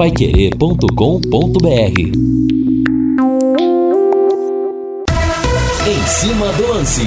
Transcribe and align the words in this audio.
paiquerê.com.br 0.00 2.00
Em 5.86 6.06
cima 6.06 6.50
do 6.54 6.68
lance. 6.68 7.02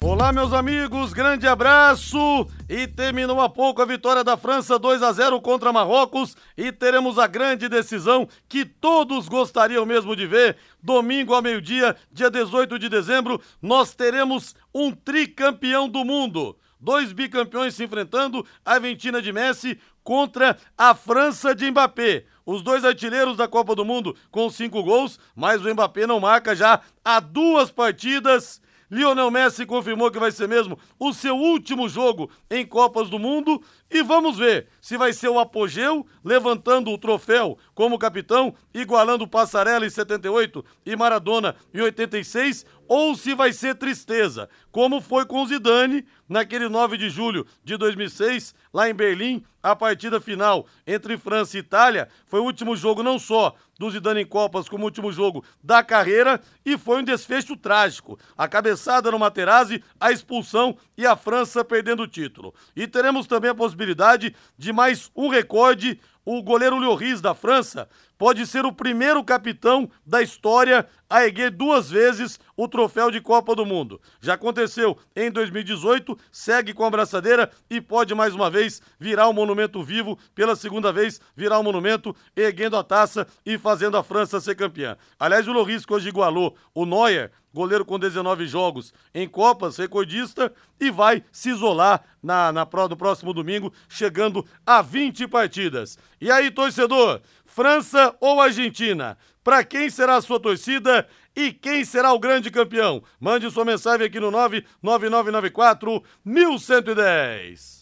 Olá, 0.00 0.32
meus 0.32 0.52
amigos, 0.52 1.12
grande 1.12 1.48
abraço! 1.48 2.46
E 2.68 2.86
terminou 2.86 3.40
há 3.40 3.48
pouco 3.48 3.82
a 3.82 3.84
vitória 3.84 4.22
da 4.22 4.36
França 4.36 4.78
2 4.78 5.02
a 5.02 5.10
0 5.10 5.40
contra 5.40 5.72
Marrocos 5.72 6.36
e 6.56 6.70
teremos 6.70 7.18
a 7.18 7.26
grande 7.26 7.68
decisão 7.68 8.28
que 8.48 8.64
todos 8.64 9.28
gostariam 9.28 9.84
mesmo 9.84 10.14
de 10.14 10.24
ver. 10.24 10.56
Domingo 10.80 11.34
ao 11.34 11.42
meio-dia, 11.42 11.96
dia 12.12 12.30
18 12.30 12.78
de 12.78 12.88
dezembro, 12.88 13.40
nós 13.60 13.92
teremos 13.92 14.54
um 14.72 14.92
tricampeão 14.92 15.88
do 15.88 16.04
mundo. 16.04 16.56
Dois 16.78 17.12
bicampeões 17.12 17.74
se 17.74 17.82
enfrentando, 17.82 18.46
a 18.64 18.74
Argentina 18.74 19.20
de 19.20 19.32
Messi 19.32 19.80
contra 20.06 20.56
a 20.78 20.94
França 20.94 21.52
de 21.52 21.68
Mbappé. 21.68 22.26
Os 22.46 22.62
dois 22.62 22.84
artilheiros 22.84 23.36
da 23.36 23.48
Copa 23.48 23.74
do 23.74 23.84
Mundo 23.84 24.14
com 24.30 24.48
cinco 24.48 24.80
gols, 24.84 25.18
mas 25.34 25.64
o 25.64 25.68
Mbappé 25.68 26.06
não 26.06 26.20
marca 26.20 26.54
já 26.54 26.80
há 27.04 27.18
duas 27.18 27.72
partidas 27.72 28.62
Lionel 28.90 29.32
Messi 29.32 29.66
confirmou 29.66 30.10
que 30.10 30.18
vai 30.18 30.30
ser 30.30 30.46
mesmo 30.46 30.78
o 30.98 31.12
seu 31.12 31.36
último 31.36 31.88
jogo 31.88 32.30
em 32.48 32.64
Copas 32.64 33.08
do 33.08 33.18
Mundo 33.18 33.60
e 33.90 34.02
vamos 34.02 34.38
ver 34.38 34.68
se 34.80 34.96
vai 34.96 35.12
ser 35.12 35.28
o 35.28 35.40
apogeu, 35.40 36.06
levantando 36.24 36.90
o 36.92 36.98
troféu 36.98 37.58
como 37.74 37.98
capitão, 37.98 38.54
igualando 38.72 39.26
Passarella 39.26 39.84
em 39.84 39.90
78 39.90 40.64
e 40.84 40.94
Maradona 40.94 41.56
em 41.74 41.80
86, 41.80 42.64
ou 42.88 43.14
se 43.14 43.34
vai 43.34 43.52
ser 43.52 43.74
tristeza, 43.74 44.48
como 44.70 45.00
foi 45.00 45.24
com 45.24 45.46
Zidane 45.46 46.06
naquele 46.28 46.68
9 46.68 46.96
de 46.96 47.08
julho 47.08 47.46
de 47.64 47.76
2006, 47.76 48.54
lá 48.72 48.88
em 48.88 48.94
Berlim, 48.94 49.44
a 49.62 49.74
partida 49.74 50.20
final 50.20 50.66
entre 50.86 51.16
França 51.16 51.56
e 51.56 51.60
Itália, 51.60 52.08
foi 52.26 52.40
o 52.40 52.44
último 52.44 52.76
jogo 52.76 53.02
não 53.02 53.18
só 53.18 53.54
do 53.78 53.90
Zidane 53.90 54.22
em 54.22 54.26
Copas 54.26 54.68
como 54.68 54.84
último 54.84 55.12
jogo 55.12 55.44
da 55.62 55.82
carreira 55.82 56.40
e 56.64 56.78
foi 56.78 56.98
um 56.98 57.04
desfecho 57.04 57.56
trágico. 57.56 58.18
A 58.36 58.48
cabeçada 58.48 59.10
no 59.10 59.18
Materazzi, 59.18 59.82
a 60.00 60.12
expulsão 60.12 60.76
e 60.96 61.06
a 61.06 61.16
França 61.16 61.64
perdendo 61.64 62.02
o 62.02 62.08
título. 62.08 62.54
E 62.74 62.86
teremos 62.86 63.26
também 63.26 63.50
a 63.50 63.54
possibilidade 63.54 64.34
de 64.56 64.72
mais 64.72 65.10
um 65.14 65.28
recorde 65.28 66.00
o 66.26 66.42
goleiro 66.42 66.76
Lloris 66.76 67.20
da 67.20 67.34
França 67.34 67.88
pode 68.18 68.46
ser 68.46 68.64
o 68.64 68.72
primeiro 68.72 69.22
capitão 69.22 69.88
da 70.04 70.22
história 70.22 70.86
a 71.08 71.24
erguer 71.24 71.50
duas 71.50 71.90
vezes 71.90 72.38
o 72.56 72.66
troféu 72.66 73.10
de 73.10 73.20
Copa 73.20 73.54
do 73.54 73.64
Mundo. 73.64 74.00
Já 74.20 74.34
aconteceu 74.34 74.98
em 75.14 75.30
2018, 75.30 76.18
segue 76.32 76.72
com 76.72 76.84
a 76.84 76.90
braçadeira 76.90 77.50
e 77.70 77.80
pode 77.80 78.14
mais 78.14 78.34
uma 78.34 78.50
vez 78.50 78.80
virar 78.98 79.28
um 79.28 79.32
monumento 79.32 79.82
vivo, 79.82 80.18
pela 80.34 80.56
segunda 80.56 80.92
vez 80.92 81.20
virar 81.36 81.60
um 81.60 81.62
monumento, 81.62 82.14
erguendo 82.34 82.76
a 82.76 82.82
taça 82.82 83.26
e 83.44 83.58
fazendo 83.58 83.96
a 83.96 84.02
França 84.02 84.40
ser 84.40 84.54
campeã. 84.54 84.96
Aliás, 85.18 85.46
o 85.46 85.52
Lloris 85.52 85.86
que 85.86 85.92
hoje 85.92 86.08
igualou 86.08 86.56
o 86.74 86.84
Neuer 86.84 87.30
goleiro 87.56 87.86
com 87.86 87.98
19 87.98 88.46
jogos 88.46 88.92
em 89.14 89.26
Copas, 89.26 89.78
recordista, 89.78 90.52
e 90.78 90.90
vai 90.90 91.24
se 91.32 91.48
isolar 91.48 92.04
na, 92.22 92.52
na, 92.52 92.68
no 92.90 92.96
próximo 92.96 93.32
domingo, 93.32 93.72
chegando 93.88 94.44
a 94.66 94.82
20 94.82 95.26
partidas. 95.26 95.96
E 96.20 96.30
aí, 96.30 96.50
torcedor, 96.50 97.22
França 97.46 98.14
ou 98.20 98.40
Argentina? 98.40 99.16
Para 99.42 99.64
quem 99.64 99.88
será 99.88 100.16
a 100.16 100.20
sua 100.20 100.40
torcida 100.40 101.06
e 101.34 101.52
quem 101.52 101.84
será 101.84 102.12
o 102.12 102.18
grande 102.18 102.50
campeão? 102.50 103.02
Mande 103.20 103.50
sua 103.50 103.64
mensagem 103.64 104.06
aqui 104.06 104.20
no 104.20 104.30
99994 104.30 106.02
1110. 106.24 107.76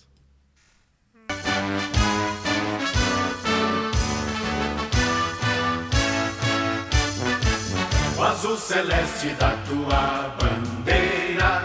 azul 8.44 8.56
celeste 8.56 9.28
da 9.34 9.50
tua 9.68 10.34
bandeira, 10.38 11.62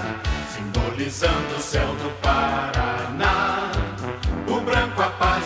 simbolizando 0.54 1.56
o 1.56 1.60
céu 1.60 1.88
do 1.96 2.10
Paraná. 2.22 2.79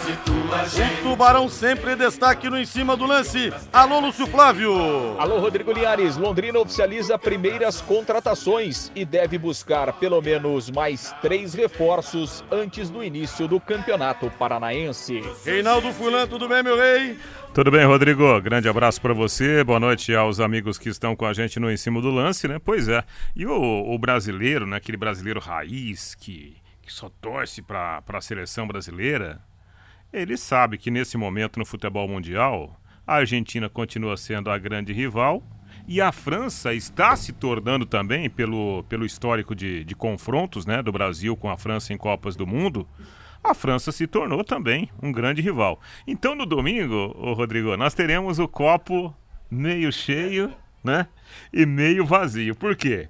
O 0.03 1.01
Tubarão 1.01 1.47
sempre 1.47 1.95
destaque 1.95 2.49
no 2.49 2.57
em 2.57 2.65
cima 2.65 2.97
do 2.97 3.05
lance. 3.05 3.53
Alô, 3.71 4.01
Lúcio 4.01 4.27
Flávio. 4.27 4.73
Alô, 5.17 5.39
Rodrigo 5.39 5.71
Linhares. 5.71 6.17
Londrina 6.17 6.59
oficializa 6.59 7.17
primeiras 7.17 7.79
contratações 7.79 8.91
e 8.93 9.05
deve 9.05 9.37
buscar 9.37 9.93
pelo 9.93 10.21
menos 10.21 10.69
mais 10.69 11.15
três 11.21 11.53
reforços 11.53 12.43
antes 12.51 12.89
do 12.89 13.01
início 13.01 13.47
do 13.47 13.61
Campeonato 13.61 14.29
Paranaense. 14.31 15.21
Reinaldo 15.45 15.93
Fulan, 15.93 16.27
tudo 16.27 16.49
bem, 16.49 16.61
meu 16.61 16.77
rei? 16.77 17.17
Tudo 17.53 17.71
bem, 17.71 17.85
Rodrigo? 17.85 18.41
Grande 18.41 18.67
abraço 18.67 18.99
para 18.99 19.13
você. 19.13 19.63
Boa 19.63 19.79
noite 19.79 20.13
aos 20.13 20.41
amigos 20.41 20.77
que 20.77 20.89
estão 20.89 21.15
com 21.15 21.25
a 21.25 21.31
gente 21.31 21.61
no 21.61 21.71
Em 21.71 21.77
Cima 21.77 22.01
do 22.01 22.11
Lance, 22.11 22.45
né? 22.45 22.59
Pois 22.59 22.89
é. 22.89 23.05
E 23.33 23.45
o, 23.45 23.53
o 23.53 23.97
brasileiro, 23.97 24.67
né? 24.67 24.75
Aquele 24.75 24.97
brasileiro 24.97 25.39
raiz 25.39 26.13
que, 26.13 26.57
que 26.81 26.91
só 26.91 27.09
torce 27.21 27.61
para 27.61 28.03
a 28.05 28.21
seleção 28.21 28.67
brasileira, 28.67 29.39
ele 30.13 30.37
sabe 30.37 30.77
que 30.77 30.91
nesse 30.91 31.17
momento 31.17 31.57
no 31.57 31.65
futebol 31.65 32.07
mundial, 32.07 32.79
a 33.05 33.15
Argentina 33.15 33.67
continua 33.67 34.15
sendo 34.15 34.51
a 34.51 34.57
grande 34.57 34.93
rival 34.93 35.43
e 35.87 35.99
a 35.99 36.11
França 36.11 36.73
está 36.73 37.15
se 37.15 37.33
tornando 37.33 37.85
também, 37.85 38.29
pelo, 38.29 38.83
pelo 38.83 39.05
histórico 39.05 39.55
de, 39.55 39.83
de 39.83 39.95
confrontos 39.95 40.65
né, 40.65 40.81
do 40.81 40.91
Brasil 40.91 41.35
com 41.35 41.49
a 41.49 41.57
França 41.57 41.91
em 41.91 41.97
Copas 41.97 42.35
do 42.35 42.45
Mundo, 42.45 42.87
a 43.43 43.53
França 43.53 43.91
se 43.91 44.07
tornou 44.07 44.43
também 44.43 44.89
um 45.01 45.11
grande 45.11 45.41
rival. 45.41 45.81
Então 46.07 46.35
no 46.35 46.45
domingo, 46.45 47.13
ô 47.17 47.33
Rodrigo, 47.33 47.75
nós 47.75 47.93
teremos 47.93 48.39
o 48.39 48.47
copo 48.47 49.13
meio 49.51 49.91
cheio, 49.91 50.53
né? 50.83 51.07
E 51.51 51.65
meio 51.65 52.05
vazio. 52.05 52.55
Por 52.55 52.75
quê? 52.75 53.09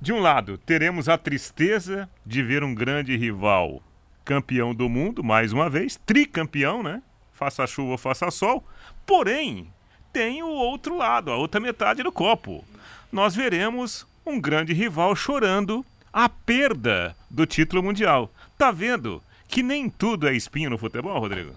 De 0.00 0.12
um 0.12 0.20
lado, 0.20 0.58
teremos 0.58 1.08
a 1.08 1.16
tristeza 1.16 2.08
de 2.24 2.42
ver 2.42 2.64
um 2.64 2.74
grande 2.74 3.16
rival 3.16 3.82
campeão 4.26 4.74
do 4.74 4.90
mundo, 4.90 5.24
mais 5.24 5.54
uma 5.54 5.70
vez, 5.70 5.98
tricampeão, 6.04 6.82
né? 6.82 7.02
Faça 7.32 7.66
chuva 7.66 7.92
ou 7.92 7.98
faça 7.98 8.30
sol. 8.30 8.62
Porém, 9.06 9.72
tem 10.12 10.42
o 10.42 10.48
outro 10.48 10.98
lado, 10.98 11.30
a 11.30 11.36
outra 11.36 11.58
metade 11.58 12.02
do 12.02 12.12
copo. 12.12 12.62
Nós 13.10 13.34
veremos 13.34 14.06
um 14.26 14.38
grande 14.38 14.74
rival 14.74 15.16
chorando 15.16 15.86
a 16.12 16.28
perda 16.28 17.16
do 17.30 17.46
título 17.46 17.82
mundial. 17.82 18.30
Tá 18.58 18.70
vendo? 18.70 19.22
que 19.48 19.62
nem 19.62 19.88
tudo 19.88 20.28
é 20.28 20.34
espinho 20.34 20.70
no 20.70 20.78
futebol, 20.78 21.18
Rodrigo. 21.18 21.54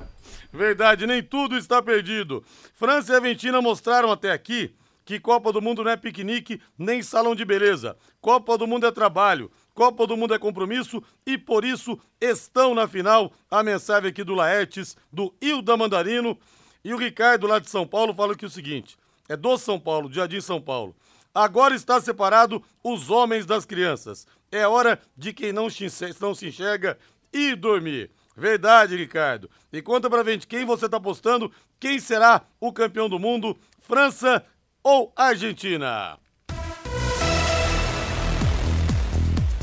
Verdade, 0.52 1.06
nem 1.06 1.22
tudo 1.22 1.58
está 1.58 1.82
perdido. 1.82 2.44
França 2.74 3.14
e 3.14 3.16
Argentina 3.16 3.62
mostraram 3.62 4.12
até 4.12 4.32
aqui 4.32 4.74
que 5.06 5.20
Copa 5.20 5.52
do 5.52 5.62
Mundo 5.62 5.84
não 5.84 5.92
é 5.92 5.98
piquenique 5.98 6.62
nem 6.78 7.02
salão 7.02 7.36
de 7.36 7.44
beleza. 7.44 7.98
Copa 8.22 8.58
do 8.58 8.68
Mundo 8.68 8.86
é 8.86 8.92
trabalho, 8.92 9.52
Copa 9.80 10.06
do 10.06 10.18
Mundo 10.18 10.34
é 10.34 10.38
compromisso 10.38 11.02
e 11.26 11.38
por 11.38 11.64
isso 11.64 11.98
estão 12.20 12.76
na 12.76 12.86
final. 12.86 13.32
A 13.50 13.64
mensagem 13.64 14.10
aqui 14.10 14.26
do 14.26 14.36
Laertes, 14.36 14.98
do 15.10 15.34
Hilda 15.40 15.78
Mandarino 15.78 16.38
e 16.84 16.94
o 16.94 16.98
Ricardo 16.98 17.48
lá 17.48 17.60
de 17.60 17.70
São 17.70 17.88
Paulo 17.88 18.14
fala 18.14 18.36
que 18.36 18.46
o 18.46 18.50
seguinte: 18.50 18.98
é 19.30 19.38
do 19.38 19.58
São 19.58 19.80
Paulo, 19.80 20.12
Jardim 20.12 20.42
São 20.42 20.60
Paulo. 20.60 20.94
Agora 21.34 21.74
está 21.74 22.02
separado 22.02 22.62
os 22.84 23.10
homens 23.10 23.46
das 23.46 23.64
crianças. 23.64 24.28
É 24.52 24.68
hora 24.68 25.00
de 25.16 25.32
quem 25.32 25.54
não 25.54 25.70
se 25.70 25.86
enxerga 25.86 26.98
e 27.32 27.56
dormir. 27.56 28.12
Verdade, 28.36 28.98
Ricardo. 28.98 29.50
E 29.72 29.82
conta 29.82 30.10
pra 30.10 30.26
gente 30.26 30.46
quem 30.46 30.66
você 30.66 30.90
tá 30.90 30.98
apostando, 30.98 31.50
quem 31.80 32.02
será 32.02 32.42
o 32.60 32.74
campeão 32.74 33.08
do 33.08 33.18
mundo, 33.18 33.58
França 33.80 34.46
ou 34.84 35.14
Argentina? 35.16 36.20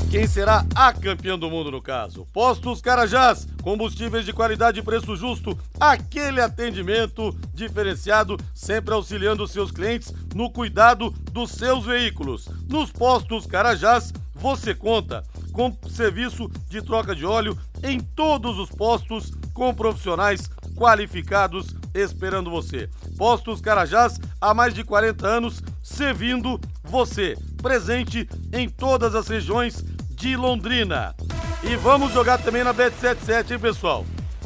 Quem 0.09 0.25
será 0.25 0.65
a 0.73 0.93
campeã 0.93 1.37
do 1.37 1.49
mundo 1.49 1.69
no 1.69 1.81
caso? 1.81 2.25
Postos 2.31 2.79
Carajás, 2.79 3.45
combustíveis 3.61 4.25
de 4.25 4.31
qualidade 4.31 4.79
e 4.79 4.83
preço 4.83 5.17
justo, 5.17 5.57
aquele 5.77 6.39
atendimento 6.39 7.35
diferenciado, 7.53 8.37
sempre 8.53 8.93
auxiliando 8.93 9.45
seus 9.45 9.69
clientes 9.69 10.13
no 10.33 10.49
cuidado 10.49 11.13
dos 11.33 11.51
seus 11.51 11.85
veículos. 11.85 12.47
Nos 12.69 12.89
Postos 12.89 13.45
Carajás, 13.45 14.13
você 14.33 14.73
conta 14.73 15.25
com 15.51 15.75
serviço 15.89 16.49
de 16.69 16.81
troca 16.81 17.13
de 17.13 17.25
óleo 17.25 17.57
em 17.83 17.99
todos 17.99 18.57
os 18.57 18.69
postos 18.69 19.33
com 19.53 19.73
profissionais 19.73 20.49
qualificados 20.73 21.75
esperando 21.93 22.49
você. 22.49 22.89
Postos 23.17 23.59
Carajás 23.59 24.17
há 24.39 24.53
mais 24.53 24.73
de 24.73 24.85
40 24.85 25.27
anos 25.27 25.61
servindo 25.83 26.61
você, 26.83 27.35
presente 27.61 28.29
em 28.53 28.69
todas 28.69 29.15
as 29.15 29.27
regiões 29.27 29.83
de 30.17 30.35
Londrina. 30.35 31.15
E 31.63 31.75
vamos 31.75 32.11
jogar 32.11 32.39
também 32.39 32.63
na 32.63 32.73
Bet77, 32.73 33.51
hein, 33.51 33.59
pessoal? 33.59 34.03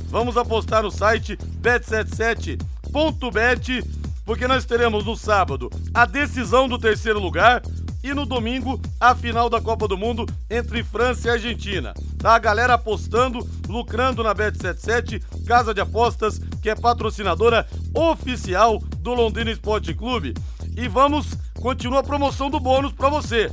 Vamos 0.09 0.35
apostar 0.35 0.83
no 0.83 0.91
site 0.91 1.38
bet77.bet, 1.62 3.81
porque 4.25 4.45
nós 4.47 4.65
teremos 4.65 5.06
no 5.06 5.15
sábado 5.15 5.69
a 5.94 6.06
decisão 6.06 6.68
do 6.68 6.77
terceiro 6.77 7.19
lugar 7.19 7.62
e 8.03 8.13
no 8.13 8.25
domingo 8.25 8.81
a 9.00 9.15
final 9.15 9.50
da 9.50 9.62
Copa 9.62 9.88
do 9.88 9.97
Mundo 9.97 10.25
entre 10.50 10.83
França 10.83 11.29
e 11.29 11.31
Argentina. 11.31 11.94
Tá 12.19 12.35
a 12.35 12.39
galera 12.39 12.73
apostando, 12.73 13.47
lucrando 13.69 14.21
na 14.23 14.35
Bet77, 14.35 15.23
casa 15.45 15.73
de 15.73 15.79
apostas 15.79 16.38
que 16.62 16.69
é 16.69 16.75
patrocinadora 16.75 17.65
oficial 17.95 18.77
do 18.97 19.13
Londrina 19.13 19.51
Esporte 19.51 19.94
Clube. 19.94 20.33
E 20.75 20.89
vamos 20.89 21.38
continuar 21.62 22.00
a 22.00 22.03
promoção 22.03 22.50
do 22.50 22.59
bônus 22.59 22.91
para 22.91 23.07
você. 23.07 23.50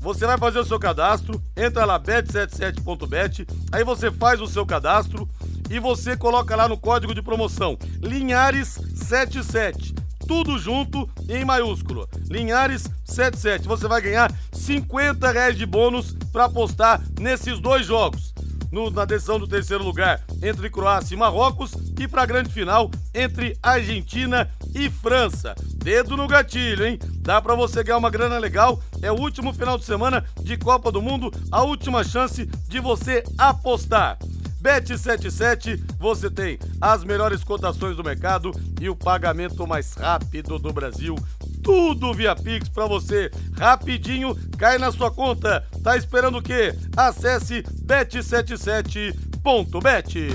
Você 0.00 0.26
vai 0.26 0.38
fazer 0.38 0.58
o 0.58 0.64
seu 0.64 0.78
cadastro, 0.78 1.40
entra 1.54 1.84
lá 1.84 2.00
bet77.bet, 2.00 3.46
aí 3.70 3.84
você 3.84 4.10
faz 4.10 4.40
o 4.40 4.46
seu 4.46 4.64
cadastro 4.64 5.28
e 5.68 5.78
você 5.78 6.16
coloca 6.16 6.56
lá 6.56 6.66
no 6.66 6.78
código 6.78 7.14
de 7.14 7.20
promoção 7.20 7.76
Linhares77. 8.00 9.94
Tudo 10.26 10.58
junto 10.58 11.08
em 11.28 11.44
maiúsculo. 11.44 12.08
Linhares77. 12.30 13.64
Você 13.64 13.86
vai 13.86 14.00
ganhar 14.00 14.32
50 14.52 15.30
reais 15.30 15.56
de 15.56 15.66
bônus 15.66 16.16
para 16.32 16.46
apostar 16.46 17.02
nesses 17.18 17.60
dois 17.60 17.84
jogos. 17.84 18.32
No, 18.72 18.88
na 18.88 19.04
decisão 19.04 19.38
do 19.38 19.48
terceiro 19.48 19.82
lugar 19.82 20.22
entre 20.40 20.70
Croácia 20.70 21.14
e 21.14 21.18
Marrocos 21.18 21.72
e 21.98 22.06
para 22.06 22.22
a 22.22 22.26
grande 22.26 22.50
final 22.50 22.88
entre 23.12 23.58
Argentina 23.60 24.48
e 24.72 24.88
França. 24.88 25.56
Dedo 25.74 26.16
no 26.16 26.28
gatilho, 26.28 26.86
hein? 26.86 26.98
Dá 27.30 27.40
para 27.40 27.54
você 27.54 27.84
ganhar 27.84 27.98
uma 27.98 28.10
grana 28.10 28.40
legal. 28.40 28.82
É 29.00 29.12
o 29.12 29.14
último 29.14 29.54
final 29.54 29.78
de 29.78 29.84
semana 29.84 30.24
de 30.42 30.56
Copa 30.56 30.90
do 30.90 31.00
Mundo, 31.00 31.30
a 31.52 31.62
última 31.62 32.02
chance 32.02 32.44
de 32.44 32.80
você 32.80 33.22
apostar. 33.38 34.18
Bet77, 34.60 35.80
você 35.96 36.28
tem 36.28 36.58
as 36.80 37.04
melhores 37.04 37.44
cotações 37.44 37.96
do 37.96 38.02
mercado 38.02 38.50
e 38.80 38.90
o 38.90 38.96
pagamento 38.96 39.64
mais 39.64 39.94
rápido 39.94 40.58
do 40.58 40.72
Brasil. 40.72 41.14
Tudo 41.62 42.12
via 42.12 42.34
Pix 42.34 42.68
para 42.68 42.86
você, 42.86 43.30
rapidinho, 43.56 44.36
cai 44.58 44.76
na 44.76 44.90
sua 44.90 45.12
conta. 45.12 45.64
Tá 45.84 45.96
esperando 45.96 46.38
o 46.38 46.42
quê? 46.42 46.74
Acesse 46.96 47.62
bet77.bet. 47.86 50.30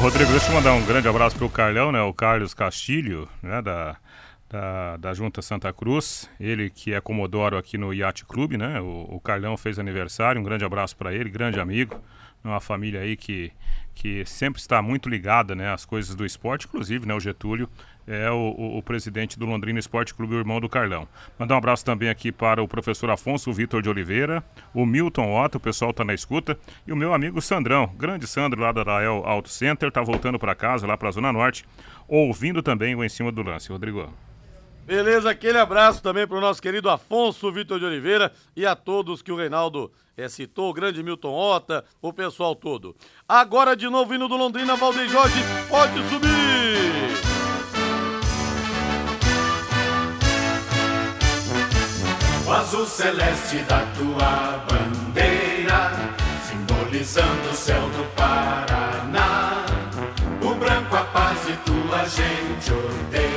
Rodrigo, 0.00 0.32
deixa 0.32 0.48
eu 0.48 0.54
mandar 0.54 0.72
um 0.72 0.84
grande 0.84 1.06
abraço 1.06 1.36
pro 1.36 1.48
Carlão, 1.48 1.92
né? 1.92 2.02
O 2.02 2.12
Carlos 2.12 2.52
Castilho, 2.52 3.28
né? 3.40 3.62
Da, 3.62 3.96
da, 4.52 4.98
da 4.98 5.14
Junta 5.14 5.40
Santa 5.40 5.72
Cruz. 5.72 6.30
Ele 6.38 6.68
que 6.68 6.92
é 6.92 7.00
comodoro 7.00 7.56
aqui 7.56 7.78
no 7.78 7.92
Yacht 7.92 8.26
Clube, 8.26 8.58
né? 8.58 8.80
O, 8.80 9.16
o 9.16 9.20
Carlão 9.20 9.56
fez 9.56 9.78
aniversário. 9.78 10.40
Um 10.40 10.44
grande 10.44 10.64
abraço 10.64 10.94
para 10.94 11.14
ele, 11.14 11.30
grande 11.30 11.58
amigo. 11.58 11.98
Uma 12.44 12.60
família 12.60 13.00
aí 13.00 13.16
que, 13.16 13.52
que 13.94 14.24
sempre 14.26 14.60
está 14.60 14.82
muito 14.82 15.08
ligada 15.08 15.54
né, 15.54 15.72
às 15.72 15.84
coisas 15.84 16.14
do 16.16 16.26
esporte, 16.26 16.66
inclusive 16.66 17.06
né, 17.06 17.14
o 17.14 17.20
Getúlio 17.20 17.68
é 18.04 18.28
o, 18.32 18.34
o, 18.34 18.78
o, 18.78 18.82
presidente 18.82 19.38
do 19.38 19.46
Londrina 19.46 19.78
Esporte 19.78 20.12
Clube, 20.12 20.34
o 20.34 20.38
irmão 20.38 20.60
do 20.60 20.68
Carlão. 20.68 21.06
Mandar 21.38 21.54
um 21.54 21.58
abraço 21.58 21.84
também 21.84 22.08
aqui 22.08 22.32
para 22.32 22.60
o 22.60 22.66
professor 22.66 23.08
Afonso 23.10 23.52
Vitor 23.52 23.80
de 23.80 23.88
Oliveira, 23.88 24.42
o 24.74 24.84
Milton 24.84 25.40
Otto, 25.40 25.58
o 25.58 25.60
pessoal 25.60 25.92
está 25.92 26.04
na 26.04 26.12
escuta, 26.12 26.58
e 26.84 26.92
o 26.92 26.96
meu 26.96 27.14
amigo 27.14 27.40
Sandrão, 27.40 27.86
grande 27.96 28.26
Sandro 28.26 28.60
lá 28.60 28.72
da 28.72 28.82
Rael 28.82 29.22
Auto 29.24 29.48
Center, 29.48 29.88
está 29.88 30.02
voltando 30.02 30.36
para 30.36 30.52
casa, 30.52 30.84
lá 30.84 30.96
para 30.96 31.10
a 31.10 31.12
Zona 31.12 31.32
Norte, 31.32 31.64
ouvindo 32.08 32.60
também 32.60 32.96
o 32.96 33.04
Em 33.04 33.08
Cima 33.08 33.30
do 33.30 33.40
Lance. 33.40 33.70
Rodrigo. 33.70 34.12
Beleza, 34.84 35.30
aquele 35.30 35.58
abraço 35.58 36.02
também 36.02 36.26
para 36.26 36.36
o 36.36 36.40
nosso 36.40 36.60
querido 36.60 36.90
Afonso 36.90 37.50
Vitor 37.52 37.78
de 37.78 37.84
Oliveira 37.84 38.32
e 38.56 38.66
a 38.66 38.74
todos 38.74 39.22
que 39.22 39.30
o 39.30 39.36
Reinaldo 39.36 39.92
é, 40.16 40.28
citou, 40.28 40.70
o 40.70 40.72
grande 40.72 41.02
Milton 41.02 41.32
Ota, 41.32 41.84
o 42.00 42.12
pessoal 42.12 42.54
todo. 42.54 42.94
Agora 43.28 43.76
de 43.76 43.88
novo 43.88 44.12
indo 44.12 44.26
do 44.28 44.36
Londrina, 44.36 44.76
Valdeir 44.76 45.08
Jorge, 45.08 45.38
pode 45.68 45.94
subir! 46.08 47.32
O 52.44 52.52
azul 52.52 52.84
celeste 52.84 53.58
da 53.60 53.80
tua 53.96 54.64
bandeira, 54.68 55.92
simbolizando 56.44 57.50
o 57.50 57.54
céu 57.54 57.80
do 57.80 58.04
Paraná. 58.14 59.64
O 60.42 60.54
branco 60.56 60.96
a 60.96 61.04
paz 61.04 61.48
e 61.48 61.56
tua 61.64 62.04
gente 62.04 62.72
odeia. 62.72 63.31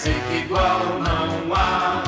Que 0.00 0.38
igual 0.38 0.98
não 1.00 1.54
há. 1.54 2.02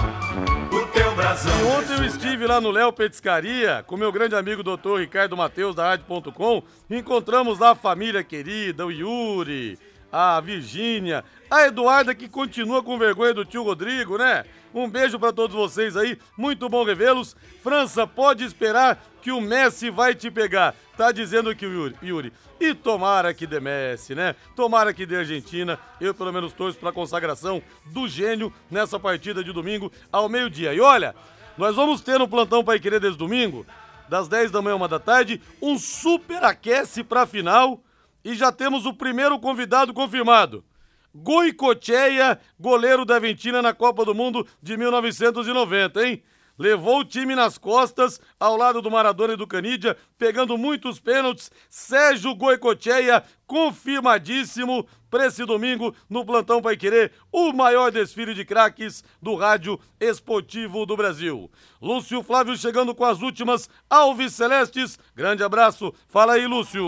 O 0.72 0.86
teu 0.86 1.14
brasão. 1.14 1.52
E 1.60 1.64
ontem 1.64 1.96
eu 1.98 2.04
estive 2.04 2.46
lá 2.46 2.58
no 2.58 2.70
Léo 2.70 2.90
Petiscaria 2.90 3.84
com 3.86 3.94
meu 3.94 4.10
grande 4.10 4.34
amigo 4.34 4.62
doutor 4.62 5.00
Ricardo 5.00 5.36
Mateus 5.36 5.74
da 5.74 5.88
Rádio.com. 5.88 6.62
Encontramos 6.90 7.58
lá 7.58 7.72
a 7.72 7.74
família 7.74 8.24
querida, 8.24 8.86
o 8.86 8.90
Yuri, 8.90 9.78
a 10.10 10.40
Virgínia, 10.40 11.22
a 11.50 11.66
Eduarda 11.66 12.14
que 12.14 12.26
continua 12.26 12.82
com 12.82 12.98
vergonha 12.98 13.34
do 13.34 13.44
tio 13.44 13.62
Rodrigo, 13.62 14.16
né? 14.16 14.44
Um 14.74 14.90
beijo 14.90 15.20
para 15.20 15.32
todos 15.32 15.54
vocês 15.54 15.96
aí, 15.96 16.18
muito 16.36 16.68
bom 16.68 16.82
revê-los. 16.82 17.36
França, 17.62 18.08
pode 18.08 18.42
esperar 18.42 19.00
que 19.22 19.30
o 19.30 19.40
Messi 19.40 19.88
vai 19.88 20.16
te 20.16 20.32
pegar. 20.32 20.74
Tá 20.96 21.12
dizendo 21.12 21.54
que 21.54 21.64
o 21.64 21.72
Yuri. 21.72 21.96
Yuri. 22.02 22.32
E 22.58 22.74
tomara 22.74 23.32
que 23.32 23.46
dê 23.46 23.60
Messi, 23.60 24.16
né? 24.16 24.34
Tomara 24.56 24.92
que 24.92 25.06
dê 25.06 25.18
Argentina. 25.18 25.78
Eu 26.00 26.12
pelo 26.12 26.32
menos 26.32 26.52
torço 26.52 26.76
para 26.76 26.90
a 26.90 26.92
consagração 26.92 27.62
do 27.86 28.08
gênio 28.08 28.52
nessa 28.68 28.98
partida 28.98 29.44
de 29.44 29.52
domingo 29.52 29.92
ao 30.10 30.28
meio-dia. 30.28 30.74
E 30.74 30.80
olha, 30.80 31.14
nós 31.56 31.76
vamos 31.76 32.00
ter 32.00 32.18
no 32.18 32.26
plantão 32.26 32.64
Pai 32.64 32.80
Querer 32.80 32.98
desde 32.98 33.16
domingo, 33.16 33.64
das 34.08 34.26
10 34.26 34.50
da 34.50 34.60
manhã, 34.60 34.74
uma 34.74 34.88
da 34.88 34.98
tarde, 34.98 35.40
um 35.62 35.78
super 35.78 36.42
aquece 36.42 37.04
para 37.04 37.22
a 37.22 37.26
final 37.26 37.80
e 38.24 38.34
já 38.34 38.50
temos 38.50 38.86
o 38.86 38.92
primeiro 38.92 39.38
convidado 39.38 39.94
confirmado. 39.94 40.64
Goicocheia, 41.14 42.40
goleiro 42.58 43.04
da 43.04 43.14
Argentina 43.14 43.62
na 43.62 43.72
Copa 43.72 44.04
do 44.04 44.14
Mundo 44.14 44.46
de 44.60 44.76
1990, 44.76 46.06
hein? 46.06 46.22
Levou 46.56 47.00
o 47.00 47.04
time 47.04 47.34
nas 47.34 47.58
costas, 47.58 48.20
ao 48.38 48.56
lado 48.56 48.80
do 48.80 48.90
Maradona 48.90 49.34
e 49.34 49.36
do 49.36 49.46
Canidia, 49.46 49.96
pegando 50.16 50.56
muitos 50.56 51.00
pênaltis. 51.00 51.50
Sérgio 51.68 52.34
Goicocheia, 52.34 53.24
confirmadíssimo 53.46 54.86
para 55.10 55.26
esse 55.26 55.44
domingo 55.44 55.94
no 56.08 56.24
Plantão 56.24 56.62
Pai 56.62 56.76
Querer, 56.76 57.12
o 57.32 57.52
maior 57.52 57.90
desfile 57.90 58.34
de 58.34 58.44
craques 58.44 59.02
do 59.20 59.34
rádio 59.34 59.78
esportivo 59.98 60.86
do 60.86 60.96
Brasil. 60.96 61.50
Lúcio 61.82 62.22
Flávio 62.22 62.56
chegando 62.56 62.94
com 62.94 63.04
as 63.04 63.20
últimas 63.20 63.68
Alves 63.90 64.32
Celestes. 64.32 64.98
Grande 65.14 65.42
abraço. 65.42 65.92
Fala 66.08 66.34
aí, 66.34 66.46
Lúcio. 66.46 66.84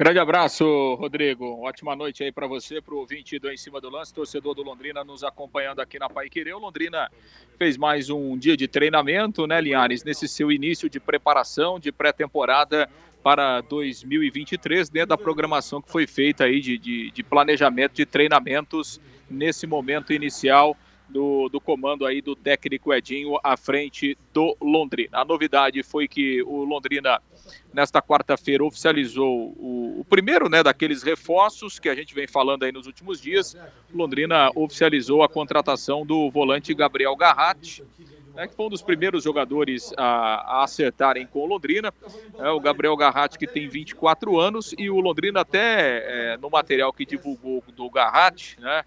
Grande 0.00 0.18
abraço, 0.18 0.94
Rodrigo. 0.94 1.60
Ótima 1.60 1.94
noite 1.94 2.24
aí 2.24 2.32
para 2.32 2.46
você, 2.46 2.80
para 2.80 2.94
o 2.94 3.00
ouvinte 3.00 3.38
do 3.38 3.52
Em 3.52 3.56
Cima 3.58 3.82
do 3.82 3.90
Lance, 3.90 4.14
torcedor 4.14 4.54
do 4.54 4.62
Londrina 4.62 5.04
nos 5.04 5.22
acompanhando 5.22 5.80
aqui 5.80 5.98
na 5.98 6.08
Pai 6.08 6.26
Londrina 6.58 7.10
fez 7.58 7.76
mais 7.76 8.08
um 8.08 8.38
dia 8.38 8.56
de 8.56 8.66
treinamento, 8.66 9.46
né, 9.46 9.60
Linhares? 9.60 10.02
Nesse 10.02 10.26
seu 10.26 10.50
início 10.50 10.88
de 10.88 10.98
preparação, 10.98 11.78
de 11.78 11.92
pré-temporada 11.92 12.88
para 13.22 13.60
2023, 13.60 14.88
dentro 14.88 15.10
da 15.10 15.18
programação 15.18 15.82
que 15.82 15.92
foi 15.92 16.06
feita 16.06 16.44
aí 16.44 16.62
de, 16.62 16.78
de, 16.78 17.10
de 17.10 17.22
planejamento 17.22 17.92
de 17.92 18.06
treinamentos 18.06 18.98
nesse 19.28 19.66
momento 19.66 20.14
inicial 20.14 20.74
do, 21.10 21.48
do, 21.48 21.60
comando 21.60 22.06
aí 22.06 22.22
do 22.22 22.34
técnico 22.34 22.92
Edinho 22.94 23.38
à 23.42 23.56
frente 23.56 24.16
do 24.32 24.56
Londrina. 24.60 25.18
A 25.18 25.24
novidade 25.24 25.82
foi 25.82 26.08
que 26.08 26.42
o 26.42 26.64
Londrina 26.64 27.20
nesta 27.72 28.00
quarta-feira 28.00 28.64
oficializou 28.64 29.54
o, 29.56 30.00
o, 30.00 30.04
primeiro 30.04 30.48
né, 30.48 30.62
daqueles 30.62 31.02
reforços 31.02 31.78
que 31.78 31.88
a 31.88 31.94
gente 31.94 32.14
vem 32.14 32.26
falando 32.26 32.64
aí 32.64 32.72
nos 32.72 32.86
últimos 32.86 33.20
dias. 33.20 33.56
Londrina 33.92 34.50
oficializou 34.54 35.22
a 35.22 35.28
contratação 35.28 36.04
do 36.04 36.30
volante 36.30 36.74
Gabriel 36.74 37.14
Garratti, 37.16 37.82
né, 38.34 38.46
que 38.46 38.54
foi 38.54 38.66
um 38.66 38.70
dos 38.70 38.82
primeiros 38.82 39.24
jogadores 39.24 39.92
a, 39.96 40.58
a 40.58 40.64
acertarem 40.64 41.26
com 41.26 41.40
o 41.40 41.46
Londrina. 41.46 41.92
É, 42.38 42.48
o 42.50 42.60
Gabriel 42.60 42.96
Garratti, 42.96 43.38
que 43.38 43.46
tem 43.46 43.68
24 43.68 44.38
anos, 44.38 44.74
e 44.78 44.90
o 44.90 45.00
Londrina, 45.00 45.40
até 45.40 46.32
é, 46.32 46.36
no 46.36 46.50
material 46.50 46.92
que 46.92 47.04
divulgou 47.04 47.62
do 47.76 47.88
Garratti, 47.90 48.58
né, 48.60 48.84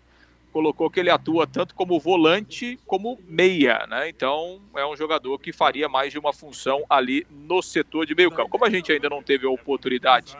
colocou 0.54 0.88
que 0.88 1.00
ele 1.00 1.10
atua 1.10 1.48
tanto 1.48 1.74
como 1.74 2.00
volante 2.00 2.80
como 2.86 3.20
meia, 3.28 3.88
né? 3.88 4.08
Então 4.08 4.62
é 4.76 4.86
um 4.86 4.96
jogador 4.96 5.40
que 5.40 5.52
faria 5.52 5.90
mais 5.90 6.14
de 6.14 6.20
uma 6.20 6.32
função 6.32 6.86
ali 6.88 7.26
no 7.32 7.60
setor 7.64 8.06
de 8.06 8.14
meio 8.14 8.30
campo. 8.30 8.50
Como 8.50 8.64
a 8.64 8.70
gente 8.70 8.92
ainda 8.92 9.10
não 9.10 9.24
teve 9.24 9.48
a 9.48 9.50
oportunidade 9.50 10.38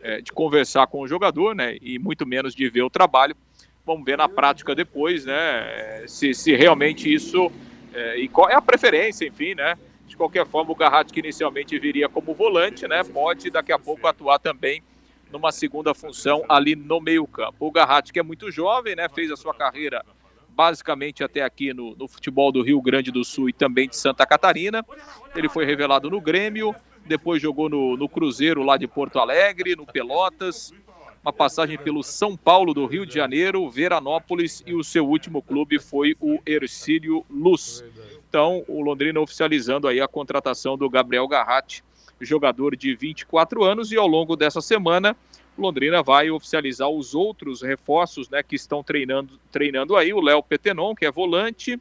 é, 0.00 0.22
de 0.22 0.32
conversar 0.32 0.86
com 0.86 1.02
o 1.02 1.06
jogador, 1.06 1.54
né? 1.54 1.76
E 1.82 1.98
muito 1.98 2.26
menos 2.26 2.54
de 2.54 2.68
ver 2.70 2.82
o 2.82 2.88
trabalho, 2.88 3.36
vamos 3.84 4.02
ver 4.02 4.16
na 4.16 4.28
prática 4.28 4.74
depois, 4.74 5.26
né? 5.26 6.04
Se, 6.06 6.32
se 6.32 6.56
realmente 6.56 7.12
isso 7.12 7.52
é, 7.92 8.16
e 8.16 8.28
qual 8.28 8.48
é 8.48 8.54
a 8.54 8.62
preferência, 8.62 9.26
enfim, 9.26 9.54
né? 9.54 9.76
De 10.06 10.16
qualquer 10.16 10.46
forma, 10.46 10.72
o 10.72 10.74
Garratti 10.74 11.12
que 11.12 11.20
inicialmente 11.20 11.78
viria 11.78 12.08
como 12.08 12.32
volante, 12.32 12.88
né? 12.88 13.04
Pode 13.04 13.50
daqui 13.50 13.72
a 13.72 13.78
pouco 13.78 14.06
atuar 14.06 14.38
também 14.38 14.82
numa 15.32 15.52
segunda 15.52 15.94
função 15.94 16.44
ali 16.48 16.74
no 16.74 17.00
meio-campo. 17.00 17.66
O 17.66 17.70
Garratti, 17.70 18.12
que 18.12 18.18
é 18.18 18.22
muito 18.22 18.50
jovem, 18.50 18.96
né, 18.96 19.08
fez 19.08 19.30
a 19.30 19.36
sua 19.36 19.54
carreira 19.54 20.04
basicamente 20.48 21.24
até 21.24 21.42
aqui 21.42 21.72
no, 21.72 21.94
no, 21.96 22.06
futebol 22.06 22.52
do 22.52 22.62
Rio 22.62 22.82
Grande 22.82 23.10
do 23.10 23.24
Sul 23.24 23.48
e 23.48 23.52
também 23.52 23.88
de 23.88 23.96
Santa 23.96 24.26
Catarina. 24.26 24.84
Ele 25.34 25.48
foi 25.48 25.64
revelado 25.64 26.10
no 26.10 26.20
Grêmio, 26.20 26.74
depois 27.06 27.40
jogou 27.40 27.68
no, 27.68 27.96
no 27.96 28.08
Cruzeiro 28.08 28.62
lá 28.62 28.76
de 28.76 28.86
Porto 28.86 29.18
Alegre, 29.18 29.74
no 29.74 29.86
Pelotas, 29.86 30.72
uma 31.22 31.32
passagem 31.32 31.78
pelo 31.78 32.02
São 32.02 32.36
Paulo 32.36 32.72
do 32.72 32.86
Rio 32.86 33.04
de 33.04 33.14
Janeiro, 33.14 33.68
Veranópolis 33.70 34.62
e 34.66 34.74
o 34.74 34.82
seu 34.82 35.06
último 35.06 35.42
clube 35.42 35.78
foi 35.78 36.16
o 36.20 36.38
Ercílio 36.46 37.24
Luz. 37.30 37.84
Então, 38.28 38.64
o 38.68 38.80
Londrina 38.80 39.20
oficializando 39.20 39.86
aí 39.86 40.00
a 40.00 40.08
contratação 40.08 40.78
do 40.78 40.88
Gabriel 40.88 41.26
Garratti, 41.28 41.82
jogador 42.20 42.76
de 42.76 42.94
24 42.94 43.64
anos, 43.64 43.92
e 43.92 43.96
ao 43.96 44.06
longo 44.06 44.36
dessa 44.36 44.60
semana, 44.60 45.16
Londrina 45.56 46.02
vai 46.02 46.30
oficializar 46.30 46.88
os 46.88 47.14
outros 47.14 47.62
reforços 47.62 48.28
né, 48.28 48.42
que 48.42 48.56
estão 48.56 48.82
treinando, 48.82 49.38
treinando 49.50 49.96
aí, 49.96 50.12
o 50.12 50.20
Léo 50.20 50.42
Petenon, 50.42 50.94
que 50.94 51.04
é 51.04 51.10
volante, 51.10 51.78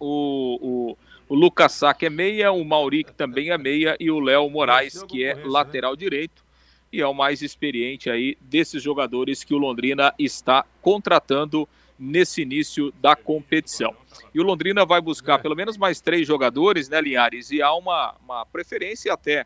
o, 0.00 0.58
o, 0.60 0.98
o 1.28 1.34
Lucas 1.34 1.72
Sá, 1.72 1.92
que 1.92 2.06
é 2.06 2.10
meia, 2.10 2.52
o 2.52 2.64
Mauri, 2.64 3.04
que 3.04 3.12
também 3.12 3.50
é 3.50 3.58
meia, 3.58 3.96
e 4.00 4.10
o 4.10 4.20
Léo 4.20 4.48
Moraes, 4.48 5.02
que 5.02 5.24
é 5.24 5.34
lateral 5.34 5.96
direito. 5.96 6.46
E 6.90 7.02
é 7.02 7.06
o 7.06 7.12
mais 7.12 7.42
experiente 7.42 8.08
aí 8.08 8.38
desses 8.40 8.82
jogadores 8.82 9.44
que 9.44 9.52
o 9.52 9.58
Londrina 9.58 10.14
está 10.18 10.64
contratando 10.80 11.68
nesse 11.98 12.42
início 12.42 12.92
da 13.00 13.16
competição. 13.16 13.94
E 14.34 14.40
o 14.40 14.42
Londrina 14.44 14.84
vai 14.86 15.00
buscar 15.00 15.38
pelo 15.40 15.56
menos 15.56 15.76
mais 15.76 16.00
três 16.00 16.26
jogadores, 16.26 16.88
né, 16.88 17.00
Linhares? 17.00 17.50
E 17.50 17.60
há 17.60 17.74
uma, 17.74 18.14
uma 18.24 18.46
preferência 18.46 19.12
até, 19.12 19.44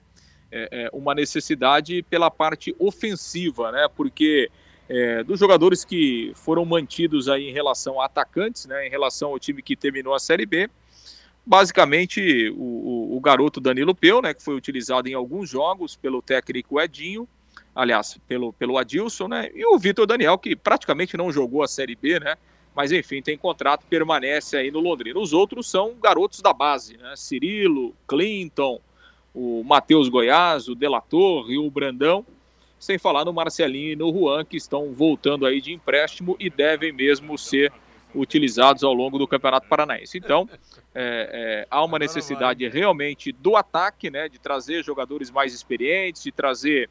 é, 0.50 0.68
é, 0.70 0.90
uma 0.92 1.14
necessidade 1.14 2.02
pela 2.02 2.30
parte 2.30 2.74
ofensiva, 2.78 3.72
né? 3.72 3.88
Porque 3.94 4.50
é, 4.88 5.22
dos 5.24 5.40
jogadores 5.40 5.84
que 5.84 6.32
foram 6.34 6.64
mantidos 6.64 7.28
aí 7.28 7.48
em 7.48 7.52
relação 7.52 8.00
a 8.00 8.06
atacantes, 8.06 8.66
né, 8.66 8.86
em 8.86 8.90
relação 8.90 9.30
ao 9.30 9.38
time 9.38 9.62
que 9.62 9.74
terminou 9.74 10.12
a 10.12 10.18
Série 10.18 10.44
B, 10.44 10.68
basicamente 11.46 12.50
o, 12.50 12.62
o, 12.62 13.16
o, 13.16 13.20
garoto 13.20 13.60
Danilo 13.60 13.94
Peu, 13.94 14.20
né, 14.20 14.34
que 14.34 14.42
foi 14.42 14.54
utilizado 14.54 15.08
em 15.08 15.14
alguns 15.14 15.48
jogos 15.48 15.96
pelo 15.96 16.20
técnico 16.20 16.80
Edinho, 16.80 17.26
aliás, 17.74 18.18
pelo, 18.26 18.52
pelo 18.52 18.78
Adilson, 18.78 19.28
né, 19.28 19.50
e 19.54 19.64
o 19.66 19.78
Vitor 19.78 20.06
Daniel, 20.06 20.38
que 20.38 20.54
praticamente 20.54 21.16
não 21.16 21.32
jogou 21.32 21.62
a 21.62 21.68
Série 21.68 21.96
B, 21.96 22.20
né, 22.20 22.36
mas 22.74 22.92
enfim, 22.92 23.20
tem 23.20 23.36
contrato, 23.36 23.84
permanece 23.86 24.56
aí 24.56 24.70
no 24.70 24.80
Londrina. 24.80 25.18
Os 25.18 25.32
outros 25.32 25.70
são 25.70 25.94
garotos 26.00 26.40
da 26.40 26.52
base, 26.52 26.96
né, 26.96 27.14
Cirilo, 27.16 27.94
Clinton, 28.06 28.80
o 29.34 29.62
Matheus 29.64 30.08
Goiás, 30.08 30.68
o 30.68 30.74
Delator 30.74 31.50
e 31.50 31.58
o 31.58 31.70
Brandão, 31.70 32.24
sem 32.78 32.98
falar 32.98 33.24
no 33.24 33.32
Marcelinho 33.32 33.92
e 33.92 33.96
no 33.96 34.12
Juan, 34.12 34.44
que 34.44 34.56
estão 34.56 34.92
voltando 34.92 35.46
aí 35.46 35.60
de 35.60 35.72
empréstimo 35.72 36.36
e 36.38 36.50
devem 36.50 36.92
mesmo 36.92 37.38
ser 37.38 37.72
utilizados 38.14 38.84
ao 38.84 38.92
longo 38.92 39.18
do 39.18 39.26
Campeonato 39.26 39.68
Paranaense. 39.68 40.18
Então, 40.18 40.48
é, 40.94 41.64
é, 41.64 41.66
há 41.70 41.84
uma 41.84 41.98
necessidade 41.98 42.66
realmente 42.68 43.32
do 43.32 43.56
ataque, 43.56 44.10
né, 44.10 44.28
de 44.28 44.38
trazer 44.38 44.84
jogadores 44.84 45.30
mais 45.30 45.54
experientes, 45.54 46.22
de 46.22 46.32
trazer, 46.32 46.90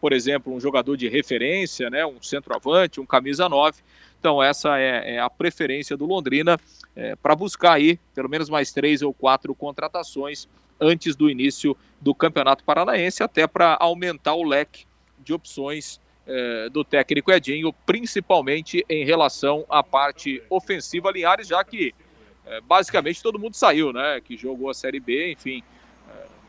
por 0.00 0.12
exemplo, 0.12 0.54
um 0.54 0.60
jogador 0.60 0.96
de 0.96 1.08
referência, 1.08 1.88
né, 1.88 2.04
um 2.04 2.20
centroavante, 2.22 3.00
um 3.00 3.06
camisa 3.06 3.48
9. 3.48 3.80
Então, 4.18 4.42
essa 4.42 4.78
é, 4.78 5.16
é 5.16 5.18
a 5.18 5.28
preferência 5.28 5.96
do 5.96 6.06
Londrina 6.06 6.58
é, 6.94 7.16
para 7.16 7.34
buscar 7.34 7.74
aí 7.74 7.98
pelo 8.14 8.28
menos 8.28 8.48
mais 8.48 8.72
três 8.72 9.02
ou 9.02 9.12
quatro 9.12 9.54
contratações 9.54 10.48
antes 10.80 11.16
do 11.16 11.30
início 11.30 11.76
do 12.00 12.14
Campeonato 12.14 12.64
Paranaense, 12.64 13.22
até 13.22 13.46
para 13.46 13.76
aumentar 13.80 14.34
o 14.34 14.42
leque 14.42 14.84
de 15.18 15.32
opções 15.32 16.00
é, 16.26 16.68
do 16.68 16.84
técnico 16.84 17.32
Edinho, 17.32 17.72
principalmente 17.86 18.84
em 18.88 19.04
relação 19.04 19.64
à 19.68 19.82
parte 19.82 20.42
ofensiva 20.50 21.10
Linhares, 21.10 21.48
já 21.48 21.62
que 21.64 21.94
é, 22.46 22.60
basicamente 22.60 23.22
todo 23.22 23.38
mundo 23.38 23.54
saiu, 23.54 23.92
né? 23.92 24.20
Que 24.20 24.36
jogou 24.36 24.68
a 24.70 24.74
Série 24.74 25.00
B, 25.00 25.32
enfim. 25.32 25.62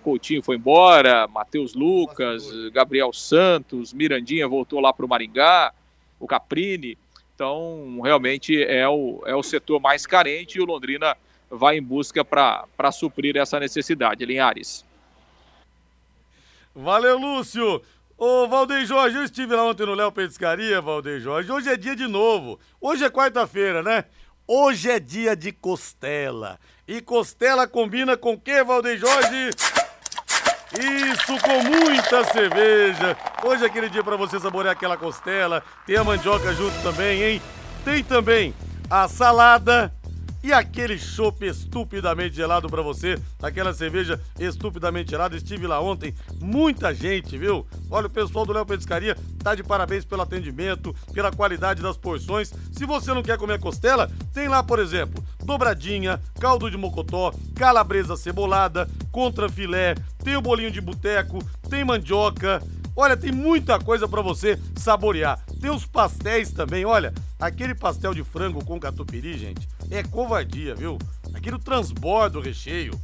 Coutinho 0.04 0.44
foi 0.44 0.58
embora, 0.58 1.28
Matheus 1.28 1.74
Lucas, 1.74 2.48
Gabriel 2.72 3.12
Santos, 3.14 3.94
Mirandinha 3.94 4.48
voltou 4.48 4.80
lá 4.80 4.94
para 4.94 5.06
o 5.06 5.10
Maringá, 5.10 5.74
o 6.20 6.28
Caprini. 6.28 6.98
Então, 7.34 8.00
realmente 8.04 8.62
é 8.64 8.88
o, 8.88 9.24
é 9.26 9.36
o 9.36 9.42
setor 9.42 9.80
mais 9.80 10.06
carente 10.06 10.58
e 10.58 10.62
o 10.62 10.66
Londrina 10.66 11.18
vai 11.50 11.78
em 11.78 11.82
busca 11.82 12.24
para 12.24 12.92
suprir 12.92 13.38
essa 13.38 13.60
necessidade. 13.60 14.26
Linhares. 14.26 14.86
Valeu, 16.76 17.18
Lúcio! 17.18 17.82
Ô, 18.18 18.48
Valdeir 18.48 18.86
Jorge, 18.86 19.18
eu 19.18 19.24
estive 19.24 19.56
lá 19.56 19.66
ontem 19.66 19.86
no 19.86 19.96
Léo 19.96 20.12
Petiscaria, 20.12 20.80
Valdeir 20.80 21.20
Jorge. 21.20 21.52
Hoje 21.52 21.70
é 21.70 21.76
dia 21.76 21.96
de 21.96 22.08
novo. 22.08 22.60
Hoje 22.80 23.04
é 23.04 23.10
quarta-feira, 23.10 23.82
né? 23.82 24.06
Hoje 24.48 24.90
é 24.90 25.00
dia 25.00 25.36
de 25.36 25.52
costela. 25.52 26.60
E 26.88 27.02
costela 27.02 27.68
combina 27.68 28.16
com 28.16 28.34
o 28.34 28.40
que, 28.40 28.64
Valdeir 28.64 28.98
Jorge? 28.98 29.50
Isso, 30.80 31.38
com 31.40 31.64
muita 31.64 32.24
cerveja. 32.26 33.16
Hoje 33.44 33.64
é 33.64 33.68
aquele 33.68 33.90
dia 33.90 34.04
para 34.04 34.18
você 34.18 34.40
saborear 34.40 34.74
aquela 34.74 34.98
costela. 34.98 35.64
Tem 35.86 35.96
a 35.96 36.04
mandioca 36.04 36.54
junto 36.54 36.76
também, 36.82 37.22
hein? 37.22 37.42
Tem 37.86 38.04
também 38.04 38.56
a 38.90 39.08
salada 39.08 39.94
e 40.44 40.52
aquele 40.52 41.00
chopp 41.00 41.46
estupidamente 41.46 42.36
gelado 42.36 42.70
para 42.70 42.82
você, 42.82 43.18
aquela 43.42 43.74
cerveja 43.74 44.20
estupidamente 44.38 45.12
gelada. 45.12 45.38
Estive 45.38 45.66
lá 45.66 45.80
ontem, 45.80 46.14
muita 46.42 46.94
gente, 46.94 47.38
viu? 47.38 47.66
Olha, 47.90 48.08
o 48.08 48.10
pessoal 48.10 48.46
do 48.46 48.52
Léo 48.52 48.66
Petiscaria 48.66 49.18
tá 49.42 49.56
de 49.56 49.64
parabéns 49.64 50.04
pelo 50.04 50.22
atendimento, 50.22 50.94
pela 51.14 51.32
qualidade 51.32 51.82
das 51.82 51.96
porções. 51.96 52.54
Se 52.74 52.86
você 52.86 53.14
não 53.14 53.24
quer 53.24 53.38
comer 53.38 53.58
costela, 53.58 54.12
tem 54.34 54.50
lá, 54.50 54.62
por 54.62 54.80
exemplo, 54.80 55.24
dobradinha, 55.46 56.20
caldo 56.42 56.70
de 56.70 56.76
mocotó, 56.76 57.34
calabresa 57.56 58.18
cebolada, 58.18 58.90
contra 59.14 59.48
filé, 59.48 59.96
tem 60.24 60.36
o 60.36 60.42
bolinho 60.42 60.72
de 60.72 60.82
boteco, 60.82 61.40
tem 61.70 61.86
mandioca. 61.86 62.62
Olha, 62.96 63.18
tem 63.18 63.32
muita 63.32 63.80
coisa 63.80 64.08
para 64.08 64.22
você 64.22 64.60
saborear. 64.76 65.40
Tem 65.60 65.72
os 65.72 65.86
pastéis 65.86 66.52
também, 66.52 66.86
olha, 66.86 67.14
aquele 67.40 67.74
pastel 67.74 68.14
de 68.14 68.24
frango 68.24 68.64
com 68.64 68.80
catupiry, 68.80 69.38
gente, 69.38 69.68
é 69.90 70.04
covardia, 70.04 70.76
viu? 70.76 70.98
Aquilo 71.34 71.60
transborda 71.60 72.40
o 72.40 72.42
recheio. 72.42 73.00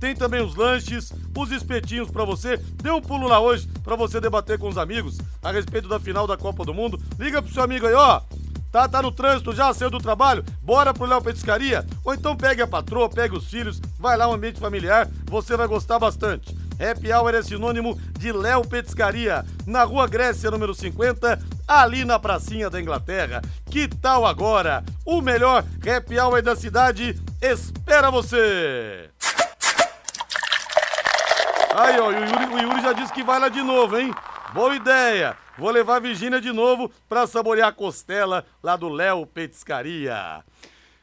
Tem 0.00 0.14
também 0.14 0.42
os 0.42 0.54
lanches, 0.54 1.12
os 1.36 1.50
espetinhos 1.50 2.10
para 2.10 2.24
você. 2.24 2.56
Dê 2.56 2.90
um 2.90 3.00
pulo 3.00 3.26
lá 3.26 3.40
hoje 3.40 3.68
para 3.82 3.96
você 3.96 4.20
debater 4.20 4.58
com 4.58 4.68
os 4.68 4.76
amigos 4.76 5.18
a 5.42 5.50
respeito 5.50 5.88
da 5.88 5.98
final 5.98 6.26
da 6.26 6.36
Copa 6.36 6.64
do 6.64 6.74
Mundo. 6.74 7.00
Liga 7.18 7.40
pro 7.40 7.52
seu 7.52 7.62
amigo 7.62 7.86
aí, 7.86 7.94
ó. 7.94 8.20
Tá, 8.74 8.88
tá 8.88 9.00
no 9.00 9.12
trânsito 9.12 9.54
já, 9.54 9.72
saiu 9.72 9.88
do 9.88 10.00
trabalho? 10.00 10.44
Bora 10.60 10.92
pro 10.92 11.06
Léo 11.06 11.22
Petiscaria? 11.22 11.86
Ou 12.04 12.12
então 12.12 12.36
pegue 12.36 12.60
a 12.60 12.66
patroa, 12.66 13.08
pegue 13.08 13.36
os 13.36 13.48
filhos, 13.48 13.80
vai 14.00 14.16
lá 14.16 14.28
um 14.28 14.32
ambiente 14.32 14.58
familiar, 14.58 15.08
você 15.26 15.56
vai 15.56 15.68
gostar 15.68 16.00
bastante. 16.00 16.52
Happy 16.80 17.12
Hour 17.12 17.34
é 17.34 17.42
sinônimo 17.42 17.98
de 18.18 18.32
Léo 18.32 18.66
Petiscaria, 18.66 19.44
na 19.66 19.84
Rua 19.84 20.06
Grécia, 20.06 20.50
número 20.50 20.74
50, 20.74 21.38
ali 21.66 22.04
na 22.04 22.18
pracinha 22.18 22.68
da 22.68 22.80
Inglaterra. 22.80 23.40
Que 23.70 23.88
tal 23.88 24.26
agora? 24.26 24.84
O 25.04 25.20
melhor 25.20 25.64
Happy 25.86 26.18
Hour 26.18 26.42
da 26.42 26.56
cidade 26.56 27.20
espera 27.40 28.10
você! 28.10 29.10
Aí, 31.76 31.98
ó, 31.98 32.08
o 32.08 32.12
Yuri, 32.12 32.54
o 32.54 32.58
Yuri 32.60 32.82
já 32.82 32.92
disse 32.92 33.12
que 33.12 33.24
vai 33.24 33.40
lá 33.40 33.48
de 33.48 33.62
novo, 33.62 33.98
hein? 33.98 34.14
Boa 34.52 34.74
ideia! 34.74 35.36
Vou 35.56 35.70
levar 35.70 35.96
a 35.96 36.00
Virgínia 36.00 36.40
de 36.40 36.52
novo 36.52 36.90
para 37.08 37.26
saborear 37.26 37.68
a 37.68 37.72
costela 37.72 38.44
lá 38.62 38.76
do 38.76 38.88
Léo 38.88 39.24
Petiscaria. 39.26 40.44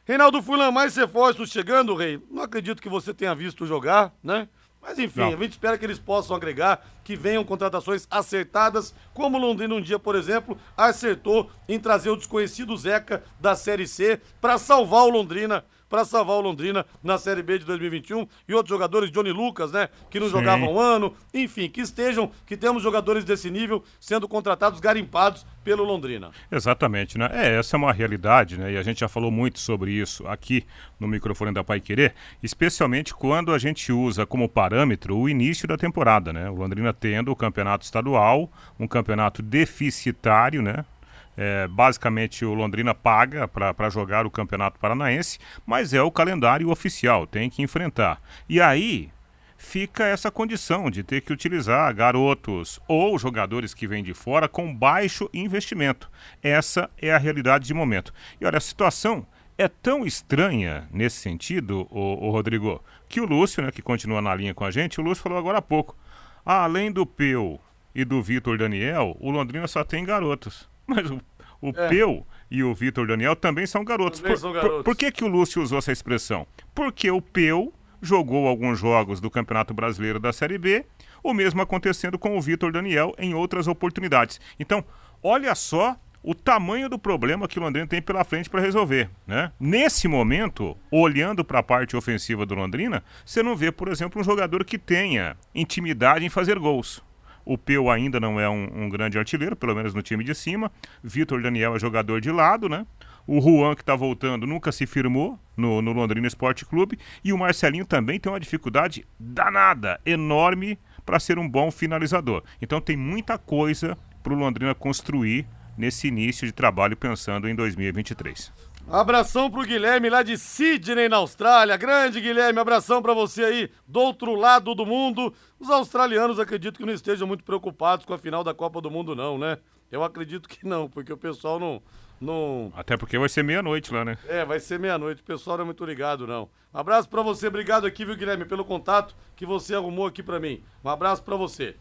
Reinaldo 0.04 0.42
Fulan, 0.42 0.70
mais 0.70 0.96
reforços 0.96 1.50
chegando, 1.50 1.94
Rei? 1.94 2.20
Não 2.30 2.42
acredito 2.42 2.82
que 2.82 2.88
você 2.88 3.14
tenha 3.14 3.34
visto 3.34 3.66
jogar, 3.66 4.12
né? 4.22 4.48
Mas 4.82 4.98
enfim, 4.98 5.20
Não. 5.20 5.28
a 5.28 5.36
gente 5.36 5.52
espera 5.52 5.78
que 5.78 5.84
eles 5.84 5.98
possam 6.00 6.34
agregar, 6.34 6.84
que 7.04 7.14
venham 7.14 7.44
contratações 7.44 8.06
acertadas, 8.10 8.92
como 9.14 9.38
o 9.38 9.40
Londrina 9.40 9.74
um 9.76 9.80
dia, 9.80 9.98
por 9.98 10.16
exemplo, 10.16 10.58
acertou 10.76 11.48
em 11.68 11.78
trazer 11.78 12.10
o 12.10 12.16
desconhecido 12.16 12.76
Zeca 12.76 13.22
da 13.40 13.54
Série 13.54 13.86
C 13.86 14.20
para 14.40 14.58
salvar 14.58 15.04
o 15.04 15.10
Londrina 15.10 15.64
para 15.92 16.06
salvar 16.06 16.36
o 16.36 16.40
Londrina 16.40 16.86
na 17.04 17.18
Série 17.18 17.42
B 17.42 17.58
de 17.58 17.66
2021 17.66 18.26
e 18.48 18.54
outros 18.54 18.70
jogadores, 18.70 19.10
Johnny 19.10 19.30
Lucas, 19.30 19.72
né, 19.72 19.90
que 20.08 20.18
não 20.18 20.28
Sim. 20.28 20.32
jogavam 20.32 20.72
um 20.72 20.80
ano, 20.80 21.14
enfim, 21.34 21.68
que 21.68 21.82
estejam, 21.82 22.30
que 22.46 22.56
temos 22.56 22.82
jogadores 22.82 23.24
desse 23.24 23.50
nível 23.50 23.84
sendo 24.00 24.26
contratados, 24.26 24.80
garimpados 24.80 25.44
pelo 25.62 25.84
Londrina. 25.84 26.30
Exatamente, 26.50 27.18
né? 27.18 27.28
É, 27.30 27.58
essa 27.58 27.76
é 27.76 27.78
uma 27.78 27.92
realidade, 27.92 28.58
né? 28.58 28.72
E 28.72 28.78
a 28.78 28.82
gente 28.82 29.00
já 29.00 29.08
falou 29.08 29.30
muito 29.30 29.60
sobre 29.60 29.92
isso 29.92 30.26
aqui 30.26 30.64
no 30.98 31.06
microfone 31.06 31.52
da 31.52 31.62
Pai 31.62 31.78
Querer, 31.78 32.14
especialmente 32.42 33.12
quando 33.12 33.52
a 33.52 33.58
gente 33.58 33.92
usa 33.92 34.24
como 34.24 34.48
parâmetro 34.48 35.14
o 35.14 35.28
início 35.28 35.68
da 35.68 35.76
temporada, 35.76 36.32
né? 36.32 36.48
O 36.48 36.54
Londrina 36.54 36.94
tendo 36.94 37.30
o 37.30 37.36
campeonato 37.36 37.84
estadual, 37.84 38.50
um 38.80 38.88
campeonato 38.88 39.42
deficitário, 39.42 40.62
né? 40.62 40.86
É, 41.36 41.66
basicamente 41.66 42.44
o 42.44 42.52
Londrina 42.52 42.94
paga 42.94 43.48
para 43.48 43.88
jogar 43.88 44.26
o 44.26 44.30
Campeonato 44.30 44.78
Paranaense, 44.78 45.38
mas 45.64 45.94
é 45.94 46.02
o 46.02 46.10
calendário 46.10 46.70
oficial, 46.70 47.26
tem 47.26 47.48
que 47.48 47.62
enfrentar. 47.62 48.20
E 48.48 48.60
aí 48.60 49.10
fica 49.56 50.04
essa 50.04 50.30
condição 50.30 50.90
de 50.90 51.02
ter 51.02 51.20
que 51.20 51.32
utilizar 51.32 51.94
garotos 51.94 52.80
ou 52.88 53.18
jogadores 53.18 53.72
que 53.72 53.86
vêm 53.86 54.02
de 54.02 54.12
fora 54.12 54.48
com 54.48 54.74
baixo 54.74 55.30
investimento. 55.32 56.10
Essa 56.42 56.90
é 57.00 57.12
a 57.12 57.18
realidade 57.18 57.66
de 57.66 57.72
momento. 57.72 58.12
E 58.40 58.44
olha, 58.44 58.58
a 58.58 58.60
situação 58.60 59.26
é 59.56 59.68
tão 59.68 60.04
estranha 60.04 60.88
nesse 60.90 61.16
sentido, 61.18 61.86
o, 61.90 62.30
Rodrigo, 62.30 62.82
que 63.08 63.20
o 63.20 63.24
Lúcio, 63.24 63.62
né, 63.62 63.70
que 63.70 63.80
continua 63.80 64.20
na 64.20 64.34
linha 64.34 64.52
com 64.52 64.64
a 64.64 64.70
gente, 64.70 65.00
o 65.00 65.04
Lúcio 65.04 65.22
falou 65.22 65.38
agora 65.38 65.58
há 65.58 65.62
pouco. 65.62 65.96
Além 66.44 66.90
do 66.90 67.06
Peu 67.06 67.60
e 67.94 68.04
do 68.04 68.20
Vitor 68.22 68.58
Daniel, 68.58 69.16
o 69.20 69.30
Londrina 69.30 69.68
só 69.68 69.84
tem 69.84 70.04
garotos. 70.04 70.71
Mas 70.94 71.10
o, 71.10 71.20
o 71.60 71.68
É. 71.70 71.88
Peu 71.88 72.26
e 72.50 72.62
o 72.62 72.74
Vitor 72.74 73.06
Daniel 73.06 73.34
também 73.36 73.66
são 73.66 73.84
garotos. 73.84 74.20
Também 74.20 74.34
Por, 74.34 74.40
são 74.40 74.52
por- 74.52 74.60
garotos. 74.62 74.82
por 74.84 74.96
que, 74.96 75.10
que 75.12 75.24
o 75.24 75.28
Lúcio 75.28 75.62
usou 75.62 75.78
essa 75.78 75.92
expressão? 75.92 76.46
Porque 76.74 77.10
o 77.10 77.20
Peu 77.22 77.72
jogou 78.00 78.46
alguns 78.48 78.78
jogos 78.78 79.20
do 79.20 79.30
Campeonato 79.30 79.72
Brasileiro 79.72 80.18
da 80.18 80.32
Série 80.32 80.58
B, 80.58 80.84
o 81.22 81.32
mesmo 81.32 81.62
acontecendo 81.62 82.18
com 82.18 82.36
o 82.36 82.40
Vitor 82.40 82.72
Daniel 82.72 83.14
em 83.16 83.32
outras 83.32 83.68
oportunidades. 83.68 84.40
Então, 84.58 84.84
olha 85.22 85.54
só 85.54 85.96
o 86.24 86.34
tamanho 86.34 86.88
do 86.88 86.98
problema 86.98 87.48
que 87.48 87.58
o 87.58 87.62
Londrina 87.62 87.86
tem 87.86 88.00
pela 88.02 88.22
frente 88.24 88.48
para 88.50 88.60
resolver, 88.60 89.08
né? 89.26 89.50
Nesse 89.58 90.06
momento, 90.06 90.76
olhando 90.90 91.44
para 91.44 91.58
a 91.60 91.62
parte 91.64 91.96
ofensiva 91.96 92.44
do 92.46 92.54
Londrina, 92.54 93.02
você 93.24 93.42
não 93.42 93.56
vê, 93.56 93.72
por 93.72 93.88
exemplo, 93.88 94.20
um 94.20 94.24
jogador 94.24 94.64
que 94.64 94.78
tenha 94.78 95.36
intimidade 95.54 96.24
em 96.24 96.28
fazer 96.28 96.58
gols. 96.60 97.02
O 97.44 97.58
Peu 97.58 97.90
ainda 97.90 98.20
não 98.20 98.38
é 98.38 98.48
um, 98.48 98.84
um 98.84 98.88
grande 98.88 99.18
artilheiro, 99.18 99.56
pelo 99.56 99.74
menos 99.74 99.94
no 99.94 100.02
time 100.02 100.24
de 100.24 100.34
cima. 100.34 100.70
Vitor 101.02 101.42
Daniel 101.42 101.74
é 101.74 101.78
jogador 101.78 102.20
de 102.20 102.30
lado, 102.30 102.68
né? 102.68 102.86
O 103.26 103.40
Juan, 103.40 103.74
que 103.74 103.82
está 103.82 103.94
voltando, 103.94 104.46
nunca 104.46 104.72
se 104.72 104.86
firmou 104.86 105.38
no, 105.56 105.80
no 105.80 105.92
Londrina 105.92 106.26
Esporte 106.26 106.64
Clube. 106.64 106.98
E 107.22 107.32
o 107.32 107.38
Marcelinho 107.38 107.86
também 107.86 108.18
tem 108.18 108.30
uma 108.30 108.40
dificuldade 108.40 109.06
danada, 109.18 110.00
enorme, 110.04 110.78
para 111.06 111.20
ser 111.20 111.38
um 111.38 111.48
bom 111.48 111.70
finalizador. 111.70 112.42
Então 112.60 112.80
tem 112.80 112.96
muita 112.96 113.38
coisa 113.38 113.96
para 114.22 114.32
o 114.32 114.36
Londrina 114.36 114.74
construir 114.74 115.46
nesse 115.76 116.08
início 116.08 116.46
de 116.46 116.52
trabalho 116.52 116.96
pensando 116.96 117.48
em 117.48 117.54
2023. 117.54 118.52
Abração 118.88 119.50
pro 119.50 119.62
Guilherme 119.62 120.10
lá 120.10 120.22
de 120.22 120.36
Sydney, 120.36 121.08
na 121.08 121.16
Austrália. 121.16 121.76
Grande 121.76 122.20
Guilherme, 122.20 122.58
abração 122.58 123.00
pra 123.00 123.14
você 123.14 123.44
aí 123.44 123.70
do 123.86 124.00
outro 124.00 124.34
lado 124.34 124.74
do 124.74 124.84
mundo. 124.84 125.32
Os 125.58 125.70
australianos 125.70 126.38
acredito 126.38 126.78
que 126.78 126.84
não 126.84 126.92
estejam 126.92 127.26
muito 127.26 127.44
preocupados 127.44 128.04
com 128.04 128.12
a 128.12 128.18
final 128.18 128.44
da 128.44 128.52
Copa 128.52 128.80
do 128.80 128.90
Mundo, 128.90 129.14
não, 129.14 129.38
né? 129.38 129.58
Eu 129.90 130.02
acredito 130.02 130.48
que 130.48 130.66
não, 130.66 130.88
porque 130.88 131.12
o 131.12 131.16
pessoal 131.16 131.58
não. 131.58 131.82
não... 132.20 132.72
Até 132.74 132.96
porque 132.96 133.18
vai 133.18 133.28
ser 133.28 133.42
meia-noite 133.42 133.92
lá, 133.92 134.04
né? 134.04 134.18
É, 134.26 134.44
vai 134.44 134.58
ser 134.58 134.78
meia-noite, 134.78 135.22
o 135.22 135.24
pessoal 135.24 135.56
não 135.56 135.62
é 135.62 135.66
muito 135.66 135.84
ligado, 135.84 136.26
não. 136.26 136.50
Abraço 136.72 137.08
pra 137.08 137.22
você, 137.22 137.46
obrigado 137.46 137.86
aqui, 137.86 138.04
viu, 138.04 138.16
Guilherme, 138.16 138.44
pelo 138.44 138.64
contato 138.64 139.14
que 139.36 139.46
você 139.46 139.74
arrumou 139.74 140.06
aqui 140.06 140.22
pra 140.22 140.40
mim. 140.40 140.62
Um 140.84 140.88
abraço 140.88 141.22
pra 141.22 141.36
você. 141.36 141.76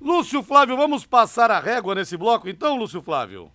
Lúcio 0.00 0.42
Flávio, 0.42 0.76
vamos 0.76 1.06
passar 1.06 1.50
a 1.50 1.60
régua 1.60 1.94
nesse 1.94 2.16
bloco 2.16 2.48
então, 2.48 2.76
Lúcio 2.76 3.00
Flávio? 3.00 3.50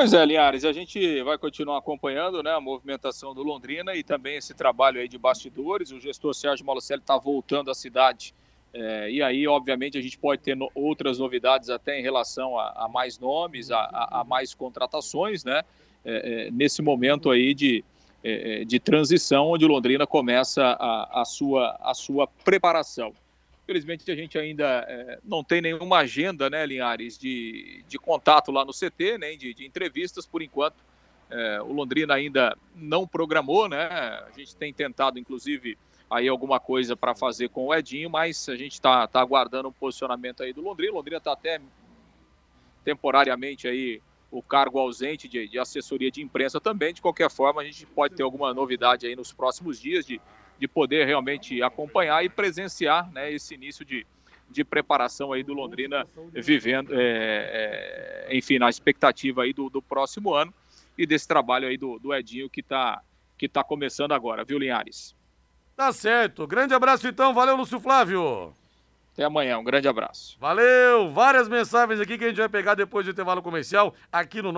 Pois 0.00 0.14
é, 0.14 0.24
Linhares, 0.24 0.64
a 0.64 0.72
gente 0.72 1.22
vai 1.24 1.36
continuar 1.36 1.76
acompanhando 1.76 2.42
né, 2.42 2.50
a 2.52 2.58
movimentação 2.58 3.34
do 3.34 3.42
Londrina 3.42 3.94
e 3.94 4.02
também 4.02 4.36
esse 4.38 4.54
trabalho 4.54 4.98
aí 4.98 5.06
de 5.06 5.18
bastidores. 5.18 5.90
O 5.92 6.00
gestor 6.00 6.32
Sérgio 6.32 6.64
Malocelli 6.64 7.02
está 7.02 7.18
voltando 7.18 7.70
à 7.70 7.74
cidade 7.74 8.34
é, 8.72 9.10
e 9.10 9.22
aí, 9.22 9.46
obviamente, 9.46 9.98
a 9.98 10.00
gente 10.00 10.16
pode 10.16 10.40
ter 10.40 10.56
no- 10.56 10.70
outras 10.74 11.18
novidades 11.18 11.68
até 11.68 12.00
em 12.00 12.02
relação 12.02 12.58
a, 12.58 12.84
a 12.86 12.88
mais 12.88 13.18
nomes, 13.18 13.70
a, 13.70 13.76
a- 13.78 14.20
a 14.20 14.24
mais 14.24 14.54
contratações, 14.54 15.44
né? 15.44 15.62
é, 16.02 16.46
é, 16.46 16.50
nesse 16.50 16.80
momento 16.80 17.30
aí 17.30 17.52
de, 17.52 17.84
é, 18.24 18.62
é, 18.62 18.64
de 18.64 18.80
transição, 18.80 19.48
onde 19.50 19.66
Londrina 19.66 20.06
começa 20.06 20.78
a 21.10 21.26
sua, 21.26 21.76
a 21.78 21.92
sua 21.92 22.26
preparação. 22.26 23.12
Infelizmente, 23.70 24.10
a 24.10 24.16
gente 24.16 24.36
ainda 24.36 24.84
é, 24.88 25.20
não 25.22 25.44
tem 25.44 25.62
nenhuma 25.62 25.98
agenda, 25.98 26.50
né, 26.50 26.66
Linhares, 26.66 27.16
de, 27.16 27.84
de 27.86 27.98
contato 28.00 28.50
lá 28.50 28.64
no 28.64 28.72
CT, 28.72 29.16
nem 29.16 29.38
de, 29.38 29.54
de 29.54 29.64
entrevistas, 29.64 30.26
por 30.26 30.42
enquanto. 30.42 30.82
É, 31.30 31.62
o 31.62 31.72
Londrina 31.72 32.14
ainda 32.14 32.58
não 32.74 33.06
programou, 33.06 33.68
né? 33.68 33.86
A 33.86 34.28
gente 34.36 34.56
tem 34.56 34.74
tentado, 34.74 35.20
inclusive, 35.20 35.78
aí 36.10 36.26
alguma 36.26 36.58
coisa 36.58 36.96
para 36.96 37.14
fazer 37.14 37.48
com 37.50 37.66
o 37.66 37.74
Edinho, 37.74 38.10
mas 38.10 38.48
a 38.48 38.56
gente 38.56 38.72
está 38.72 39.06
tá 39.06 39.20
aguardando 39.20 39.68
um 39.68 39.72
posicionamento 39.72 40.42
aí 40.42 40.52
do 40.52 40.62
Londrina. 40.62 40.92
O 40.92 40.96
Londrina 40.96 41.18
está 41.18 41.30
até 41.30 41.60
temporariamente 42.84 43.68
aí 43.68 44.02
o 44.32 44.42
cargo 44.42 44.80
ausente 44.80 45.28
de, 45.28 45.46
de 45.46 45.60
assessoria 45.60 46.10
de 46.10 46.20
imprensa 46.20 46.60
também. 46.60 46.92
De 46.92 47.00
qualquer 47.00 47.30
forma, 47.30 47.60
a 47.60 47.64
gente 47.64 47.86
pode 47.86 48.16
ter 48.16 48.24
alguma 48.24 48.52
novidade 48.52 49.06
aí 49.06 49.14
nos 49.14 49.32
próximos 49.32 49.78
dias 49.78 50.04
de, 50.04 50.20
de 50.60 50.68
poder 50.68 51.06
realmente 51.06 51.62
acompanhar 51.62 52.22
e 52.22 52.28
presenciar 52.28 53.10
né, 53.10 53.32
esse 53.32 53.54
início 53.54 53.82
de, 53.82 54.06
de 54.50 54.62
preparação 54.62 55.32
aí 55.32 55.42
do 55.42 55.54
Londrina 55.54 56.06
vivendo, 56.34 56.92
é, 56.92 58.28
é, 58.28 58.36
enfim, 58.36 58.58
na 58.58 58.68
expectativa 58.68 59.42
aí 59.42 59.54
do, 59.54 59.70
do 59.70 59.80
próximo 59.80 60.34
ano 60.34 60.52
e 60.98 61.06
desse 61.06 61.26
trabalho 61.26 61.66
aí 61.66 61.78
do, 61.78 61.98
do 61.98 62.14
Edinho 62.14 62.50
que 62.50 62.60
está 62.60 63.02
que 63.38 63.48
tá 63.48 63.64
começando 63.64 64.12
agora, 64.12 64.44
viu, 64.44 64.58
Linhares? 64.58 65.16
Tá 65.74 65.94
certo. 65.94 66.46
Grande 66.46 66.74
abraço 66.74 67.08
então, 67.08 67.32
valeu, 67.32 67.56
Lúcio 67.56 67.80
Flávio. 67.80 68.52
Até 69.14 69.24
amanhã, 69.24 69.58
um 69.58 69.64
grande 69.64 69.88
abraço. 69.88 70.36
Valeu! 70.38 71.10
Várias 71.10 71.48
mensagens 71.48 71.98
aqui 72.00 72.18
que 72.18 72.24
a 72.24 72.28
gente 72.28 72.36
vai 72.36 72.50
pegar 72.50 72.74
depois 72.74 73.06
do 73.06 73.12
intervalo 73.12 73.42
comercial, 73.42 73.94
aqui 74.12 74.42
no 74.42 74.52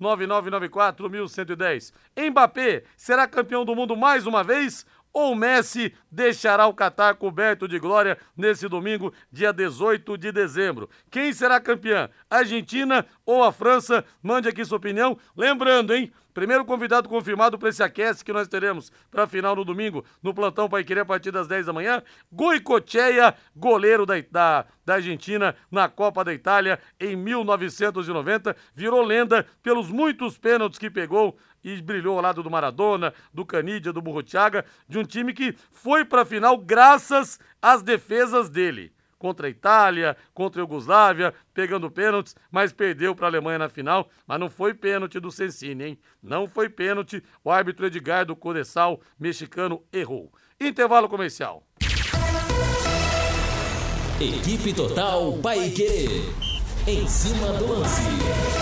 99994-1110. 0.00 1.92
Mbappé 2.30 2.84
será 2.96 3.28
campeão 3.28 3.66
do 3.66 3.76
mundo 3.76 3.94
mais 3.96 4.26
uma 4.26 4.42
vez? 4.42 4.86
Ou 5.12 5.34
Messi 5.34 5.94
deixará 6.10 6.66
o 6.66 6.74
Catar 6.74 7.14
coberto 7.16 7.68
de 7.68 7.78
glória 7.78 8.16
nesse 8.36 8.66
domingo, 8.66 9.12
dia 9.30 9.52
18 9.52 10.16
de 10.16 10.32
dezembro? 10.32 10.88
Quem 11.10 11.32
será 11.32 11.60
campeã? 11.60 12.08
Argentina 12.30 13.04
ou 13.26 13.44
a 13.44 13.52
França? 13.52 14.04
Mande 14.22 14.48
aqui 14.48 14.64
sua 14.64 14.78
opinião. 14.78 15.18
Lembrando, 15.36 15.94
hein? 15.94 16.10
Primeiro 16.32 16.64
convidado 16.64 17.10
confirmado 17.10 17.58
para 17.58 17.68
esse 17.68 17.82
aquece 17.82 18.24
que 18.24 18.32
nós 18.32 18.48
teremos 18.48 18.90
para 19.10 19.24
a 19.24 19.26
final 19.26 19.54
no 19.54 19.66
domingo, 19.66 20.02
no 20.22 20.32
plantão 20.32 20.66
Pai 20.66 20.82
Querer 20.82 21.00
a 21.00 21.04
partir 21.04 21.30
das 21.30 21.46
10 21.46 21.66
da 21.66 21.74
manhã. 21.74 22.02
Goicocheia, 22.32 23.34
goleiro 23.54 24.06
da, 24.06 24.14
da, 24.30 24.64
da 24.82 24.94
Argentina 24.94 25.54
na 25.70 25.90
Copa 25.90 26.24
da 26.24 26.32
Itália 26.32 26.80
em 26.98 27.14
1990, 27.14 28.56
virou 28.74 29.02
lenda 29.02 29.46
pelos 29.62 29.90
muitos 29.90 30.38
pênaltis 30.38 30.78
que 30.78 30.88
pegou 30.88 31.36
e 31.62 31.80
brilhou 31.80 32.16
ao 32.16 32.22
lado 32.22 32.42
do 32.42 32.50
Maradona, 32.50 33.12
do 33.32 33.44
Canidia, 33.44 33.92
do 33.92 34.02
Burruchaga, 34.02 34.64
de 34.88 34.98
um 34.98 35.04
time 35.04 35.32
que 35.32 35.54
foi 35.70 36.04
para 36.04 36.22
a 36.22 36.26
final 36.26 36.56
graças 36.58 37.38
às 37.60 37.82
defesas 37.82 38.48
dele 38.48 38.92
contra 39.22 39.46
a 39.46 39.50
Itália, 39.50 40.16
contra 40.34 40.60
a 40.60 40.64
Iugoslávia, 40.64 41.32
pegando 41.54 41.88
pênaltis, 41.88 42.34
mas 42.50 42.72
perdeu 42.72 43.14
para 43.14 43.28
a 43.28 43.30
Alemanha 43.30 43.60
na 43.60 43.68
final. 43.68 44.10
Mas 44.26 44.40
não 44.40 44.50
foi 44.50 44.74
pênalti 44.74 45.20
do 45.20 45.30
Sensini, 45.30 45.84
hein? 45.84 45.98
Não 46.20 46.48
foi 46.48 46.68
pênalti. 46.68 47.22
O 47.44 47.48
árbitro 47.48 47.86
Edgar 47.86 48.26
do 48.26 48.34
Codessal, 48.34 49.00
mexicano, 49.16 49.80
errou. 49.92 50.32
Intervalo 50.60 51.08
comercial. 51.08 51.64
Equipe 54.20 54.74
Total 54.74 55.38
Paique. 55.38 56.06
Em 56.88 57.06
cima 57.06 57.52
do 57.52 57.78
lance. 57.78 58.61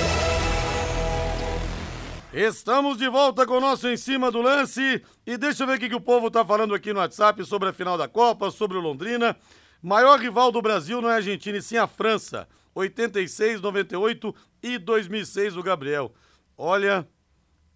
Estamos 2.33 2.97
de 2.97 3.09
volta 3.09 3.45
com 3.45 3.55
o 3.55 3.61
nosso 3.61 3.89
Em 3.89 3.97
Cima 3.97 4.31
do 4.31 4.41
Lance. 4.41 5.03
E 5.27 5.37
deixa 5.37 5.65
eu 5.65 5.67
ver 5.67 5.79
o 5.79 5.81
que, 5.81 5.93
o 5.93 6.01
povo 6.01 6.31
tá 6.31 6.45
falando 6.45 6.73
aqui 6.73 6.93
no 6.93 7.01
WhatsApp 7.01 7.45
sobre 7.45 7.69
a 7.69 7.73
final 7.73 7.99
da 7.99 8.07
Copa, 8.07 8.53
sobre 8.53 8.79
o 8.79 8.81
Londrina. 8.81 9.37
Maior 9.83 10.17
rival 10.21 10.53
do 10.53 10.63
Brasil 10.63 11.03
não 11.03 11.11
é 11.11 11.15
a 11.15 11.17
Argentina, 11.17 11.59
e 11.59 11.63
sim 11.63 11.77
a 11.77 11.89
França. 11.89 12.47
86, 12.73 13.61
98 13.61 14.33
e 14.63 14.79
2006 14.79 15.57
o 15.57 15.63
Gabriel. 15.63 16.15
Olha, 16.57 17.05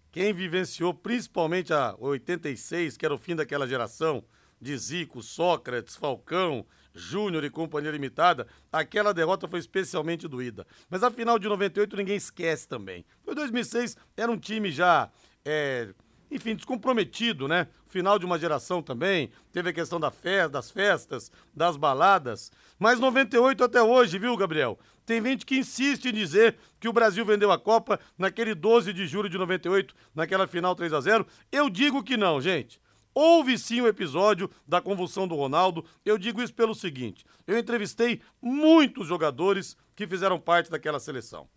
quem 0.09 0.31
vivenciou 0.31 0.93
principalmente 0.93 1.73
a 1.73 1.93
86, 1.99 2.95
que 2.95 3.05
era 3.05 3.13
o 3.13 3.17
fim 3.17 3.35
daquela 3.35 3.67
geração, 3.67 4.23
de 4.61 4.77
Zico, 4.77 5.21
Sócrates, 5.21 5.97
Falcão, 5.97 6.65
Júnior 6.95 7.43
e 7.43 7.49
Companhia 7.49 7.91
Limitada, 7.91 8.47
aquela 8.71 9.13
derrota 9.13 9.47
foi 9.47 9.59
especialmente 9.59 10.27
doída. 10.27 10.65
Mas 10.89 11.03
a 11.03 11.11
final 11.11 11.37
de 11.37 11.47
98 11.47 11.97
ninguém 11.97 12.15
esquece 12.15 12.67
também. 12.67 13.05
Foi 13.23 13.35
2006, 13.35 13.97
era 14.15 14.31
um 14.31 14.37
time 14.37 14.71
já, 14.71 15.09
é, 15.43 15.89
enfim, 16.31 16.55
descomprometido, 16.55 17.47
né? 17.47 17.67
Final 17.89 18.17
de 18.17 18.25
uma 18.25 18.39
geração 18.39 18.81
também, 18.81 19.29
teve 19.51 19.69
a 19.69 19.73
questão 19.73 19.99
da 19.99 20.09
festa, 20.09 20.49
das 20.49 20.71
festas, 20.71 21.31
das 21.53 21.77
baladas. 21.77 22.51
Mas 22.79 22.99
98 22.99 23.63
até 23.63 23.81
hoje, 23.81 24.17
viu, 24.17 24.35
Gabriel? 24.37 24.79
Tem 25.05 25.21
gente 25.21 25.45
que 25.45 25.57
insiste 25.57 26.05
em 26.05 26.13
dizer 26.13 26.57
que 26.79 26.87
o 26.87 26.93
Brasil 26.93 27.23
vendeu 27.23 27.51
a 27.51 27.59
Copa 27.59 27.99
naquele 28.17 28.55
12 28.55 28.91
de 28.91 29.05
julho 29.05 29.29
de 29.29 29.37
98, 29.37 29.93
naquela 30.15 30.47
final 30.47 30.75
3 30.75 30.93
a 30.93 31.01
0 31.01 31.27
Eu 31.51 31.69
digo 31.69 32.03
que 32.03 32.17
não, 32.17 32.41
gente. 32.41 32.81
Houve 33.17 33.57
sim 33.57 33.79
o 33.79 33.87
episódio 33.87 34.51
da 34.67 34.81
convulsão 34.81 35.25
do 35.25 35.35
Ronaldo. 35.35 35.85
Eu 36.03 36.17
digo 36.17 36.41
isso 36.41 36.53
pelo 36.53 36.75
seguinte: 36.75 37.25
eu 37.47 37.57
entrevistei 37.57 38.21
muitos 38.41 39.07
jogadores 39.07 39.77
que 39.95 40.05
fizeram 40.05 40.37
parte 40.37 40.69
daquela 40.69 40.99
seleção. 40.99 41.47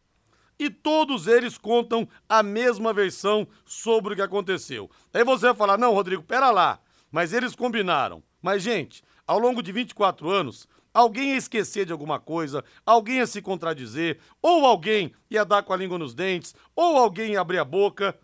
E 0.57 0.71
todos 0.71 1.27
eles 1.27 1.59
contam 1.59 2.09
a 2.29 2.45
mesma 2.45 2.93
versão 2.93 3.47
sobre 3.65 4.13
o 4.13 4.17
que 4.17 4.23
aconteceu. 4.23 4.89
Aí 5.13 5.25
você 5.25 5.47
vai 5.47 5.55
falar: 5.57 5.77
não, 5.77 5.93
Rodrigo, 5.93 6.23
pera 6.23 6.53
lá. 6.53 6.81
Mas 7.11 7.33
eles 7.33 7.57
combinaram. 7.57 8.23
Mas, 8.41 8.63
gente, 8.63 9.03
ao 9.27 9.41
longo 9.41 9.61
de 9.61 9.73
24 9.73 10.31
anos, 10.31 10.69
alguém 10.95 11.31
ia 11.31 11.37
esquecer 11.37 11.85
de 11.85 11.93
alguma 11.93 12.21
coisa, 12.21 12.65
alguém 12.87 13.17
ia 13.17 13.27
se 13.27 13.43
contradizer, 13.43 14.21
ou 14.41 14.65
alguém 14.65 15.13
ia 15.29 15.45
dar 15.45 15.65
com 15.65 15.73
a 15.73 15.77
língua 15.77 15.99
nos 15.99 16.15
dentes, 16.15 16.55
ou 16.77 16.97
alguém 16.97 17.33
ia 17.33 17.41
abrir 17.41 17.59
a 17.59 17.65
boca. 17.65 18.17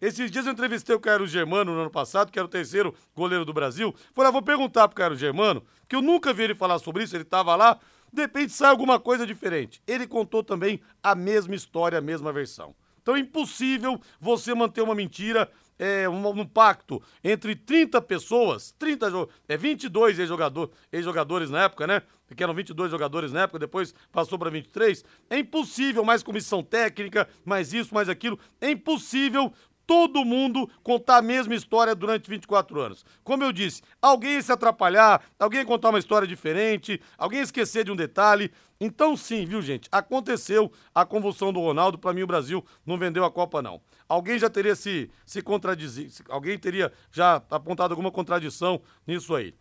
Esses 0.00 0.30
dias 0.30 0.44
eu 0.44 0.52
entrevistei 0.52 0.94
o 0.94 1.00
Cairo 1.00 1.26
Germano 1.26 1.72
no 1.72 1.80
ano 1.80 1.90
passado, 1.90 2.30
que 2.30 2.38
era 2.38 2.44
o 2.44 2.50
terceiro 2.50 2.94
goleiro 3.14 3.46
do 3.46 3.52
Brasil. 3.52 3.94
Falei, 4.14 4.28
ah, 4.28 4.32
vou 4.32 4.42
perguntar 4.42 4.88
pro 4.88 4.96
Cairo 4.96 5.16
Germano, 5.16 5.64
que 5.88 5.96
eu 5.96 6.02
nunca 6.02 6.34
vi 6.34 6.42
ele 6.42 6.54
falar 6.54 6.78
sobre 6.78 7.04
isso, 7.04 7.16
ele 7.16 7.24
tava 7.24 7.56
lá. 7.56 7.80
De 8.12 8.22
repente 8.22 8.52
sai 8.52 8.70
alguma 8.70 9.00
coisa 9.00 9.26
diferente. 9.26 9.82
Ele 9.86 10.06
contou 10.06 10.42
também 10.42 10.80
a 11.02 11.14
mesma 11.14 11.54
história, 11.54 11.98
a 11.98 12.02
mesma 12.02 12.32
versão. 12.32 12.74
Então 13.00 13.16
é 13.16 13.20
impossível 13.20 14.00
você 14.20 14.54
manter 14.54 14.82
uma 14.82 14.94
mentira 14.94 15.50
é, 15.78 16.08
um, 16.08 16.26
um, 16.28 16.46
pacto 16.46 17.02
entre 17.22 17.54
30 17.54 18.00
pessoas, 18.02 18.74
30, 18.78 19.28
é 19.48 19.56
22 19.56 20.18
ex-jogador, 20.18 20.70
ex-jogadores 20.92 21.50
na 21.50 21.64
época, 21.64 21.86
né? 21.86 22.02
Que 22.34 22.42
eram 22.42 22.54
22 22.54 22.90
jogadores 22.90 23.32
na 23.32 23.42
época, 23.42 23.58
depois 23.58 23.94
passou 24.10 24.38
para 24.38 24.50
23. 24.50 25.04
É 25.30 25.38
impossível, 25.38 26.04
mais 26.04 26.22
comissão 26.22 26.62
técnica, 26.62 27.28
mais 27.44 27.72
isso, 27.72 27.94
mais 27.94 28.08
aquilo. 28.08 28.38
É 28.60 28.70
impossível 28.70 29.52
todo 29.86 30.24
mundo 30.24 30.68
contar 30.82 31.18
a 31.18 31.22
mesma 31.22 31.54
história 31.54 31.94
durante 31.94 32.28
24 32.28 32.80
anos. 32.80 33.04
Como 33.22 33.44
eu 33.44 33.52
disse, 33.52 33.82
alguém 34.02 34.42
se 34.42 34.50
atrapalhar, 34.50 35.22
alguém 35.38 35.64
contar 35.64 35.90
uma 35.90 35.98
história 35.98 36.26
diferente, 36.26 37.00
alguém 37.16 37.40
esquecer 37.40 37.84
de 37.84 37.92
um 37.92 37.96
detalhe. 37.96 38.50
Então, 38.80 39.16
sim, 39.16 39.46
viu, 39.46 39.62
gente? 39.62 39.88
Aconteceu 39.90 40.70
a 40.94 41.04
convulsão 41.04 41.52
do 41.52 41.60
Ronaldo. 41.60 41.98
Para 41.98 42.12
mim, 42.12 42.22
o 42.22 42.26
Brasil 42.26 42.64
não 42.84 42.98
vendeu 42.98 43.24
a 43.24 43.30
Copa, 43.30 43.62
não. 43.62 43.80
Alguém 44.08 44.38
já 44.38 44.50
teria 44.50 44.74
se, 44.74 45.10
se 45.24 45.40
contradizido, 45.40 46.12
alguém 46.28 46.58
teria 46.58 46.92
já 47.10 47.42
apontado 47.50 47.92
alguma 47.92 48.10
contradição 48.10 48.80
nisso 49.06 49.34
aí. 49.34 49.54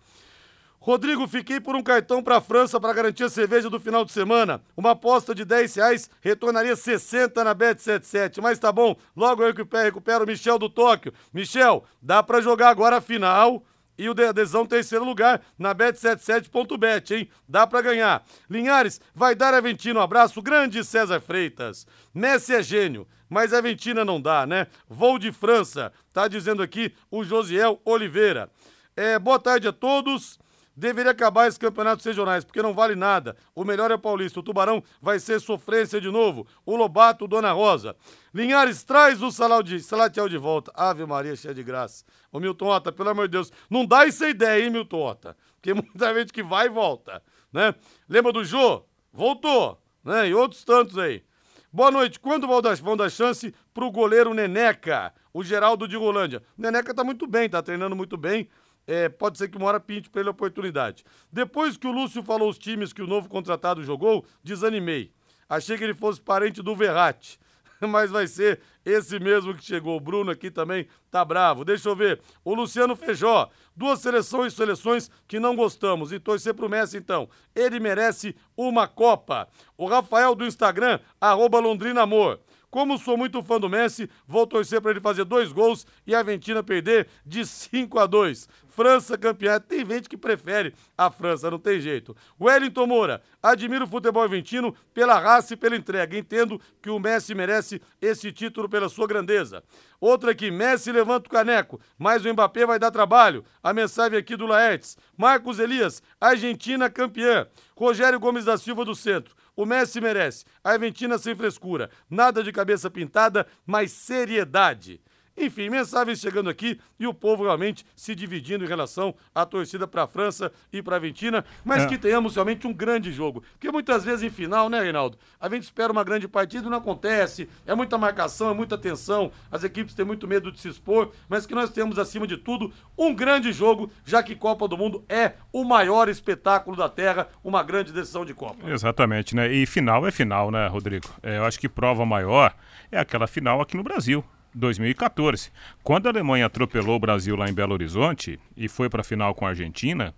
Rodrigo, 0.85 1.27
fiquei 1.27 1.59
por 1.59 1.75
um 1.75 1.81
cartão 1.81 2.21
para 2.21 2.37
a 2.37 2.41
França 2.41 2.79
para 2.79 2.93
garantir 2.93 3.23
a 3.23 3.29
cerveja 3.29 3.71
do 3.71 3.79
final 3.79 4.05
de 4.05 4.11
semana. 4.11 4.61
Uma 4.77 4.91
aposta 4.91 5.33
de 5.33 5.43
10 5.43 5.73
reais 5.77 6.11
retornaria 6.21 6.75
60 6.75 7.43
na 7.43 7.55
Bet77. 7.55 8.39
Mas 8.39 8.59
tá 8.59 8.71
bom, 8.71 8.95
logo 9.15 9.41
eu 9.41 9.51
recupero 9.51 10.23
o 10.23 10.27
Michel 10.27 10.59
do 10.59 10.69
Tóquio. 10.69 11.11
Michel, 11.33 11.85
dá 11.99 12.21
para 12.21 12.39
jogar 12.39 12.69
agora 12.69 12.97
a 12.97 13.01
final 13.01 13.65
e 13.97 14.07
o 14.07 14.13
de 14.13 14.25
adesão 14.25 14.63
terceiro 14.63 15.03
lugar 15.03 15.41
na 15.57 15.73
bet77.bet, 15.73 17.15
hein? 17.15 17.29
Dá 17.49 17.65
para 17.65 17.81
ganhar. 17.81 18.23
Linhares, 18.47 19.01
vai 19.11 19.33
dar 19.33 19.55
Aventino 19.55 19.99
um 19.99 20.03
abraço 20.03 20.39
grande, 20.39 20.83
César 20.83 21.19
Freitas. 21.19 21.87
Messi 22.13 22.53
é 22.53 22.61
gênio, 22.61 23.07
mas 23.27 23.53
a 23.53 23.57
Aventina 23.57 24.05
não 24.05 24.21
dá, 24.21 24.45
né? 24.45 24.67
Voo 24.87 25.17
de 25.17 25.31
França, 25.31 25.91
tá 26.13 26.27
dizendo 26.27 26.61
aqui 26.61 26.93
o 27.09 27.23
Josiel 27.23 27.81
Oliveira. 27.83 28.51
É, 28.95 29.17
boa 29.17 29.39
tarde 29.39 29.67
a 29.67 29.73
todos. 29.73 30.44
Deveria 30.75 31.11
acabar 31.11 31.47
esses 31.47 31.57
campeonatos 31.57 32.03
regionais, 32.03 32.43
porque 32.43 32.61
não 32.61 32.73
vale 32.73 32.95
nada. 32.95 33.37
O 33.55 33.63
melhor 33.63 33.91
é 33.91 33.93
o 33.95 33.99
Paulista. 33.99 34.41
O 34.41 34.43
Tubarão 34.43 34.83
vai 35.01 35.19
ser 35.19 35.39
sofrência 35.39 36.01
de 36.01 36.11
novo. 36.11 36.45
O 36.65 36.75
Lobato, 36.75 37.27
Dona 37.27 37.53
Rosa. 37.53 37.95
Linhares, 38.33 38.83
traz 38.83 39.21
o 39.21 39.31
Salatiel 39.31 40.27
de 40.27 40.37
volta. 40.37 40.71
Ave 40.75 41.05
Maria, 41.05 41.35
cheia 41.35 41.53
de 41.53 41.63
graça. 41.63 42.03
Ô 42.29 42.41
Milton 42.41 42.67
Ota, 42.67 42.91
pelo 42.91 43.09
amor 43.09 43.29
de 43.29 43.31
Deus, 43.31 43.53
não 43.69 43.85
dá 43.85 44.05
essa 44.05 44.27
ideia, 44.27 44.65
hein, 44.65 44.69
Milton 44.69 45.01
Ota? 45.01 45.37
Porque 45.55 45.71
muita 45.73 46.13
gente 46.13 46.33
que 46.33 46.43
vai 46.43 46.65
e 46.65 46.69
volta, 46.69 47.23
né? 47.53 47.73
Lembra 48.09 48.33
do 48.33 48.43
Jô? 48.43 48.83
Voltou, 49.13 49.81
né? 50.03 50.27
E 50.27 50.33
outros 50.33 50.65
tantos 50.65 50.97
aí. 50.97 51.23
Boa 51.71 51.89
noite. 51.89 52.19
Quando 52.19 52.47
vão 52.47 52.97
dar 52.97 53.09
chance 53.09 53.53
pro 53.73 53.89
goleiro 53.89 54.33
Neneca, 54.33 55.13
o 55.33 55.41
Geraldo 55.41 55.87
de 55.87 55.95
Rolândia? 55.95 56.43
O 56.57 56.61
Neneca 56.61 56.93
tá 56.93 57.03
muito 57.03 57.25
bem, 57.25 57.49
tá 57.49 57.61
treinando 57.61 57.95
muito 57.95 58.17
bem 58.17 58.49
é, 58.87 59.09
pode 59.09 59.37
ser 59.37 59.47
que 59.47 59.57
uma 59.57 59.67
hora 59.67 59.79
pinte 59.79 60.09
para 60.09 60.21
ele 60.21 60.29
a 60.29 60.31
oportunidade. 60.31 61.03
Depois 61.31 61.77
que 61.77 61.87
o 61.87 61.91
Lúcio 61.91 62.23
falou 62.23 62.49
os 62.49 62.57
times 62.57 62.93
que 62.93 63.01
o 63.01 63.07
novo 63.07 63.27
contratado 63.29 63.83
jogou, 63.83 64.25
desanimei. 64.43 65.11
Achei 65.49 65.77
que 65.77 65.83
ele 65.83 65.93
fosse 65.93 66.21
parente 66.21 66.61
do 66.61 66.75
Verratti. 66.75 67.39
Mas 67.81 68.09
vai 68.09 68.27
ser 68.27 68.61
esse 68.85 69.19
mesmo 69.19 69.53
que 69.53 69.63
chegou. 69.63 69.97
O 69.97 69.99
Bruno 69.99 70.31
aqui 70.31 70.49
também 70.49 70.87
tá 71.11 71.23
bravo. 71.23 71.65
Deixa 71.65 71.89
eu 71.89 71.95
ver. 71.95 72.21
O 72.43 72.53
Luciano 72.53 72.95
Feijó. 72.95 73.49
Duas 73.75 73.99
seleções, 73.99 74.53
seleções 74.53 75.11
que 75.27 75.39
não 75.39 75.55
gostamos. 75.55 76.11
E 76.11 76.19
torcer 76.19 76.53
pro 76.53 76.69
Messi, 76.69 76.97
então. 76.97 77.29
Ele 77.53 77.79
merece 77.79 78.35
uma 78.55 78.87
Copa. 78.87 79.47
O 79.77 79.85
Rafael 79.85 80.35
do 80.35 80.45
Instagram, 80.45 80.99
arroba 81.19 81.59
Londrina 81.59 82.01
Amor. 82.01 82.39
Como 82.75 82.97
sou 82.97 83.15
muito 83.15 83.41
fã 83.41 83.57
do 83.57 83.69
Messi, 83.69 84.09
vou 84.27 84.45
torcer 84.45 84.81
para 84.81 84.91
ele 84.91 84.99
fazer 84.99 85.23
dois 85.23 85.49
gols 85.49 85.87
e 86.05 86.13
a 86.13 86.17
Argentina 86.17 86.61
perder 86.61 87.07
de 87.25 87.45
5 87.45 87.97
a 87.97 88.05
2. 88.05 88.49
França 88.67 89.17
campeã. 89.17 89.57
Tem 89.61 89.85
gente 89.85 90.09
que 90.09 90.17
prefere 90.17 90.75
a 90.97 91.09
França, 91.09 91.49
não 91.49 91.57
tem 91.57 91.79
jeito. 91.79 92.13
Wellington 92.37 92.85
Moura, 92.85 93.21
admiro 93.41 93.85
o 93.85 93.87
futebol 93.87 94.23
argentino 94.23 94.75
pela 94.93 95.17
raça 95.17 95.53
e 95.53 95.57
pela 95.57 95.77
entrega. 95.77 96.17
Entendo 96.17 96.59
que 96.81 96.89
o 96.89 96.99
Messi 96.99 97.33
merece 97.33 97.81
esse 98.01 98.29
título 98.33 98.67
pela 98.67 98.89
sua 98.89 99.07
grandeza. 99.07 99.63
Outra 99.97 100.31
aqui, 100.31 100.51
Messi 100.51 100.91
levanta 100.91 101.29
o 101.29 101.31
caneco, 101.31 101.79
mas 101.97 102.25
o 102.25 102.33
Mbappé 102.33 102.65
vai 102.65 102.77
dar 102.77 102.91
trabalho. 102.91 103.45
A 103.63 103.71
mensagem 103.73 104.19
aqui 104.19 104.35
do 104.35 104.45
Laertes. 104.45 104.97
Marcos 105.17 105.59
Elias, 105.59 106.03
Argentina 106.19 106.89
campeã. 106.89 107.47
Rogério 107.77 108.19
Gomes 108.19 108.43
da 108.43 108.57
Silva 108.57 108.83
do 108.83 108.93
Centro. 108.93 109.33
O 109.55 109.65
Messi 109.65 110.01
merece. 110.01 110.45
A 110.63 110.71
Argentina 110.71 111.17
sem 111.17 111.35
frescura. 111.35 111.89
Nada 112.09 112.43
de 112.43 112.51
cabeça 112.51 112.89
pintada, 112.89 113.47
mas 113.65 113.91
seriedade. 113.91 115.01
Enfim, 115.37 115.69
mensagens 115.69 116.19
chegando 116.19 116.49
aqui 116.49 116.79
e 116.99 117.05
o 117.05 117.13
povo 117.13 117.43
realmente 117.43 117.85
se 117.95 118.15
dividindo 118.15 118.63
em 118.63 118.67
relação 118.67 119.13
à 119.33 119.45
torcida 119.45 119.85
para 119.85 120.03
a 120.03 120.07
França 120.07 120.51
e 120.71 120.81
para 120.81 120.95
a 120.95 120.97
Argentina, 120.97 121.43
mas 121.63 121.83
é. 121.83 121.87
que 121.87 121.97
tenhamos 121.97 122.35
realmente 122.35 122.65
um 122.65 122.73
grande 122.73 123.11
jogo. 123.11 123.43
Porque 123.51 123.69
muitas 123.71 124.05
vezes 124.05 124.23
em 124.23 124.29
final, 124.29 124.69
né, 124.69 124.81
Reinaldo? 124.81 125.17
A 125.39 125.49
gente 125.49 125.63
espera 125.63 125.91
uma 125.91 126.03
grande 126.03 126.27
partida 126.27 126.67
e 126.67 126.69
não 126.69 126.77
acontece. 126.77 127.49
É 127.65 127.75
muita 127.75 127.97
marcação, 127.97 128.49
é 128.49 128.53
muita 128.53 128.77
tensão, 128.77 129.31
as 129.51 129.63
equipes 129.63 129.93
têm 129.93 130.05
muito 130.05 130.27
medo 130.27 130.51
de 130.51 130.59
se 130.59 130.69
expor, 130.69 131.11
mas 131.27 131.45
que 131.45 131.53
nós 131.53 131.69
temos, 131.69 131.99
acima 131.99 132.25
de 132.25 132.37
tudo, 132.37 132.71
um 132.97 133.13
grande 133.13 133.51
jogo, 133.51 133.91
já 134.05 134.23
que 134.23 134.35
Copa 134.35 134.67
do 134.67 134.77
Mundo 134.77 135.03
é 135.09 135.33
o 135.51 135.63
maior 135.63 136.07
espetáculo 136.07 136.77
da 136.77 136.87
Terra, 136.87 137.27
uma 137.43 137.61
grande 137.61 137.91
decisão 137.91 138.25
de 138.25 138.33
Copa. 138.33 138.69
Exatamente, 138.69 139.35
né? 139.35 139.51
E 139.51 139.65
final 139.65 140.07
é 140.07 140.11
final, 140.11 140.49
né, 140.49 140.67
Rodrigo? 140.67 141.07
É, 141.21 141.37
eu 141.37 141.45
acho 141.45 141.59
que 141.59 141.67
prova 141.67 142.05
maior 142.05 142.55
é 142.91 142.99
aquela 142.99 143.27
final 143.27 143.61
aqui 143.61 143.75
no 143.75 143.83
Brasil. 143.83 144.23
2014. 144.55 145.51
Quando 145.83 146.07
a 146.07 146.09
Alemanha 146.09 146.45
atropelou 146.45 146.95
o 146.95 146.99
Brasil 146.99 147.35
lá 147.35 147.47
em 147.47 147.53
Belo 147.53 147.73
Horizonte 147.73 148.39
e 148.55 148.67
foi 148.67 148.89
para 148.89 149.01
a 149.01 149.03
final 149.03 149.35
com 149.35 149.45
a 149.45 149.49
Argentina, 149.49 150.15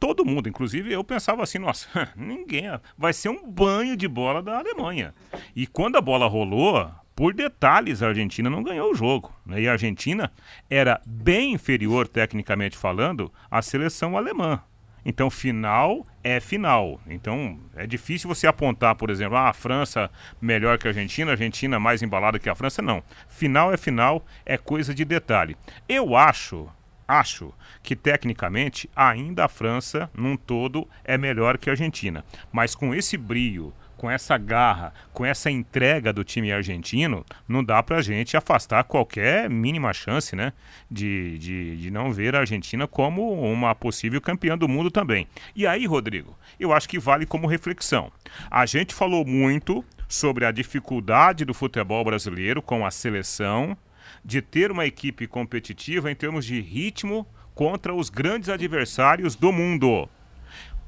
todo 0.00 0.24
mundo, 0.24 0.48
inclusive 0.48 0.92
eu 0.92 1.04
pensava 1.04 1.42
assim, 1.42 1.58
nossa, 1.58 1.88
ninguém, 2.16 2.64
vai 2.96 3.12
ser 3.12 3.28
um 3.28 3.46
banho 3.46 3.96
de 3.96 4.08
bola 4.08 4.42
da 4.42 4.58
Alemanha. 4.58 5.14
E 5.54 5.66
quando 5.66 5.96
a 5.96 6.00
bola 6.00 6.26
rolou, 6.26 6.90
por 7.14 7.32
detalhes 7.32 8.02
a 8.02 8.08
Argentina 8.08 8.50
não 8.50 8.62
ganhou 8.62 8.90
o 8.90 8.94
jogo. 8.94 9.32
Né? 9.46 9.62
E 9.62 9.68
a 9.68 9.72
Argentina 9.72 10.32
era 10.68 11.00
bem 11.06 11.52
inferior, 11.52 12.08
tecnicamente 12.08 12.76
falando, 12.76 13.32
à 13.50 13.62
seleção 13.62 14.16
alemã. 14.16 14.60
Então, 15.04 15.30
final 15.30 16.06
é 16.22 16.40
final. 16.40 17.00
Então, 17.06 17.60
é 17.76 17.86
difícil 17.86 18.28
você 18.28 18.46
apontar, 18.46 18.94
por 18.94 19.10
exemplo, 19.10 19.36
ah, 19.36 19.50
a 19.50 19.52
França 19.52 20.10
melhor 20.40 20.78
que 20.78 20.86
a 20.86 20.90
Argentina, 20.90 21.30
a 21.30 21.34
Argentina 21.34 21.78
mais 21.78 22.02
embalada 22.02 22.38
que 22.38 22.48
a 22.48 22.54
França. 22.54 22.80
Não. 22.80 23.02
Final 23.28 23.72
é 23.72 23.76
final, 23.76 24.24
é 24.46 24.56
coisa 24.56 24.94
de 24.94 25.04
detalhe. 25.04 25.56
Eu 25.88 26.16
acho, 26.16 26.68
acho 27.06 27.52
que 27.82 27.94
tecnicamente 27.94 28.88
ainda 28.96 29.44
a 29.44 29.48
França, 29.48 30.10
num 30.14 30.36
todo, 30.36 30.88
é 31.04 31.18
melhor 31.18 31.58
que 31.58 31.68
a 31.68 31.74
Argentina. 31.74 32.24
Mas 32.50 32.74
com 32.74 32.94
esse 32.94 33.16
brio 33.18 33.72
com 34.04 34.10
essa 34.10 34.36
garra, 34.36 34.92
com 35.14 35.24
essa 35.24 35.50
entrega 35.50 36.12
do 36.12 36.22
time 36.22 36.52
argentino, 36.52 37.24
não 37.48 37.64
dá 37.64 37.82
pra 37.82 38.02
gente 38.02 38.36
afastar 38.36 38.84
qualquer 38.84 39.48
mínima 39.48 39.94
chance, 39.94 40.36
né? 40.36 40.52
De, 40.90 41.38
de, 41.38 41.76
de 41.78 41.90
não 41.90 42.12
ver 42.12 42.36
a 42.36 42.40
Argentina 42.40 42.86
como 42.86 43.32
uma 43.50 43.74
possível 43.74 44.20
campeã 44.20 44.58
do 44.58 44.68
mundo 44.68 44.90
também. 44.90 45.26
E 45.56 45.66
aí, 45.66 45.86
Rodrigo, 45.86 46.36
eu 46.60 46.70
acho 46.70 46.86
que 46.86 46.98
vale 46.98 47.24
como 47.24 47.46
reflexão. 47.46 48.12
A 48.50 48.66
gente 48.66 48.92
falou 48.92 49.24
muito 49.24 49.82
sobre 50.06 50.44
a 50.44 50.52
dificuldade 50.52 51.46
do 51.46 51.54
futebol 51.54 52.04
brasileiro 52.04 52.60
com 52.60 52.84
a 52.84 52.90
seleção, 52.90 53.74
de 54.22 54.42
ter 54.42 54.70
uma 54.70 54.84
equipe 54.84 55.26
competitiva 55.26 56.12
em 56.12 56.14
termos 56.14 56.44
de 56.44 56.60
ritmo 56.60 57.26
contra 57.54 57.94
os 57.94 58.10
grandes 58.10 58.50
adversários 58.50 59.34
do 59.34 59.50
mundo. 59.50 60.06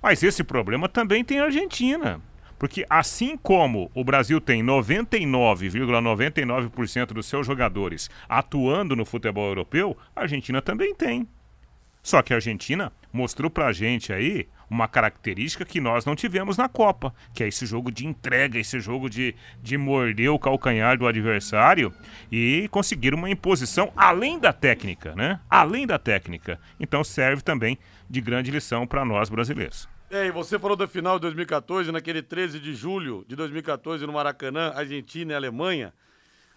Mas 0.03 0.23
esse 0.23 0.45
problema 0.45 0.87
também 0.87 1.25
tem 1.25 1.41
a 1.41 1.45
Argentina. 1.45 2.21
Porque 2.59 2.87
assim 2.89 3.37
como 3.37 3.91
o 3.95 4.05
Brasil 4.05 4.41
tem 4.41 4.63
99,99% 4.63 6.71
,99 6.71 7.13
dos 7.13 7.27
seus 7.27 7.47
jogadores 7.47 8.11
atuando 8.29 8.97
no 8.97 9.05
futebol 9.05 9.49
europeu, 9.49 9.97
a 10.15 10.23
Argentina 10.23 10.63
também 10.63 10.95
tem. 10.95 11.29
Só 12.03 12.23
que 12.23 12.33
a 12.33 12.37
Argentina 12.37 12.93
mostrou 13.13 13.51
pra 13.51 13.73
gente 13.73 14.13
aí 14.13 14.47
uma 14.71 14.87
característica 14.87 15.65
que 15.65 15.81
nós 15.81 16.05
não 16.05 16.15
tivemos 16.15 16.57
na 16.57 16.69
Copa, 16.69 17.13
que 17.35 17.43
é 17.43 17.49
esse 17.49 17.67
jogo 17.67 17.91
de 17.91 18.07
entrega, 18.07 18.61
esse 18.61 18.79
jogo 18.79 19.11
de, 19.11 19.35
de 19.61 19.77
morder 19.77 20.31
o 20.31 20.39
calcanhar 20.39 20.97
do 20.97 21.07
adversário 21.07 21.93
e 22.31 22.69
conseguir 22.71 23.13
uma 23.13 23.29
imposição 23.29 23.93
além 23.97 24.39
da 24.39 24.53
técnica, 24.53 25.17
né? 25.17 25.41
Além 25.51 25.85
da 25.85 25.99
técnica. 25.99 26.61
Então 26.79 27.03
serve 27.03 27.43
também 27.43 27.77
de 28.09 28.21
grande 28.21 28.53
lição 28.53 28.87
para 28.87 29.05
nós 29.05 29.29
brasileiros. 29.29 29.89
É, 30.09 30.27
e 30.27 30.31
você 30.31 30.57
falou 30.57 30.77
da 30.77 30.87
final 30.87 31.17
de 31.17 31.23
2014, 31.23 31.91
naquele 31.91 32.23
13 32.23 32.61
de 32.61 32.75
julho 32.75 33.25
de 33.27 33.35
2014 33.35 34.07
no 34.07 34.13
Maracanã, 34.13 34.71
Argentina 34.73 35.33
e 35.33 35.35
Alemanha. 35.35 35.93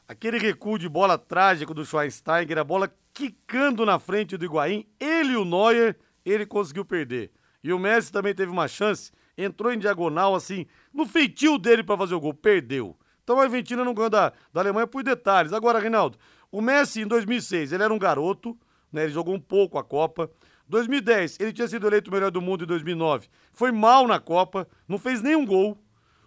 Aquele 0.07 0.37
recuo 0.37 0.77
de 0.77 0.87
bola 0.87 1.17
trágico 1.17 1.73
do 1.73 1.83
Schweinsteiger, 1.83 2.59
a 2.59 2.63
bola 2.63 2.93
quicando 3.11 3.87
na 3.87 3.97
frente 3.97 4.37
do 4.37 4.45
Higuaín, 4.45 4.85
ele 4.99 5.33
e 5.33 5.35
o 5.35 5.43
Neuer, 5.43 5.97
ele 6.23 6.45
conseguiu 6.45 6.85
perder. 6.85 7.31
E 7.63 7.73
o 7.73 7.79
Messi 7.79 8.11
também 8.11 8.35
teve 8.35 8.51
uma 8.51 8.67
chance, 8.67 9.11
entrou 9.35 9.73
em 9.73 9.79
diagonal, 9.79 10.35
assim, 10.35 10.67
no 10.93 11.07
feitio 11.07 11.57
dele 11.57 11.83
para 11.83 11.97
fazer 11.97 12.13
o 12.13 12.19
gol, 12.19 12.35
perdeu. 12.35 12.95
Então 13.23 13.39
a 13.39 13.43
Argentina 13.43 13.83
não 13.83 13.95
ganhou 13.95 14.11
da, 14.11 14.31
da 14.53 14.61
Alemanha 14.61 14.85
por 14.85 15.01
detalhes. 15.01 15.53
Agora, 15.53 15.79
Reinaldo, 15.79 16.19
o 16.51 16.61
Messi 16.61 17.01
em 17.01 17.07
2006, 17.07 17.73
ele 17.73 17.81
era 17.81 17.93
um 17.93 17.99
garoto, 17.99 18.55
né? 18.93 19.05
Ele 19.05 19.13
jogou 19.13 19.33
um 19.33 19.39
pouco 19.39 19.79
a 19.79 19.83
Copa. 19.83 20.29
2010, 20.69 21.39
ele 21.39 21.51
tinha 21.51 21.67
sido 21.67 21.87
eleito 21.87 22.11
o 22.11 22.13
melhor 22.13 22.29
do 22.29 22.39
mundo 22.39 22.63
em 22.63 22.67
2009. 22.67 23.27
Foi 23.51 23.71
mal 23.71 24.07
na 24.07 24.19
Copa, 24.19 24.67
não 24.87 24.99
fez 24.99 25.21
nenhum 25.21 25.45
gol. 25.45 25.77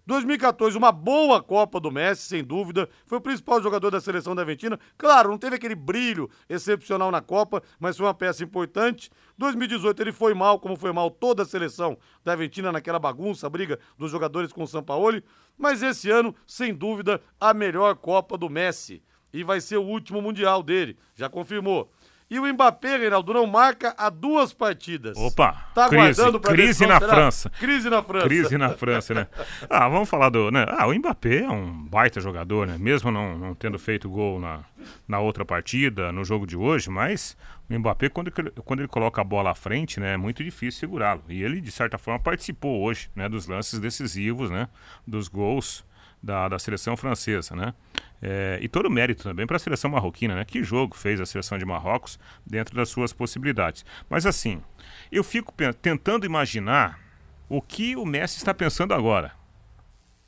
2014, 0.05 0.77
uma 0.77 0.91
boa 0.91 1.41
Copa 1.41 1.79
do 1.79 1.93
Messi, 1.93 2.23
sem 2.23 2.43
dúvida. 2.43 2.89
Foi 3.07 3.19
o 3.19 3.21
principal 3.21 3.63
jogador 3.63 3.89
da 3.89 4.01
seleção 4.01 4.35
da 4.35 4.43
Argentina. 4.43 4.77
Claro, 4.99 5.31
não 5.31 5.39
teve 5.39 5.55
aquele 5.55 5.77
brilho 5.77 6.29
excepcional 6.49 7.13
na 7.13 7.21
Copa, 7.21 7.63
mas 7.79 7.97
foi 7.97 8.05
uma 8.05 8.15
peça 8.15 8.43
importante. 8.43 9.11
2018 9.39 10.03
ele 10.03 10.11
foi 10.11 10.35
mal, 10.35 10.59
como 10.59 10.77
foi 10.77 10.93
mal 10.93 11.09
toda 11.09 11.45
a 11.45 11.47
seleção 11.47 11.97
da 12.25 12.33
Argentina 12.33 12.73
naquela 12.73 12.99
bagunça, 12.99 13.49
briga 13.49 13.79
dos 13.97 14.11
jogadores 14.11 14.53
com 14.53 14.65
o 14.65 14.67
Sampaoli. 14.67 15.23
Mas 15.57 15.85
esse 15.85 16.11
ano, 16.11 16.35
sem 16.45 16.75
dúvida, 16.75 17.23
a 17.41 17.55
melhor 17.55 17.95
Copa 17.95 18.37
do 18.37 18.51
Messi. 18.51 19.01
E 19.33 19.45
vai 19.45 19.61
ser 19.61 19.77
o 19.77 19.85
último 19.85 20.21
Mundial 20.21 20.65
dele, 20.65 20.99
já 21.15 21.29
confirmou. 21.29 21.91
E 22.33 22.39
o 22.39 22.51
Mbappé, 22.51 22.97
Reinaldo, 22.97 23.35
não 23.35 23.47
marca 23.47 23.95
há 23.99 24.09
duas 24.09 24.55
partidas. 24.55 25.19
Opa! 25.19 25.67
Tá 25.75 25.87
crise, 25.87 26.03
aguardando 26.03 26.41
pra 26.41 26.53
Crise 26.53 26.87
na 26.87 26.99
será? 26.99 27.15
França. 27.15 27.51
Crise 27.51 27.91
na 27.91 28.03
França. 28.03 28.27
Crise 28.27 28.57
na 28.57 28.71
França, 28.71 29.13
né? 29.13 29.27
ah, 29.69 29.87
vamos 29.87 30.09
falar 30.09 30.31
do. 30.31 30.51
Né? 30.51 30.65
Ah, 30.67 30.87
o 30.87 30.95
Mbappé 30.95 31.41
é 31.41 31.51
um 31.51 31.85
baita 31.85 32.23
jogador, 32.23 32.67
né? 32.67 32.79
Mesmo 32.79 33.11
não, 33.11 33.37
não 33.37 33.55
tendo 33.55 33.79
feito 33.79 34.09
gol 34.09 34.41
na, 34.41 34.61
na 35.07 35.19
outra 35.19 35.45
partida, 35.45 36.11
no 36.11 36.25
jogo 36.25 36.47
de 36.47 36.57
hoje, 36.57 36.89
mas 36.89 37.37
o 37.69 37.79
Mbappé, 37.79 38.09
quando, 38.09 38.33
quando 38.65 38.81
ele 38.81 38.89
coloca 38.89 39.21
a 39.21 39.25
bola 39.25 39.51
à 39.51 39.55
frente, 39.55 40.01
né, 40.01 40.15
é 40.15 40.17
muito 40.17 40.43
difícil 40.43 40.81
segurá-lo. 40.81 41.23
E 41.29 41.43
ele, 41.43 41.61
de 41.61 41.71
certa 41.71 41.99
forma, 41.99 42.19
participou 42.19 42.81
hoje, 42.81 43.11
né, 43.15 43.29
dos 43.29 43.47
lances 43.47 43.79
decisivos, 43.79 44.51
né? 44.51 44.69
Dos 45.07 45.29
gols 45.29 45.85
da, 46.23 46.49
da 46.49 46.59
seleção 46.59 46.97
francesa, 46.97 47.57
né? 47.57 47.75
É, 48.21 48.59
e 48.63 48.69
todo 48.69 48.87
o 48.87 48.91
mérito 48.91 49.25
também 49.25 49.47
para 49.47 49.57
a 49.57 49.61
seleção 49.61 49.91
marroquina, 49.91 50.37
né? 50.37 50.45
Que 50.45 50.63
jogo 50.63 50.97
fez 50.97 51.21
a 51.21 51.27
seleção 51.27 51.59
de 51.59 51.65
Marrocos 51.65 52.21
dentro 52.47 52.77
das 52.77 52.89
suas 52.89 53.13
possibilidades. 53.13 53.85
Mas 54.09 54.25
assim, 54.25 54.63
eu 55.11 55.25
fico 55.25 55.53
tentando 55.81 56.25
imaginar 56.25 57.01
o 57.49 57.61
que 57.61 57.97
o 57.97 58.07
Messi 58.07 58.39
está 58.39 58.55
pensando 58.55 58.95
agora. 58.95 59.33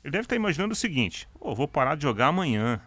Ele 0.03 0.11
deve 0.11 0.25
estar 0.25 0.35
imaginando 0.35 0.73
o 0.73 0.75
seguinte: 0.75 1.27
oh, 1.39 1.55
vou 1.55 1.67
parar 1.67 1.95
de 1.95 2.03
jogar 2.03 2.27
amanhã 2.27 2.81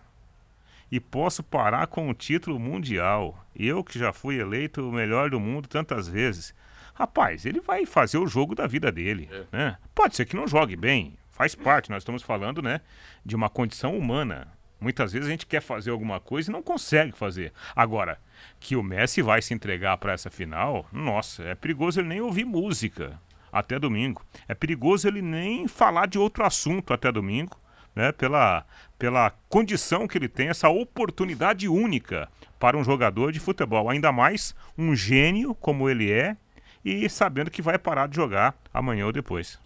e 0.92 1.00
posso 1.00 1.42
parar 1.42 1.86
com 1.86 2.08
o 2.08 2.14
título 2.14 2.58
mundial. 2.58 3.46
Eu 3.56 3.82
que 3.82 3.98
já 3.98 4.12
fui 4.12 4.38
eleito 4.38 4.86
o 4.86 4.92
melhor 4.92 5.30
do 5.30 5.40
mundo 5.40 5.68
tantas 5.68 6.06
vezes. 6.06 6.54
Rapaz, 6.94 7.46
ele 7.46 7.60
vai 7.60 7.86
fazer 7.86 8.18
o 8.18 8.26
jogo 8.26 8.54
da 8.54 8.66
vida 8.66 8.90
dele. 8.90 9.28
É. 9.30 9.56
Né? 9.56 9.78
Pode 9.94 10.16
ser 10.16 10.26
que 10.26 10.36
não 10.36 10.46
jogue 10.46 10.76
bem, 10.76 11.16
faz 11.38 11.54
parte. 11.54 11.88
Nós 11.88 12.02
estamos 12.02 12.22
falando, 12.22 12.60
né, 12.60 12.80
de 13.24 13.36
uma 13.36 13.48
condição 13.48 13.96
humana. 13.96 14.48
Muitas 14.80 15.12
vezes 15.12 15.28
a 15.28 15.30
gente 15.30 15.46
quer 15.46 15.62
fazer 15.62 15.90
alguma 15.90 16.18
coisa 16.18 16.50
e 16.50 16.52
não 16.52 16.62
consegue 16.62 17.12
fazer. 17.12 17.52
Agora, 17.74 18.18
que 18.58 18.74
o 18.74 18.82
Messi 18.82 19.22
vai 19.22 19.40
se 19.40 19.54
entregar 19.54 19.96
para 19.98 20.12
essa 20.12 20.30
final, 20.30 20.86
nossa, 20.92 21.44
é 21.44 21.54
perigoso 21.54 22.00
ele 22.00 22.08
nem 22.08 22.20
ouvir 22.20 22.44
música 22.44 23.20
até 23.52 23.78
domingo. 23.78 24.22
É 24.48 24.54
perigoso 24.54 25.06
ele 25.06 25.22
nem 25.22 25.66
falar 25.68 26.06
de 26.06 26.18
outro 26.18 26.44
assunto 26.44 26.92
até 26.92 27.10
domingo, 27.10 27.56
né? 27.94 28.12
Pela, 28.12 28.64
pela 28.98 29.30
condição 29.48 30.06
que 30.06 30.18
ele 30.18 30.28
tem, 30.28 30.48
essa 30.48 30.68
oportunidade 30.68 31.68
única 31.68 32.28
para 32.58 32.76
um 32.76 32.84
jogador 32.84 33.32
de 33.32 33.40
futebol, 33.40 33.88
ainda 33.88 34.12
mais 34.12 34.54
um 34.76 34.94
gênio 34.94 35.54
como 35.54 35.88
ele 35.88 36.10
é 36.10 36.36
e 36.84 37.08
sabendo 37.08 37.50
que 37.50 37.62
vai 37.62 37.78
parar 37.78 38.08
de 38.08 38.16
jogar 38.16 38.54
amanhã 38.72 39.06
ou 39.06 39.12
depois. 39.12 39.58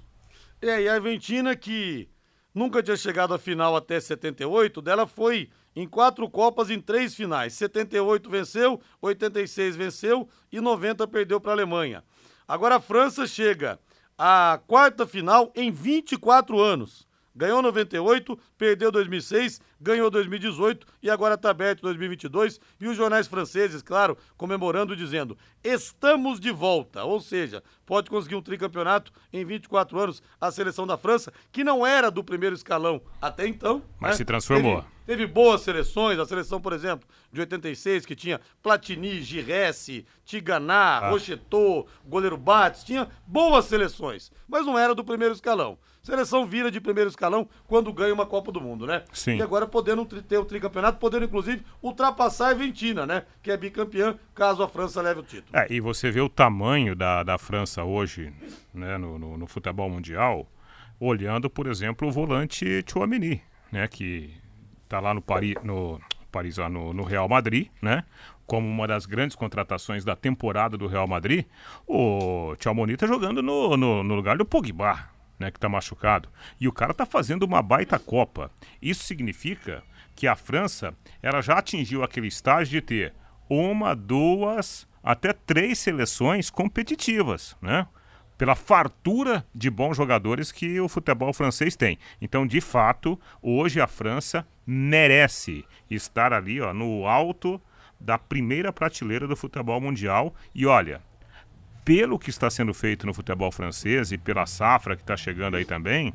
É, 0.64 0.82
e 0.82 0.88
a 0.88 0.94
Argentina 0.94 1.56
que 1.56 2.08
nunca 2.54 2.80
tinha 2.80 2.96
chegado 2.96 3.34
à 3.34 3.38
final 3.38 3.74
até 3.74 3.98
78, 3.98 4.80
dela 4.80 5.08
foi 5.08 5.50
em 5.74 5.88
quatro 5.88 6.30
Copas 6.30 6.70
em 6.70 6.80
três 6.80 7.16
finais. 7.16 7.54
78 7.54 8.30
venceu, 8.30 8.80
86 9.00 9.74
venceu 9.74 10.28
e 10.52 10.60
90 10.60 11.08
perdeu 11.08 11.40
para 11.40 11.50
a 11.50 11.54
Alemanha. 11.56 12.04
Agora 12.46 12.76
a 12.76 12.80
França 12.80 13.26
chega 13.26 13.80
à 14.16 14.60
quarta 14.64 15.04
final 15.04 15.52
em 15.56 15.68
24 15.72 16.60
anos. 16.60 17.08
Ganhou 17.34 17.62
98, 17.62 18.38
perdeu 18.58 18.92
2006, 18.92 19.60
ganhou 19.80 20.10
2018 20.10 20.86
e 21.02 21.10
agora 21.10 21.34
está 21.34 21.50
aberto 21.50 21.80
2022. 21.82 22.60
E 22.80 22.86
os 22.86 22.96
jornais 22.96 23.26
franceses, 23.26 23.82
claro, 23.82 24.16
comemorando, 24.36 24.94
dizendo: 24.94 25.36
estamos 25.64 26.38
de 26.38 26.50
volta. 26.50 27.04
Ou 27.04 27.20
seja, 27.20 27.62
pode 27.86 28.10
conseguir 28.10 28.34
um 28.34 28.42
tricampeonato 28.42 29.12
em 29.32 29.44
24 29.44 29.98
anos 29.98 30.22
a 30.40 30.50
seleção 30.50 30.86
da 30.86 30.98
França, 30.98 31.32
que 31.50 31.64
não 31.64 31.86
era 31.86 32.10
do 32.10 32.22
primeiro 32.22 32.54
escalão 32.54 33.00
até 33.20 33.46
então. 33.46 33.82
Mas 33.98 34.12
né? 34.12 34.16
se 34.18 34.24
transformou. 34.24 34.76
Teve, 34.76 34.88
teve, 35.06 35.26
boas 35.26 35.62
seleções, 35.62 36.18
a 36.18 36.26
seleção, 36.26 36.60
por 36.60 36.72
exemplo, 36.72 37.08
de 37.32 37.40
86, 37.40 38.06
que 38.06 38.14
tinha 38.14 38.40
Platini, 38.62 39.22
Giresse, 39.22 40.06
Tiganá, 40.24 40.98
ah. 40.98 41.10
Goleiro 42.04 42.36
Bates, 42.36 42.84
tinha 42.84 43.08
boas 43.26 43.64
seleções, 43.64 44.30
mas 44.48 44.66
não 44.66 44.78
era 44.78 44.94
do 44.94 45.04
primeiro 45.04 45.34
escalão. 45.34 45.78
Seleção 46.02 46.44
vira 46.44 46.68
de 46.68 46.80
primeiro 46.80 47.08
escalão 47.08 47.48
quando 47.68 47.92
ganha 47.92 48.12
uma 48.12 48.26
Copa 48.26 48.50
do 48.50 48.60
Mundo, 48.60 48.86
né? 48.86 49.04
Sim. 49.12 49.36
E 49.36 49.42
agora 49.42 49.68
podendo 49.68 50.04
ter 50.04 50.36
o 50.36 50.44
tricampeonato, 50.44 50.98
podendo 50.98 51.24
inclusive 51.24 51.64
ultrapassar 51.80 52.46
a 52.46 52.48
Argentina, 52.50 53.06
né? 53.06 53.24
Que 53.40 53.52
é 53.52 53.56
bicampeã, 53.56 54.18
caso 54.34 54.64
a 54.64 54.68
França 54.68 55.00
leve 55.00 55.20
o 55.20 55.22
título. 55.22 55.56
É, 55.56 55.66
e 55.70 55.80
você 55.80 56.10
vê 56.10 56.20
o 56.20 56.28
tamanho 56.28 56.96
da, 56.96 57.22
da 57.22 57.38
França 57.38 57.84
hoje, 57.84 58.32
né, 58.74 58.98
no, 58.98 59.16
no, 59.16 59.38
no 59.38 59.46
futebol 59.46 59.88
mundial, 59.88 60.50
olhando, 60.98 61.48
por 61.48 61.68
exemplo, 61.68 62.08
o 62.08 62.10
volante 62.10 62.84
Chouameni, 62.84 63.40
né? 63.70 63.86
Que 63.86 64.41
tá 64.92 65.00
lá 65.00 65.14
no 65.14 65.22
Paris, 65.22 65.54
no, 65.64 65.98
Paris 66.30 66.58
lá 66.58 66.68
no, 66.68 66.92
no 66.92 67.02
Real 67.02 67.26
Madrid, 67.26 67.68
né? 67.80 68.04
como 68.46 68.68
uma 68.68 68.86
das 68.86 69.06
grandes 69.06 69.34
contratações 69.34 70.04
da 70.04 70.14
temporada 70.14 70.76
do 70.76 70.86
Real 70.86 71.06
Madrid, 71.06 71.46
o 71.86 72.54
Tchouamoni 72.58 72.98
tá 72.98 73.06
jogando 73.06 73.42
no, 73.42 73.74
no, 73.74 74.02
no, 74.02 74.14
lugar 74.14 74.36
do 74.36 74.44
Pogba, 74.44 75.08
né, 75.38 75.50
que 75.50 75.56
está 75.56 75.66
machucado. 75.66 76.28
E 76.60 76.68
o 76.68 76.72
cara 76.72 76.92
está 76.92 77.06
fazendo 77.06 77.44
uma 77.44 77.62
baita 77.62 77.98
Copa. 77.98 78.50
Isso 78.82 79.04
significa 79.04 79.82
que 80.14 80.26
a 80.26 80.36
França 80.36 80.94
ela 81.22 81.40
já 81.40 81.54
atingiu 81.54 82.04
aquele 82.04 82.26
estágio 82.26 82.72
de 82.72 82.82
ter 82.82 83.14
uma, 83.48 83.94
duas, 83.94 84.86
até 85.02 85.32
três 85.32 85.78
seleções 85.78 86.50
competitivas, 86.50 87.56
né? 87.62 87.86
Pela 88.42 88.56
fartura 88.56 89.46
de 89.54 89.70
bons 89.70 89.96
jogadores 89.96 90.50
que 90.50 90.80
o 90.80 90.88
futebol 90.88 91.32
francês 91.32 91.76
tem. 91.76 91.96
Então, 92.20 92.44
de 92.44 92.60
fato, 92.60 93.16
hoje 93.40 93.80
a 93.80 93.86
França 93.86 94.44
merece 94.66 95.64
estar 95.88 96.32
ali 96.32 96.60
ó, 96.60 96.74
no 96.74 97.06
alto 97.06 97.62
da 98.00 98.18
primeira 98.18 98.72
prateleira 98.72 99.28
do 99.28 99.36
futebol 99.36 99.80
mundial. 99.80 100.34
E 100.52 100.66
olha, 100.66 101.00
pelo 101.84 102.18
que 102.18 102.30
está 102.30 102.50
sendo 102.50 102.74
feito 102.74 103.06
no 103.06 103.14
futebol 103.14 103.52
francês 103.52 104.10
e 104.10 104.18
pela 104.18 104.44
safra 104.44 104.96
que 104.96 105.02
está 105.02 105.16
chegando 105.16 105.56
aí 105.56 105.64
também, 105.64 106.12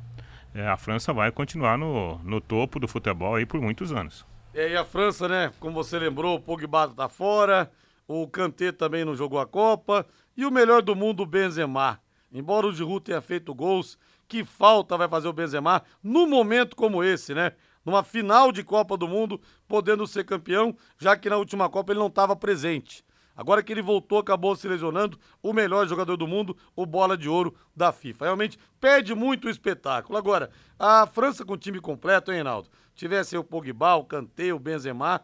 é, 0.53 0.67
a 0.67 0.75
França 0.75 1.13
vai 1.13 1.31
continuar 1.31 1.77
no, 1.77 2.17
no 2.25 2.41
topo 2.41 2.77
do 2.77 2.89
futebol 2.89 3.35
aí 3.35 3.45
por 3.45 3.61
muitos 3.61 3.93
anos. 3.93 4.25
É, 4.53 4.71
e 4.71 4.75
a 4.75 4.83
França, 4.83 5.29
né? 5.29 5.53
Como 5.61 5.75
você 5.75 5.97
lembrou, 5.97 6.35
o 6.35 6.41
Pogba 6.41 6.89
tá 6.89 7.07
fora, 7.07 7.71
o 8.05 8.27
Kanté 8.27 8.73
também 8.73 9.05
não 9.05 9.15
jogou 9.15 9.39
a 9.39 9.47
Copa 9.47 10.05
e 10.35 10.45
o 10.45 10.51
melhor 10.51 10.81
do 10.81 10.93
mundo, 10.93 11.23
o 11.23 11.25
Benzema. 11.25 12.05
Embora 12.31 12.67
o 12.67 12.71
Giroud 12.71 13.03
tenha 13.03 13.21
feito 13.21 13.53
gols, 13.53 13.97
que 14.27 14.43
falta 14.43 14.97
vai 14.97 15.07
fazer 15.07 15.27
o 15.27 15.33
Benzema 15.33 15.81
num 16.03 16.27
momento 16.27 16.75
como 16.75 17.03
esse, 17.03 17.33
né? 17.33 17.53
Numa 17.85 18.03
final 18.03 18.51
de 18.51 18.63
Copa 18.63 18.97
do 18.97 19.07
Mundo, 19.07 19.39
podendo 19.67 20.05
ser 20.05 20.25
campeão, 20.25 20.75
já 20.97 21.15
que 21.15 21.29
na 21.29 21.37
última 21.37 21.69
Copa 21.69 21.93
ele 21.93 21.99
não 21.99 22.07
estava 22.07 22.35
presente. 22.35 23.05
Agora 23.37 23.61
que 23.61 23.71
ele 23.71 23.83
voltou, 23.83 24.17
acabou 24.17 24.55
se 24.55 24.67
lesionando, 24.67 25.19
o 25.43 25.53
melhor 25.53 25.87
jogador 25.87 26.17
do 26.17 26.27
mundo, 26.27 26.57
o 26.75 26.87
bola 26.87 27.15
de 27.15 27.29
ouro 27.29 27.55
da 27.75 27.91
FIFA. 27.91 28.25
Realmente 28.25 28.57
perde 28.81 29.13
muito 29.13 29.45
o 29.47 29.49
espetáculo. 29.49 30.17
Agora, 30.17 30.49
a 30.77 31.05
França 31.05 31.45
com 31.45 31.55
time 31.55 31.79
completo, 31.79 32.31
hein, 32.31 32.37
Reinaldo? 32.37 32.67
Tivesse 32.95 33.37
o 33.37 33.43
Pogba, 33.43 33.95
o 33.95 34.03
Kanté, 34.03 34.51
o 34.51 34.59
Benzema, 34.59 35.21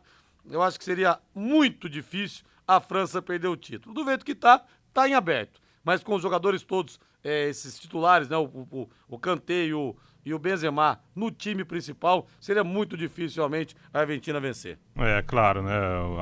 eu 0.50 0.62
acho 0.62 0.78
que 0.78 0.86
seria 0.86 1.20
muito 1.34 1.90
difícil 1.90 2.46
a 2.68 2.80
França 2.80 3.20
perder 3.20 3.48
o 3.48 3.58
título. 3.58 3.96
Do 3.96 4.06
jeito 4.06 4.24
que 4.24 4.36
tá, 4.36 4.64
tá 4.94 5.10
em 5.10 5.16
aberto. 5.16 5.60
Mas 5.84 6.04
com 6.04 6.16
os 6.16 6.22
jogadores 6.22 6.64
todos, 6.64 7.00
é, 7.24 7.50
esses 7.50 7.80
titulares, 7.80 8.30
né, 8.30 8.38
o, 8.38 8.44
o, 8.44 8.90
o 9.10 9.20
e 9.50 9.74
o, 9.74 9.96
e 10.26 10.34
o 10.34 10.40
Benzema 10.40 11.00
no 11.16 11.30
time 11.30 11.66
principal, 11.66 12.28
seria 12.40 12.64
muito 12.64 12.96
difícil 12.96 13.42
realmente 13.42 13.76
a 13.94 14.00
Argentina 14.00 14.40
vencer. 14.40 14.80
É, 14.96 15.22
claro, 15.22 15.62
né? 15.62 15.74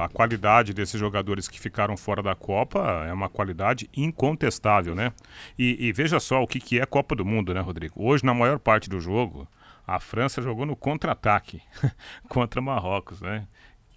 A 0.03 0.09
qualidade 0.09 0.73
desses 0.73 0.99
jogadores 0.99 1.47
que 1.47 1.59
ficaram 1.59 1.95
fora 1.95 2.23
da 2.23 2.33
Copa 2.33 3.05
é 3.07 3.13
uma 3.13 3.29
qualidade 3.29 3.89
incontestável, 3.95 4.95
né? 4.95 5.13
E, 5.57 5.87
e 5.87 5.93
veja 5.93 6.19
só 6.19 6.41
o 6.41 6.47
que, 6.47 6.59
que 6.59 6.79
é 6.79 6.85
Copa 6.85 7.15
do 7.15 7.25
Mundo, 7.25 7.53
né, 7.53 7.59
Rodrigo? 7.59 7.93
Hoje, 8.03 8.25
na 8.25 8.33
maior 8.33 8.57
parte 8.57 8.89
do 8.89 8.99
jogo, 8.99 9.47
a 9.85 9.99
França 9.99 10.41
jogou 10.41 10.65
no 10.65 10.75
contra-ataque 10.75 11.61
contra 12.27 12.61
Marrocos, 12.61 13.21
né? 13.21 13.47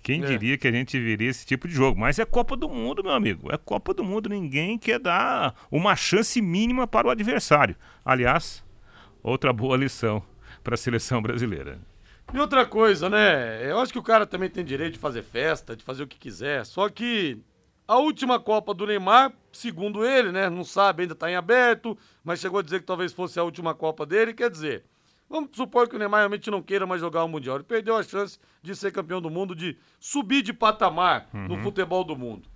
Quem 0.04 0.22
é. 0.22 0.26
diria 0.26 0.58
que 0.58 0.68
a 0.68 0.70
gente 0.70 1.00
viria 1.00 1.30
esse 1.30 1.46
tipo 1.46 1.66
de 1.66 1.72
jogo? 1.72 1.98
Mas 1.98 2.18
é 2.18 2.26
Copa 2.26 2.54
do 2.54 2.68
Mundo, 2.68 3.02
meu 3.02 3.14
amigo. 3.14 3.50
É 3.50 3.56
Copa 3.56 3.94
do 3.94 4.04
Mundo. 4.04 4.28
Ninguém 4.28 4.76
quer 4.78 4.98
dar 5.00 5.54
uma 5.70 5.96
chance 5.96 6.42
mínima 6.42 6.86
para 6.86 7.08
o 7.08 7.10
adversário. 7.10 7.74
Aliás, 8.04 8.62
outra 9.22 9.50
boa 9.50 9.78
lição 9.78 10.22
para 10.62 10.74
a 10.74 10.76
seleção 10.76 11.22
brasileira. 11.22 11.78
E 12.34 12.38
outra 12.38 12.66
coisa, 12.66 13.08
né? 13.08 13.70
Eu 13.70 13.80
acho 13.80 13.94
que 13.94 13.98
o 13.98 14.02
cara 14.02 14.26
também 14.26 14.50
tem 14.50 14.62
direito 14.62 14.92
de 14.92 14.98
fazer 14.98 15.22
festa, 15.22 15.74
de 15.74 15.82
fazer 15.82 16.02
o 16.02 16.06
que 16.06 16.18
quiser. 16.18 16.66
Só 16.66 16.90
que 16.90 17.40
a 17.88 17.96
última 17.96 18.38
Copa 18.38 18.74
do 18.74 18.86
Neymar, 18.86 19.32
segundo 19.52 20.04
ele, 20.04 20.30
né? 20.32 20.50
Não 20.50 20.64
sabe, 20.64 21.04
ainda 21.04 21.14
tá 21.14 21.30
em 21.30 21.34
aberto, 21.34 21.96
mas 22.22 22.40
chegou 22.40 22.58
a 22.58 22.62
dizer 22.62 22.80
que 22.80 22.86
talvez 22.86 23.14
fosse 23.14 23.40
a 23.40 23.42
última 23.42 23.74
Copa 23.74 24.04
dele. 24.04 24.34
Quer 24.34 24.50
dizer, 24.50 24.84
vamos 25.28 25.50
supor 25.56 25.88
que 25.88 25.96
o 25.96 25.98
Neymar 25.98 26.20
realmente 26.20 26.50
não 26.50 26.62
queira 26.62 26.86
mais 26.86 27.00
jogar 27.00 27.24
o 27.24 27.28
Mundial. 27.28 27.56
Ele 27.56 27.64
perdeu 27.64 27.96
a 27.96 28.02
chance 28.02 28.38
de 28.62 28.74
ser 28.74 28.92
campeão 28.92 29.20
do 29.20 29.30
mundo, 29.30 29.54
de 29.54 29.76
subir 29.98 30.42
de 30.42 30.52
patamar 30.52 31.28
uhum. 31.32 31.48
no 31.48 31.62
futebol 31.62 32.04
do 32.04 32.16
mundo. 32.16 32.48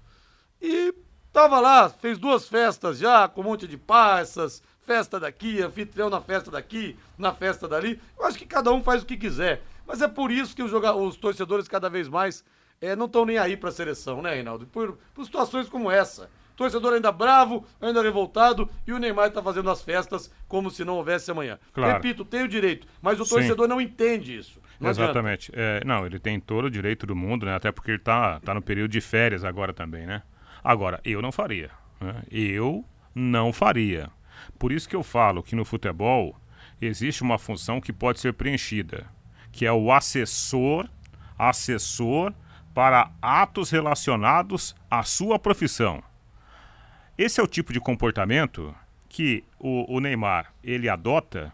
E 0.61 0.95
tava 1.33 1.61
lá, 1.61 1.89
fez 1.89 2.19
duas 2.19 2.49
festas 2.49 2.99
já, 2.99 3.29
com 3.29 3.41
um 3.41 3.45
monte 3.45 3.67
de 3.67 3.77
passas, 3.77 4.63
festa 4.81 5.21
daqui, 5.21 5.63
anfitrião 5.63 6.09
na 6.09 6.21
festa 6.21 6.51
daqui, 6.51 6.97
na 7.17 7.33
festa 7.33 7.69
dali. 7.69 8.01
Eu 8.19 8.25
acho 8.25 8.39
que 8.39 8.47
cada 8.47 8.73
um 8.73 8.83
faz 8.83 9.03
o 9.03 9.07
que 9.07 9.17
quiser. 9.17 9.63
Mas 9.87 10.03
é 10.03 10.09
por 10.09 10.31
isso 10.31 10.57
que 10.57 10.63
os, 10.63 10.73
os 10.73 11.17
torcedores 11.17 11.69
cada 11.69 11.89
vez 11.89 12.09
mais 12.09 12.45
é, 12.81 12.95
não 12.95 13.07
estão 13.07 13.25
nem 13.25 13.39
aí 13.39 13.57
para 13.57 13.69
a 13.69 13.73
seleção, 13.73 14.23
né, 14.23 14.35
Reinaldo? 14.35 14.67
Por, 14.67 14.99
por 15.15 15.25
situações 15.25 15.69
como 15.69 15.91
essa. 15.91 16.31
Torcedor 16.59 16.95
ainda 16.95 17.13
bravo, 17.13 17.65
ainda 17.81 18.03
revoltado, 18.03 18.69
e 18.85 18.93
o 18.93 18.99
Neymar 18.99 19.29
está 19.29 19.41
fazendo 19.41 19.71
as 19.71 19.81
festas 19.81 20.29
como 20.49 20.73
se 20.73 20.85
não 20.85 20.97
houvesse 20.97 21.31
amanhã. 21.31 21.57
Claro. 21.73 21.93
Repito, 21.95 22.25
tem 22.25 22.43
o 22.43 22.49
direito, 22.49 22.85
mas 23.01 23.21
o 23.21 23.25
torcedor 23.25 23.67
Sim. 23.67 23.71
não 23.71 23.81
entende 23.81 24.37
isso. 24.37 24.61
Não 24.81 24.91
Exatamente. 24.91 25.53
É, 25.55 25.81
não, 25.85 26.05
ele 26.05 26.19
tem 26.19 26.41
todo 26.41 26.65
o 26.65 26.71
direito 26.71 27.07
do 27.07 27.15
mundo, 27.15 27.47
né? 27.47 27.55
Até 27.55 27.71
porque 27.71 27.93
ele 27.93 27.99
está 27.99 28.41
tá 28.41 28.53
no 28.55 28.61
período 28.61 28.91
de 28.91 29.01
férias 29.01 29.45
agora 29.45 29.73
também, 29.73 30.05
né? 30.05 30.21
Agora, 30.63 31.01
eu 31.05 31.23
não 31.23 31.31
faria. 31.31 31.71
Né? 32.01 32.23
Eu 32.29 32.85
não 33.15 33.53
faria. 33.53 34.11
Por 34.59 34.73
isso 34.73 34.89
que 34.89 34.97
eu 34.97 35.05
falo 35.05 35.45
que 35.45 35.55
no 35.55 35.65
futebol 35.65 36.37
existe 36.83 37.23
uma 37.23 37.39
função 37.39 37.81
que 37.81 37.93
pode 37.93 38.19
ser 38.19 38.33
preenchida, 38.33 39.07
que 39.53 39.65
é 39.65 39.73
o 39.73 39.93
assessor, 39.93 40.89
assessor 41.39 42.33
para 42.75 43.13
atos 43.23 43.71
relacionados 43.71 44.75
à 44.91 45.05
sua 45.05 45.39
profissão. 45.39 46.03
Esse 47.19 47.41
é 47.41 47.43
o 47.43 47.49
tipo 47.49 47.73
de 47.73 47.81
comportamento 47.81 48.73
que 49.09 49.43
o, 49.59 49.93
o 49.93 49.99
Neymar 49.99 50.55
ele 50.63 50.89
adota, 50.89 51.53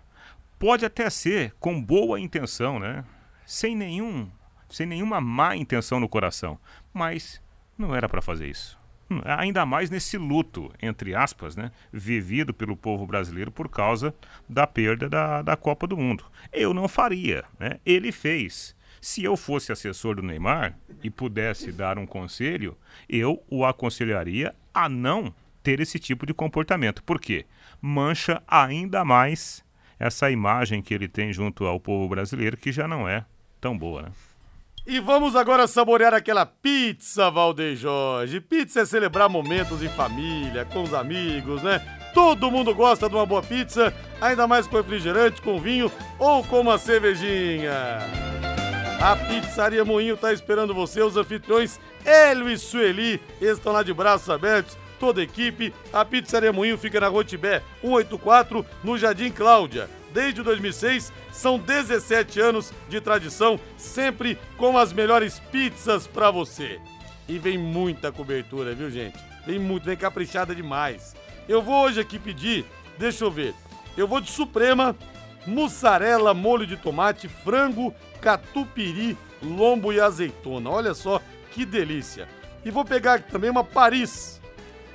pode 0.58 0.84
até 0.84 1.08
ser 1.08 1.54
com 1.58 1.80
boa 1.80 2.20
intenção, 2.20 2.78
né? 2.78 3.02
Sem 3.46 3.74
nenhum, 3.74 4.30
sem 4.68 4.84
nenhuma 4.84 5.22
má 5.22 5.56
intenção 5.56 5.98
no 5.98 6.06
coração, 6.06 6.58
mas 6.92 7.40
não 7.78 7.96
era 7.96 8.10
para 8.10 8.20
fazer 8.20 8.46
isso. 8.46 8.78
Ainda 9.24 9.64
mais 9.64 9.88
nesse 9.88 10.18
luto, 10.18 10.70
entre 10.82 11.14
aspas, 11.14 11.56
né, 11.56 11.70
vivido 11.90 12.52
pelo 12.52 12.76
povo 12.76 13.06
brasileiro 13.06 13.50
por 13.50 13.70
causa 13.70 14.14
da 14.46 14.66
perda 14.66 15.08
da, 15.08 15.40
da 15.40 15.56
Copa 15.56 15.86
do 15.86 15.96
Mundo. 15.96 16.26
Eu 16.52 16.74
não 16.74 16.88
faria, 16.88 17.42
né? 17.58 17.80
Ele 17.86 18.12
fez. 18.12 18.76
Se 19.00 19.24
eu 19.24 19.34
fosse 19.34 19.72
assessor 19.72 20.16
do 20.16 20.22
Neymar 20.22 20.78
e 21.02 21.08
pudesse 21.08 21.72
dar 21.72 21.98
um 21.98 22.06
conselho, 22.06 22.76
eu 23.08 23.42
o 23.48 23.64
aconselharia 23.64 24.54
a 24.74 24.90
não 24.90 25.34
ter 25.64 25.80
esse 25.80 25.98
tipo 25.98 26.24
de 26.24 26.34
comportamento. 26.34 27.02
Por 27.02 27.18
quê? 27.18 27.46
Mancha 27.80 28.40
ainda 28.46 29.04
mais 29.04 29.64
essa 29.98 30.30
imagem 30.30 30.82
que 30.82 30.92
ele 30.92 31.08
tem 31.08 31.32
junto 31.32 31.64
ao 31.64 31.80
povo 31.80 32.08
brasileiro, 32.08 32.56
que 32.56 32.70
já 32.70 32.86
não 32.86 33.08
é 33.08 33.24
tão 33.60 33.76
boa, 33.76 34.02
né? 34.02 34.08
E 34.86 35.00
vamos 35.00 35.34
agora 35.34 35.66
saborear 35.66 36.12
aquela 36.12 36.44
pizza, 36.44 37.30
Valdeir 37.30 37.74
Jorge. 37.74 38.38
Pizza 38.38 38.80
é 38.80 38.84
celebrar 38.84 39.30
momentos 39.30 39.82
em 39.82 39.88
família, 39.88 40.66
com 40.66 40.82
os 40.82 40.92
amigos, 40.92 41.62
né? 41.62 41.80
Todo 42.12 42.50
mundo 42.50 42.74
gosta 42.74 43.08
de 43.08 43.14
uma 43.14 43.24
boa 43.24 43.42
pizza, 43.42 43.94
ainda 44.20 44.46
mais 44.46 44.66
com 44.66 44.76
refrigerante, 44.76 45.40
com 45.40 45.58
vinho 45.58 45.90
ou 46.18 46.44
com 46.44 46.60
uma 46.60 46.76
cervejinha. 46.76 47.72
A 49.00 49.16
Pizzaria 49.16 49.84
Moinho 49.84 50.14
está 50.14 50.34
esperando 50.34 50.74
você, 50.74 51.02
os 51.02 51.16
anfitriões 51.16 51.80
Hélio 52.04 52.50
e 52.50 52.58
Sueli 52.58 53.20
estão 53.40 53.72
lá 53.72 53.82
de 53.82 53.94
braços 53.94 54.28
abertos, 54.28 54.76
toda 55.04 55.20
a 55.20 55.24
equipe. 55.24 55.74
A 55.92 56.02
Pizzaria 56.02 56.50
Moinho 56.50 56.78
fica 56.78 56.98
na 56.98 57.08
Rotibé 57.08 57.62
184, 57.82 58.64
no 58.82 58.96
Jardim 58.96 59.30
Cláudia 59.30 59.86
desde 60.14 60.42
2006. 60.42 61.12
São 61.30 61.58
17 61.58 62.40
anos 62.40 62.72
de 62.88 63.02
tradição, 63.02 63.60
sempre 63.76 64.38
com 64.56 64.78
as 64.78 64.94
melhores 64.94 65.40
pizzas 65.52 66.06
para 66.06 66.30
você. 66.30 66.80
E 67.28 67.38
vem 67.38 67.58
muita 67.58 68.10
cobertura, 68.10 68.74
viu, 68.74 68.90
gente? 68.90 69.18
Vem 69.44 69.58
muito, 69.58 69.84
vem 69.84 69.96
caprichada 69.96 70.54
demais. 70.54 71.14
Eu 71.46 71.60
vou 71.60 71.84
hoje 71.84 72.00
aqui 72.00 72.18
pedir, 72.18 72.64
deixa 72.96 73.26
eu 73.26 73.30
ver. 73.30 73.54
Eu 73.98 74.08
vou 74.08 74.22
de 74.22 74.30
Suprema, 74.30 74.96
mussarela, 75.46 76.32
molho 76.32 76.66
de 76.66 76.78
tomate, 76.78 77.28
frango, 77.28 77.94
catupiry, 78.22 79.18
lombo 79.42 79.92
e 79.92 80.00
azeitona. 80.00 80.70
Olha 80.70 80.94
só 80.94 81.20
que 81.50 81.66
delícia. 81.66 82.26
E 82.64 82.70
vou 82.70 82.86
pegar 82.86 83.14
aqui 83.14 83.30
também 83.30 83.50
uma 83.50 83.62
Paris. 83.62 84.40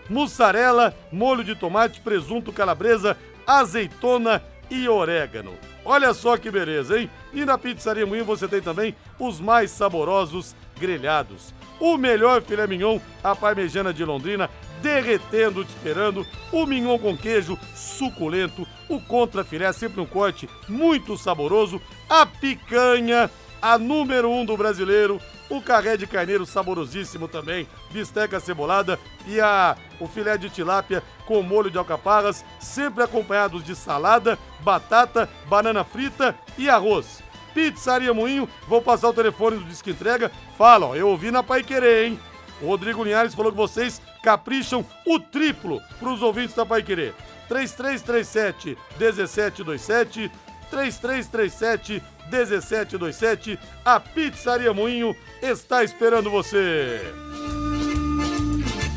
Mussarela, 0.10 0.96
molho 1.12 1.44
de 1.44 1.56
tomate, 1.56 2.02
presunto, 2.02 2.52
calabresa, 2.52 3.16
azeitona 3.46 4.44
e 4.70 4.88
orégano. 4.88 5.54
Olha 5.86 6.14
só 6.14 6.38
que 6.38 6.52
beleza, 6.52 7.00
hein? 7.00 7.10
E 7.34 7.46
na 7.46 7.58
Pizzaria 7.58 8.06
Moinho 8.06 8.26
você 8.26 8.48
tem 8.48 8.62
também 8.62 8.96
os 9.18 9.40
mais 9.40 9.72
saborosos 9.72 10.56
grelhados. 10.80 11.54
O 11.80 11.98
melhor 11.98 12.42
filé 12.42 12.68
mignon, 12.68 13.00
a 13.24 13.36
parmejana 13.36 13.94
de 13.94 14.04
Londrina, 14.04 14.50
derretendo, 14.82 15.64
te 15.64 15.70
esperando. 15.70 16.26
O 16.52 16.66
mignon 16.66 17.00
com 17.00 17.18
queijo, 17.18 17.58
suculento. 17.74 18.68
O 18.90 19.00
contra 19.00 19.44
filé, 19.44 19.72
sempre 19.72 20.02
um 20.02 20.06
corte 20.06 20.50
muito 20.68 21.18
saboroso. 21.18 21.82
A 22.10 22.26
picanha, 22.26 23.32
a 23.62 23.78
número 23.78 24.30
um 24.30 24.46
do 24.46 24.58
brasileiro 24.58 25.22
o 25.50 25.62
carré 25.62 25.98
de 25.98 26.06
carneiro 26.06 26.46
saborosíssimo 26.46 27.28
também, 27.28 27.68
bisteca 27.92 28.40
cebolada 28.40 29.00
e 29.26 29.40
a, 29.42 29.76
o 30.00 30.08
filé 30.08 30.38
de 30.38 30.50
tilápia 30.50 31.04
com 31.26 31.42
molho 31.42 31.72
de 31.72 31.78
alcaparras, 31.78 32.46
sempre 32.60 33.04
acompanhados 33.04 33.64
de 33.64 33.76
salada, 33.76 34.38
batata, 34.62 35.30
banana 35.48 35.84
frita 35.84 36.36
e 36.58 36.70
arroz. 36.70 37.24
Pizzaria 37.54 38.14
Moinho, 38.14 38.48
vou 38.68 38.82
passar 38.82 39.10
o 39.10 39.14
telefone 39.14 39.58
do 39.58 39.66
Disque 39.66 39.92
Entrega. 39.92 40.32
Fala, 40.58 40.88
ó, 40.88 40.96
eu 40.96 41.10
ouvi 41.10 41.32
na 41.32 41.42
Pai 41.42 41.64
Querer, 41.64 42.08
hein? 42.08 42.20
O 42.62 42.68
Rodrigo 42.68 43.04
Linhares 43.04 43.34
falou 43.34 43.52
que 43.52 43.58
vocês 43.58 44.02
capricham 44.22 44.86
o 45.06 45.20
triplo 45.20 45.82
para 46.00 46.10
os 46.10 46.22
ouvintes 46.22 46.56
da 46.56 46.66
Pai 46.66 46.84
Querer. 46.84 47.14
3337 47.48 48.78
1727 49.00 50.32
3337 50.70 52.04
1727. 52.30 53.60
A 53.84 54.00
Pizzaria 54.00 54.74
Moinho 54.74 55.16
está 55.42 55.84
esperando 55.84 56.30
você. 56.30 57.02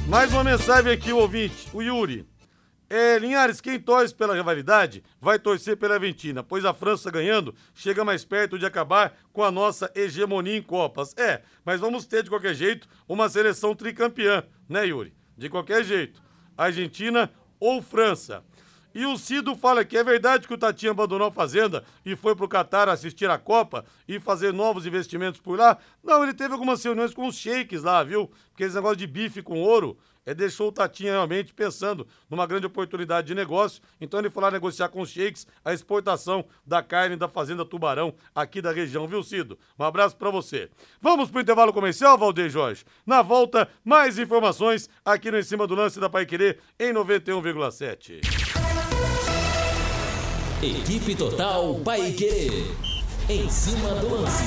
Mais 0.09 0.33
uma 0.33 0.45
mensagem 0.45 0.93
aqui, 0.93 1.13
o 1.13 1.19
ouvinte, 1.19 1.69
o 1.73 1.81
Yuri. 1.81 2.27
É, 2.95 3.19
Linhares, 3.19 3.59
quem 3.59 3.81
torce 3.81 4.15
pela 4.15 4.35
rivalidade 4.35 5.03
vai 5.19 5.39
torcer 5.39 5.79
pela 5.79 5.95
Argentina, 5.95 6.43
pois 6.43 6.63
a 6.67 6.75
França 6.75 7.11
ganhando 7.11 7.55
chega 7.75 8.05
mais 8.05 8.23
perto 8.23 8.59
de 8.59 8.67
acabar 8.67 9.17
com 9.33 9.43
a 9.43 9.51
nossa 9.51 9.91
hegemonia 9.95 10.59
em 10.59 10.61
Copas. 10.61 11.15
É, 11.17 11.41
mas 11.65 11.81
vamos 11.81 12.05
ter 12.05 12.23
de 12.23 12.29
qualquer 12.29 12.53
jeito 12.53 12.87
uma 13.09 13.31
seleção 13.31 13.75
tricampeã, 13.75 14.45
né, 14.69 14.87
Yuri? 14.87 15.15
De 15.39 15.49
qualquer 15.49 15.83
jeito. 15.83 16.23
Argentina 16.55 17.33
ou 17.59 17.81
França. 17.81 18.45
E 18.95 19.07
o 19.07 19.17
Cido 19.17 19.55
fala 19.57 19.85
que 19.85 19.97
é 19.97 20.05
verdade 20.05 20.47
que 20.47 20.55
o 20.55 20.59
Tatinho 20.59 20.93
abandonou 20.93 21.29
a 21.29 21.33
fazenda 21.33 21.85
e 22.05 22.15
foi 22.17 22.35
pro 22.35 22.49
Catar 22.49 22.89
assistir 22.89 23.31
a 23.31 23.39
Copa 23.39 23.85
e 24.07 24.21
fazer 24.21 24.53
novos 24.53 24.87
investimentos 24.87 25.41
por 25.41 25.59
lá. 25.59 25.79
Não, 26.03 26.23
ele 26.23 26.35
teve 26.35 26.53
algumas 26.53 26.83
reuniões 26.83 27.15
com 27.15 27.27
os 27.27 27.37
sheiks 27.37 27.83
lá, 27.83 28.03
viu? 28.03 28.31
Porque 28.51 28.65
esse 28.65 28.75
negócio 28.75 28.97
de 28.97 29.07
bife 29.07 29.43
com 29.43 29.61
ouro 29.61 29.97
é, 30.25 30.35
deixou 30.35 30.69
o 30.69 30.73
Tatinho 30.73 31.11
realmente 31.11 31.53
pensando 31.53 32.07
numa 32.31 32.47
grande 32.47 32.67
oportunidade 32.67 33.27
de 33.27 33.35
negócio. 33.35 33.83
Então 34.01 34.21
ele 34.21 34.31
foi 34.31 34.43
lá 34.43 34.51
negociar 34.51 34.89
com 34.89 35.01
os 35.01 35.11
sheiks 35.11 35.47
a 35.65 35.73
exportação 35.73 36.45
da 36.67 36.83
carne 36.83 37.17
da 37.17 37.29
Fazenda 37.29 37.65
Tubarão 37.65 38.15
aqui 38.35 38.61
da 38.63 38.73
região, 38.73 39.07
viu, 39.07 39.23
Cido? 39.23 39.59
Um 39.79 39.85
abraço 39.85 40.17
para 40.17 40.31
você. 40.31 40.71
Vamos 41.01 41.31
pro 41.31 41.41
intervalo 41.41 41.73
comercial, 41.73 42.17
Valdeir 42.17 42.51
Jorge. 42.51 42.85
Na 43.07 43.23
volta, 43.23 43.69
mais 43.85 44.19
informações 44.19 44.89
aqui 45.05 45.31
no 45.31 45.39
Em 45.39 45.43
Cima 45.43 45.67
do 45.67 45.75
Lance 45.75 45.99
da 45.99 46.09
Pai 46.09 46.27
Querer 46.27 46.59
em 46.79 46.93
91,7. 46.93 48.62
Equipe 50.63 51.17
Total 51.17 51.75
Paique. 51.81 52.71
Em 53.29 53.51
cima 53.51 53.97
do 53.97 54.15
lance. 54.15 54.45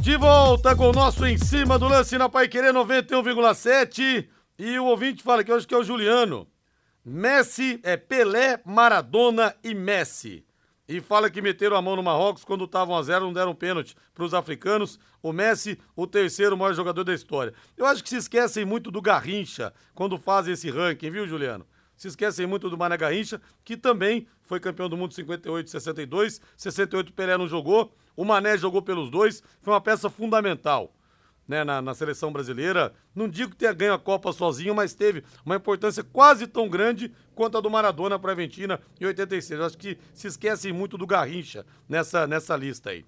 De 0.00 0.16
volta 0.16 0.76
com 0.76 0.90
o 0.90 0.92
nosso 0.92 1.26
Em 1.26 1.36
Cima 1.36 1.76
do 1.76 1.88
Lance 1.88 2.16
na 2.16 2.28
Pai 2.28 2.46
Querer 2.46 2.72
91,7. 2.72 4.28
E 4.56 4.78
o 4.78 4.84
ouvinte 4.84 5.24
fala 5.24 5.42
que 5.42 5.52
hoje 5.52 5.66
que 5.66 5.74
é 5.74 5.76
o 5.76 5.82
Juliano. 5.82 6.46
Messi 7.04 7.80
é 7.82 7.96
Pelé, 7.96 8.60
Maradona 8.64 9.56
e 9.64 9.74
Messi. 9.74 10.46
E 10.88 11.00
fala 11.00 11.28
que 11.28 11.42
meteram 11.42 11.76
a 11.76 11.82
mão 11.82 11.96
no 11.96 12.04
Marrocos 12.04 12.44
quando 12.44 12.64
estavam 12.64 12.96
a 12.96 13.02
zero, 13.02 13.24
não 13.24 13.32
deram 13.32 13.56
pênalti 13.56 13.96
para 14.14 14.22
os 14.22 14.34
africanos. 14.34 15.00
O 15.20 15.32
Messi, 15.32 15.80
o 15.96 16.06
terceiro 16.06 16.56
maior 16.56 16.74
jogador 16.74 17.02
da 17.02 17.12
história. 17.12 17.52
Eu 17.76 17.86
acho 17.86 18.04
que 18.04 18.08
se 18.08 18.18
esquecem 18.18 18.64
muito 18.64 18.88
do 18.88 19.02
Garrincha 19.02 19.74
quando 19.96 20.16
fazem 20.16 20.54
esse 20.54 20.70
ranking, 20.70 21.10
viu, 21.10 21.26
Juliano? 21.26 21.66
Se 21.96 22.08
esquecem 22.08 22.46
muito 22.46 22.68
do 22.68 22.76
Mané 22.76 22.96
Garrincha, 22.96 23.40
que 23.64 23.76
também 23.76 24.26
foi 24.42 24.60
campeão 24.60 24.88
do 24.88 24.96
mundo 24.96 25.14
58 25.14 25.70
62. 25.70 26.40
68 26.56 27.12
Pelé 27.12 27.38
não 27.38 27.48
jogou, 27.48 27.94
o 28.14 28.24
Mané 28.24 28.56
jogou 28.56 28.82
pelos 28.82 29.10
dois, 29.10 29.42
foi 29.62 29.72
uma 29.72 29.80
peça 29.80 30.10
fundamental. 30.10 30.92
Né, 31.48 31.62
na, 31.62 31.80
na, 31.80 31.94
seleção 31.94 32.32
brasileira. 32.32 32.92
Não 33.14 33.28
digo 33.28 33.52
que 33.52 33.56
tenha 33.56 33.72
ganho 33.72 33.92
a 33.92 33.98
Copa 34.00 34.32
sozinho, 34.32 34.74
mas 34.74 34.94
teve 34.94 35.22
uma 35.44 35.54
importância 35.54 36.02
quase 36.02 36.44
tão 36.44 36.68
grande 36.68 37.12
quanto 37.36 37.56
a 37.56 37.60
do 37.60 37.70
Maradona 37.70 38.18
para 38.18 38.32
a 38.32 38.34
Argentina 38.34 38.80
em 39.00 39.04
86. 39.04 39.60
Eu 39.60 39.64
acho 39.64 39.78
que 39.78 39.96
se 40.12 40.26
esquecem 40.26 40.72
muito 40.72 40.98
do 40.98 41.06
Garrincha 41.06 41.64
nessa, 41.88 42.26
nessa 42.26 42.56
lista 42.56 42.90
aí. 42.90 43.04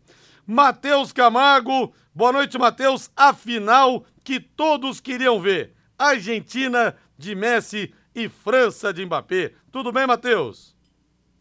Matheus 0.46 1.12
Camargo, 1.12 1.92
boa 2.14 2.30
noite, 2.30 2.56
Matheus. 2.56 3.10
A 3.16 3.34
final 3.34 4.06
que 4.22 4.38
todos 4.38 5.00
queriam 5.00 5.40
ver: 5.40 5.74
Argentina 5.98 6.94
de 7.18 7.34
Messi 7.34 7.92
e 8.18 8.28
França 8.28 8.92
de 8.92 9.06
Mbappé. 9.06 9.52
Tudo 9.70 9.92
bem, 9.92 10.04
Matheus? 10.04 10.74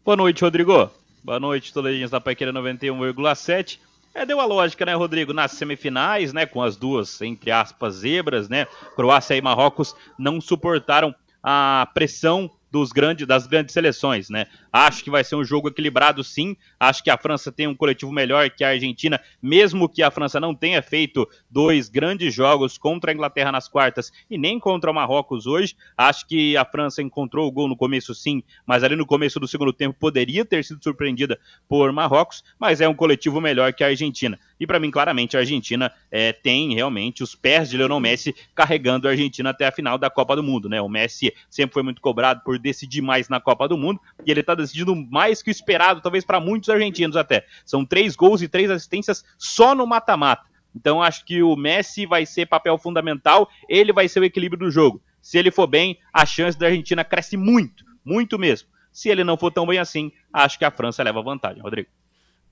Boa 0.04 0.16
noite, 0.16 0.44
Rodrigo. 0.44 0.88
Boa 1.24 1.40
noite, 1.40 1.72
gente 1.74 2.10
da 2.10 2.20
Paiqueira 2.20 2.52
91,7. 2.52 3.80
É, 4.14 4.24
deu 4.24 4.38
a 4.38 4.44
lógica, 4.44 4.86
né, 4.86 4.94
Rodrigo? 4.94 5.32
Nas 5.32 5.52
semifinais, 5.52 6.32
né, 6.32 6.46
com 6.46 6.62
as 6.62 6.76
duas, 6.76 7.20
entre 7.20 7.50
aspas, 7.50 7.96
zebras, 7.96 8.48
né, 8.48 8.66
Croácia 8.94 9.34
e 9.34 9.42
Marrocos 9.42 9.94
não 10.16 10.40
suportaram 10.40 11.12
a 11.42 11.88
pressão 11.92 12.48
dos 12.70 12.92
grandes, 12.92 13.26
das 13.26 13.46
grandes 13.46 13.72
seleções, 13.72 14.28
né? 14.28 14.46
Acho 14.72 15.02
que 15.02 15.10
vai 15.10 15.24
ser 15.24 15.36
um 15.36 15.44
jogo 15.44 15.68
equilibrado, 15.68 16.22
sim. 16.22 16.56
Acho 16.78 17.02
que 17.02 17.10
a 17.10 17.16
França 17.16 17.50
tem 17.50 17.66
um 17.66 17.74
coletivo 17.74 18.12
melhor 18.12 18.50
que 18.50 18.62
a 18.62 18.70
Argentina, 18.70 19.20
mesmo 19.42 19.88
que 19.88 20.02
a 20.02 20.10
França 20.10 20.38
não 20.38 20.54
tenha 20.54 20.82
feito 20.82 21.28
dois 21.50 21.88
grandes 21.88 22.34
jogos 22.34 22.76
contra 22.76 23.10
a 23.10 23.14
Inglaterra 23.14 23.52
nas 23.52 23.68
quartas 23.68 24.12
e 24.30 24.36
nem 24.36 24.58
contra 24.58 24.90
o 24.90 24.94
Marrocos 24.94 25.46
hoje. 25.46 25.74
Acho 25.96 26.26
que 26.26 26.56
a 26.56 26.64
França 26.64 27.02
encontrou 27.02 27.48
o 27.48 27.52
gol 27.52 27.68
no 27.68 27.76
começo, 27.76 28.14
sim, 28.14 28.42
mas 28.66 28.84
ali 28.84 28.96
no 28.96 29.06
começo 29.06 29.40
do 29.40 29.48
segundo 29.48 29.72
tempo 29.72 29.96
poderia 29.98 30.44
ter 30.44 30.64
sido 30.64 30.82
surpreendida 30.82 31.38
por 31.68 31.90
Marrocos, 31.92 32.44
mas 32.58 32.80
é 32.80 32.88
um 32.88 32.94
coletivo 32.94 33.40
melhor 33.40 33.72
que 33.72 33.82
a 33.82 33.88
Argentina. 33.88 34.38
E 34.60 34.66
para 34.66 34.80
mim, 34.80 34.90
claramente, 34.90 35.36
a 35.36 35.40
Argentina 35.40 35.92
é, 36.10 36.32
tem 36.32 36.74
realmente 36.74 37.22
os 37.22 37.34
pés 37.34 37.70
de 37.70 37.76
Lionel 37.76 38.00
Messi 38.00 38.34
carregando 38.54 39.06
a 39.06 39.12
Argentina 39.12 39.50
até 39.50 39.66
a 39.66 39.72
final 39.72 39.96
da 39.96 40.10
Copa 40.10 40.34
do 40.34 40.42
Mundo, 40.42 40.68
né? 40.68 40.80
O 40.80 40.88
Messi 40.88 41.32
sempre 41.48 41.74
foi 41.74 41.82
muito 41.82 42.00
cobrado 42.00 42.42
por 42.44 42.58
decidir 42.58 43.00
mais 43.00 43.28
na 43.28 43.40
Copa 43.40 43.68
do 43.68 43.78
Mundo 43.78 44.00
e 44.26 44.30
ele 44.30 44.40
está 44.40 44.54
decidindo 44.54 44.94
mais 44.96 45.42
que 45.42 45.50
o 45.50 45.52
esperado, 45.52 46.00
talvez 46.00 46.24
para 46.24 46.40
muitos 46.40 46.68
argentinos 46.68 47.16
até. 47.16 47.46
São 47.64 47.84
três 47.84 48.16
gols 48.16 48.42
e 48.42 48.48
três 48.48 48.70
assistências 48.70 49.24
só 49.38 49.74
no 49.74 49.86
mata-mata. 49.86 50.46
Então 50.74 51.02
acho 51.02 51.24
que 51.24 51.42
o 51.42 51.56
Messi 51.56 52.06
vai 52.06 52.26
ser 52.26 52.46
papel 52.46 52.76
fundamental, 52.78 53.48
ele 53.68 53.92
vai 53.92 54.08
ser 54.08 54.20
o 54.20 54.24
equilíbrio 54.24 54.66
do 54.66 54.70
jogo. 54.70 55.02
Se 55.20 55.38
ele 55.38 55.50
for 55.50 55.66
bem, 55.66 55.98
a 56.12 56.24
chance 56.24 56.58
da 56.58 56.66
Argentina 56.66 57.04
cresce 57.04 57.36
muito, 57.36 57.84
muito 58.04 58.38
mesmo. 58.38 58.68
Se 58.92 59.08
ele 59.08 59.22
não 59.22 59.36
for 59.36 59.50
tão 59.50 59.66
bem 59.66 59.78
assim, 59.78 60.10
acho 60.32 60.58
que 60.58 60.64
a 60.64 60.70
França 60.70 61.02
leva 61.02 61.22
vantagem, 61.22 61.62
Rodrigo. 61.62 61.88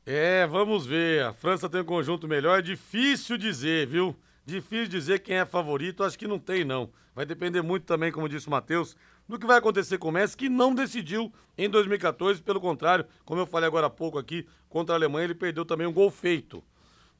É, 0.09 0.47
vamos 0.47 0.87
ver. 0.87 1.25
A 1.25 1.33
França 1.33 1.69
tem 1.69 1.81
um 1.81 1.85
conjunto 1.85 2.29
melhor. 2.29 2.61
É 2.61 2.63
difícil 2.63 3.37
dizer, 3.37 3.89
viu? 3.89 4.17
Difícil 4.45 4.87
dizer 4.87 5.19
quem 5.19 5.39
é 5.39 5.45
favorito. 5.45 6.05
Acho 6.05 6.17
que 6.17 6.29
não 6.29 6.39
tem, 6.39 6.65
não. 6.65 6.89
Vai 7.13 7.27
depender 7.27 7.61
muito 7.61 7.85
também, 7.87 8.13
como 8.13 8.29
disse 8.29 8.47
o 8.47 8.51
Matheus, 8.51 8.97
do 9.29 9.37
que 9.37 9.47
vai 9.47 9.59
acontecer 9.59 9.99
com 9.99 10.09
o 10.09 10.13
Messi, 10.13 10.37
que 10.37 10.49
não 10.49 10.73
decidiu 10.73 11.33
em 11.59 11.69
2014. 11.69 12.41
Pelo 12.41 12.61
contrário, 12.61 13.05
como 13.25 13.41
eu 13.41 13.47
falei 13.47 13.67
agora 13.67 13.89
há 13.89 13.91
pouco 13.91 14.17
aqui, 14.17 14.47
contra 14.69 14.95
a 14.95 14.99
Alemanha, 14.99 15.25
ele 15.25 15.35
perdeu 15.35 15.65
também 15.65 15.89
um 15.89 15.93
gol 15.93 16.11
feito. 16.11 16.63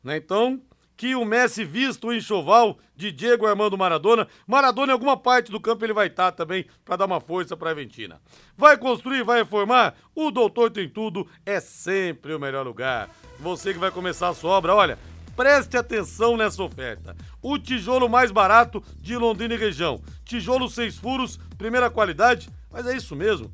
Né? 0.05 0.19
Então, 0.19 0.63
que 0.97 1.15
o 1.15 1.25
Messi 1.25 1.65
vista 1.65 2.07
o 2.07 2.13
enxoval 2.13 2.79
de 2.97 3.13
Diego 3.13 3.47
Armando 3.47 3.77
Maradona. 3.77 4.27
Maradona 4.47 4.93
em 4.93 4.95
alguma 4.95 5.17
parte 5.17 5.53
do 5.53 5.61
campo 5.61 5.85
ele 5.85 5.93
vai 5.93 6.07
estar 6.07 6.33
também 6.33 6.65
para 6.85 6.97
dar 6.97 7.05
uma 7.05 7.21
força 7.21 7.57
para 7.57 7.71
a 7.71 7.73
Argentina. 7.73 8.21
Vai 8.57 8.79
construir, 8.79 9.23
vai 9.23 9.41
reformar? 9.41 9.95
O 10.15 10.31
Doutor 10.31 10.71
Tem 10.71 10.89
Tudo 10.89 11.27
é 11.45 11.61
sempre 11.61 12.35
o 12.35 12.41
melhor 12.41 12.65
lugar. 12.67 13.11
Você 13.39 13.73
que 13.75 13.79
vai 13.79 13.91
começar 13.91 14.29
a 14.29 14.35
sua 14.35 14.53
obra, 14.53 14.75
olha, 14.75 14.99
preste 15.37 15.77
atenção 15.77 16.37
nessa 16.37 16.63
oferta. 16.63 17.15
O 17.43 17.59
tijolo 17.59 18.09
mais 18.09 18.31
barato 18.31 18.83
de 18.99 19.17
Londrina 19.17 19.55
e 19.55 19.59
região. 19.59 20.01
Tijolo 20.25 20.69
seis 20.71 20.97
furos, 20.97 21.39
primeira 21.59 21.91
qualidade, 21.91 22.49
mas 22.73 22.87
é 22.87 22.97
isso 22.97 23.15
mesmo. 23.15 23.53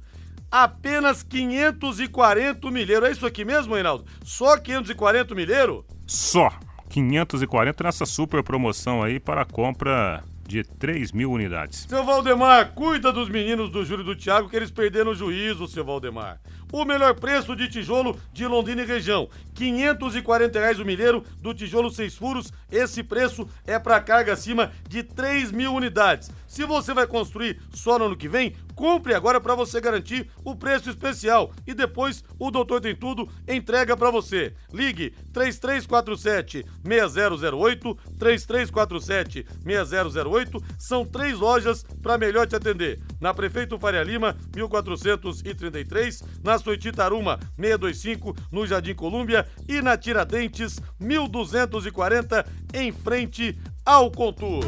Apenas 0.49 1.22
540 1.22 2.70
milheiro. 2.70 3.07
É 3.07 3.11
isso 3.11 3.26
aqui 3.26 3.43
mesmo, 3.43 3.74
Reinaldo? 3.74 4.05
Só 4.22 4.59
540 4.59 5.34
milheiro? 5.34 5.84
Só. 6.07 6.53
540 6.93 7.84
nessa 7.84 8.05
super 8.05 8.43
promoção 8.43 9.03
aí 9.03 9.18
para 9.18 9.40
a 9.40 9.45
compra 9.47 10.22
de 10.47 10.62
3 10.62 11.12
mil 11.12 11.32
unidades. 11.32 11.86
Seu 11.88 12.05
Valdemar, 12.05 12.72
cuida 12.74 13.11
dos 13.11 13.30
meninos 13.30 13.70
do 13.70 13.82
Júlio 13.84 14.05
do 14.05 14.14
Thiago 14.14 14.51
que 14.51 14.57
eles 14.57 14.70
perderam 14.70 15.12
o 15.12 15.14
juízo, 15.14 15.66
seu 15.66 15.82
Valdemar. 15.84 16.38
O 16.72 16.86
melhor 16.86 17.14
preço 17.14 17.54
de 17.54 17.68
tijolo 17.68 18.18
de 18.32 18.46
Londrina 18.46 18.80
e 18.80 18.86
região. 18.86 19.28
540 19.54 20.58
reais 20.58 20.80
o 20.80 20.84
milheiro 20.86 21.22
do 21.42 21.52
tijolo 21.52 21.90
6 21.90 22.16
furos. 22.16 22.50
Esse 22.70 23.02
preço 23.02 23.46
é 23.66 23.78
para 23.78 24.00
carga 24.00 24.32
acima 24.32 24.72
de 24.88 25.02
3 25.02 25.52
mil 25.52 25.74
unidades. 25.74 26.30
Se 26.46 26.64
você 26.64 26.94
vai 26.94 27.06
construir 27.06 27.60
só 27.72 27.98
no 27.98 28.06
ano 28.06 28.16
que 28.16 28.28
vem, 28.28 28.54
compre 28.74 29.14
agora 29.14 29.40
para 29.40 29.54
você 29.54 29.80
garantir 29.80 30.30
o 30.44 30.56
preço 30.56 30.88
especial. 30.88 31.52
E 31.66 31.74
depois 31.74 32.24
o 32.38 32.50
Doutor 32.50 32.80
Tem 32.80 32.96
Tudo 32.96 33.28
entrega 33.46 33.96
para 33.96 34.10
você. 34.10 34.54
Ligue 34.72 35.10
3347 35.32 36.64
6008, 36.82 37.98
3347 38.18 39.46
6008. 39.62 40.64
São 40.78 41.04
três 41.04 41.38
lojas 41.38 41.84
para 42.02 42.18
melhor 42.18 42.46
te 42.46 42.56
atender. 42.56 43.00
Na 43.20 43.34
Prefeito 43.34 43.78
Faria 43.78 44.02
Lima, 44.02 44.36
1433, 44.54 46.22
na 46.42 46.58
Soititaruma 46.62 47.38
625, 47.58 48.34
no 48.50 48.66
Jardim 48.66 48.94
Colúmbia 48.94 49.46
e 49.68 49.82
na 49.82 49.96
Tiradentes 49.96 50.80
1240, 50.98 52.46
em 52.72 52.92
frente 52.92 53.58
ao 53.84 54.10
Contur. 54.10 54.64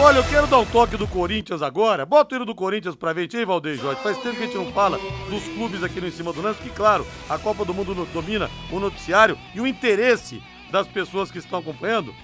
Olha, 0.00 0.18
eu 0.18 0.24
quero 0.24 0.46
dar 0.46 0.58
um 0.58 0.64
toque 0.64 0.96
do 0.96 1.08
Corinthians 1.08 1.60
agora. 1.60 2.06
Bota 2.06 2.34
o 2.34 2.36
hino 2.36 2.44
do 2.44 2.54
Corinthians 2.54 2.94
pra 2.94 3.12
gente 3.12 3.36
aí, 3.36 3.44
Valdeir 3.44 3.76
Jorge. 3.76 4.00
Faz 4.00 4.16
tempo 4.18 4.36
que 4.36 4.44
a 4.44 4.46
gente 4.46 4.56
não 4.56 4.70
fala 4.72 4.96
dos 5.28 5.42
clubes 5.54 5.82
aqui 5.82 6.00
no 6.00 6.06
Em 6.06 6.12
Cima 6.12 6.32
do 6.32 6.40
Lance, 6.40 6.62
que, 6.62 6.70
claro, 6.70 7.04
a 7.28 7.36
Copa 7.36 7.64
do 7.64 7.74
Mundo 7.74 8.06
domina 8.12 8.48
o 8.70 8.78
noticiário 8.78 9.36
e 9.54 9.60
o 9.60 9.66
interesse 9.66 10.40
das 10.70 10.86
pessoas 10.86 11.32
que 11.32 11.38
estão 11.38 11.58
acompanhando. 11.58 12.14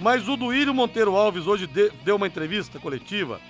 Mas 0.00 0.28
o 0.28 0.36
Duílio 0.36 0.74
Monteiro 0.74 1.14
Alves 1.14 1.46
hoje 1.46 1.68
deu 2.02 2.16
uma 2.16 2.26
entrevista 2.26 2.80
coletiva 2.80 3.40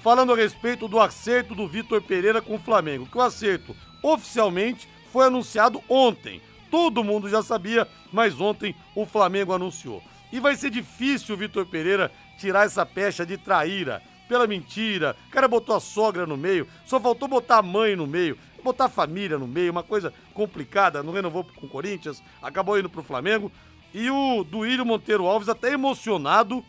falando 0.00 0.34
a 0.34 0.36
respeito 0.36 0.86
do 0.86 1.00
acerto 1.00 1.54
do 1.54 1.66
Vitor 1.66 2.02
Pereira 2.02 2.42
com 2.42 2.56
o 2.56 2.60
Flamengo. 2.60 3.06
Que 3.06 3.16
o 3.16 3.22
acerto 3.22 3.74
oficialmente 4.04 4.86
foi 5.10 5.26
anunciado 5.26 5.82
ontem. 5.88 6.42
Todo 6.70 7.02
mundo 7.02 7.28
já 7.28 7.42
sabia, 7.42 7.88
mas 8.12 8.38
ontem 8.38 8.74
o 8.94 9.06
Flamengo 9.06 9.52
anunciou. 9.52 10.02
E 10.30 10.38
vai 10.38 10.54
ser 10.56 10.70
difícil 10.70 11.34
o 11.34 11.38
Vitor 11.38 11.64
Pereira 11.64 12.12
tirar 12.38 12.66
essa 12.66 12.84
pecha 12.84 13.24
de 13.24 13.38
traíra, 13.38 14.02
pela 14.28 14.46
mentira. 14.46 15.16
O 15.28 15.30
cara 15.30 15.48
botou 15.48 15.74
a 15.74 15.80
sogra 15.80 16.26
no 16.26 16.36
meio, 16.36 16.66
só 16.84 17.00
faltou 17.00 17.28
botar 17.28 17.58
a 17.58 17.62
mãe 17.62 17.94
no 17.94 18.06
meio, 18.06 18.36
botar 18.62 18.86
a 18.86 18.88
família 18.88 19.38
no 19.38 19.46
meio, 19.46 19.70
uma 19.70 19.82
coisa 19.82 20.12
complicada. 20.32 21.02
Não 21.02 21.12
renovou 21.12 21.44
com 21.44 21.66
o 21.66 21.70
Corinthians, 21.70 22.22
acabou 22.42 22.78
indo 22.78 22.90
pro 22.90 23.02
Flamengo. 23.02 23.50
E 23.92 24.10
o 24.10 24.42
Duílio 24.42 24.84
Monteiro 24.84 25.26
Alves, 25.26 25.48
até 25.48 25.72
emocionado, 25.72 26.64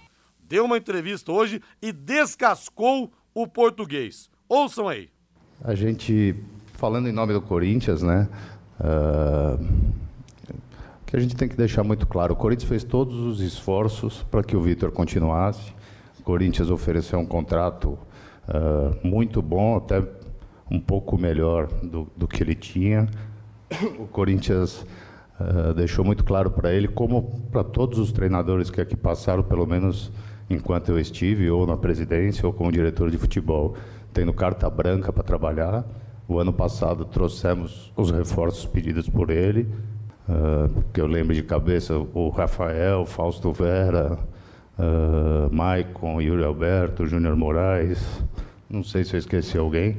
deu 0.47 0.65
uma 0.65 0.77
entrevista 0.77 1.31
hoje 1.31 1.61
e 1.81 1.91
descascou 1.91 3.11
o 3.33 3.47
português. 3.47 4.29
Ouçam 4.47 4.87
aí. 4.87 5.09
A 5.63 5.73
gente, 5.73 6.35
falando 6.75 7.07
em 7.07 7.11
nome 7.11 7.33
do 7.33 7.41
Corinthians, 7.41 8.01
né? 8.01 8.27
Uh 8.79 10.05
que 11.15 11.15
a 11.15 11.19
gente 11.21 11.35
tem 11.35 11.47
que 11.47 11.55
deixar 11.55 11.83
muito 11.83 12.05
claro. 12.05 12.33
O 12.33 12.35
Corinthians 12.35 12.67
fez 12.67 12.83
todos 12.83 13.15
os 13.19 13.39
esforços 13.39 14.23
para 14.29 14.43
que 14.43 14.55
o 14.55 14.61
Vitor 14.61 14.91
continuasse. 14.91 15.73
O 16.19 16.23
Corinthians 16.23 16.69
ofereceu 16.69 17.19
um 17.19 17.25
contrato 17.25 17.97
uh, 18.49 19.07
muito 19.07 19.41
bom, 19.41 19.77
até 19.77 20.03
um 20.69 20.79
pouco 20.79 21.17
melhor 21.17 21.67
do, 21.67 22.07
do 22.17 22.27
que 22.27 22.43
ele 22.43 22.55
tinha. 22.55 23.07
O 23.97 24.07
Corinthians 24.07 24.85
uh, 25.39 25.73
deixou 25.73 26.03
muito 26.03 26.23
claro 26.25 26.51
para 26.51 26.73
ele, 26.73 26.87
como 26.87 27.23
para 27.49 27.63
todos 27.63 27.97
os 27.97 28.11
treinadores 28.11 28.69
que 28.69 28.81
aqui 28.81 28.95
passaram, 28.95 29.43
pelo 29.43 29.65
menos 29.65 30.11
enquanto 30.49 30.89
eu 30.89 30.99
estive, 30.99 31.49
ou 31.49 31.65
na 31.65 31.77
presidência, 31.77 32.45
ou 32.45 32.51
como 32.51 32.71
diretor 32.71 33.09
de 33.09 33.17
futebol, 33.17 33.75
tendo 34.11 34.33
carta 34.33 34.69
branca 34.69 35.13
para 35.13 35.23
trabalhar. 35.23 35.85
O 36.27 36.39
ano 36.39 36.51
passado 36.51 37.05
trouxemos 37.05 37.91
os 37.95 38.09
reforços 38.09 38.65
pedidos 38.65 39.07
por 39.07 39.29
ele, 39.29 39.67
uh, 40.27 40.83
que 40.91 40.99
eu 40.99 41.05
lembro 41.05 41.35
de 41.35 41.43
cabeça, 41.43 41.95
o 41.97 42.29
Rafael, 42.29 43.05
Fausto 43.05 43.53
Vera, 43.53 44.17
uh, 44.79 45.53
Maicon, 45.53 46.19
Yuri 46.19 46.43
Alberto, 46.43 47.05
Júnior 47.05 47.35
Moraes, 47.35 48.03
não 48.67 48.83
sei 48.83 49.03
se 49.03 49.15
eu 49.15 49.19
esqueci 49.19 49.55
alguém, 49.57 49.97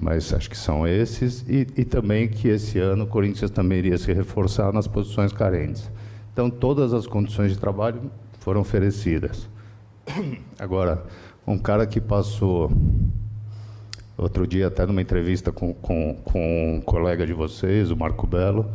mas 0.00 0.32
acho 0.32 0.48
que 0.48 0.56
são 0.56 0.86
esses, 0.86 1.44
e, 1.48 1.66
e 1.76 1.84
também 1.84 2.28
que 2.28 2.48
esse 2.48 2.78
ano 2.78 3.04
o 3.04 3.06
Corinthians 3.06 3.50
também 3.50 3.78
iria 3.78 3.98
se 3.98 4.12
reforçar 4.12 4.72
nas 4.72 4.86
posições 4.86 5.32
carentes. 5.32 5.90
Então, 6.32 6.48
todas 6.48 6.94
as 6.94 7.06
condições 7.06 7.52
de 7.52 7.58
trabalho 7.58 8.10
foram 8.38 8.60
oferecidas. 8.60 9.48
Agora, 10.58 11.04
um 11.46 11.58
cara 11.58 11.86
que 11.86 12.00
passou 12.00 12.70
Outro 14.16 14.46
dia, 14.46 14.68
até 14.68 14.84
numa 14.84 15.00
entrevista 15.00 15.50
com, 15.50 15.72
com, 15.72 16.14
com 16.22 16.76
um 16.76 16.80
colega 16.80 17.26
de 17.26 17.32
vocês, 17.32 17.90
o 17.90 17.96
Marco 17.96 18.26
Belo, 18.26 18.70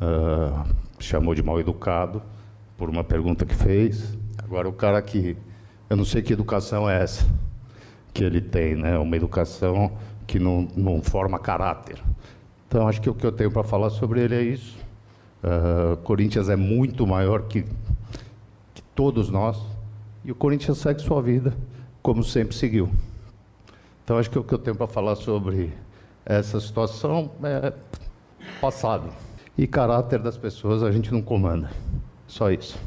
uh, 0.00 0.64
chamou 0.98 1.34
de 1.34 1.42
mal 1.42 1.58
educado 1.58 2.22
por 2.76 2.90
uma 2.90 3.02
pergunta 3.02 3.46
que 3.46 3.54
fez. 3.54 4.16
Agora, 4.38 4.68
o 4.68 4.72
cara 4.72 5.00
que. 5.00 5.36
Eu 5.88 5.96
não 5.96 6.04
sei 6.04 6.22
que 6.22 6.32
educação 6.32 6.88
é 6.88 7.02
essa 7.02 7.26
que 8.12 8.22
ele 8.22 8.40
tem, 8.40 8.76
né? 8.76 8.98
Uma 8.98 9.16
educação 9.16 9.92
que 10.26 10.38
não, 10.38 10.68
não 10.76 11.02
forma 11.02 11.38
caráter. 11.38 11.98
Então, 12.68 12.86
acho 12.86 13.00
que 13.00 13.08
o 13.08 13.14
que 13.14 13.26
eu 13.26 13.32
tenho 13.32 13.50
para 13.50 13.62
falar 13.62 13.90
sobre 13.90 14.20
ele 14.20 14.34
é 14.34 14.42
isso. 14.42 14.78
Uh, 15.42 15.96
Corinthians 15.98 16.48
é 16.48 16.56
muito 16.56 17.06
maior 17.06 17.42
que, 17.42 17.62
que 18.74 18.82
todos 18.94 19.30
nós. 19.30 19.58
E 20.24 20.30
o 20.30 20.34
Corinthians 20.34 20.78
segue 20.78 21.00
sua 21.00 21.20
vida, 21.20 21.56
como 22.02 22.22
sempre 22.22 22.54
seguiu. 22.54 22.90
Então, 24.12 24.20
acho 24.20 24.28
que 24.28 24.38
o 24.38 24.44
que 24.44 24.52
eu 24.52 24.58
tenho 24.58 24.76
para 24.76 24.86
falar 24.86 25.16
sobre 25.16 25.72
essa 26.22 26.60
situação 26.60 27.34
é 27.42 27.72
passado. 28.60 29.10
E 29.56 29.66
caráter 29.66 30.18
das 30.18 30.36
pessoas 30.36 30.82
a 30.82 30.92
gente 30.92 31.10
não 31.10 31.22
comanda. 31.22 31.70
Só 32.26 32.50
isso. 32.50 32.78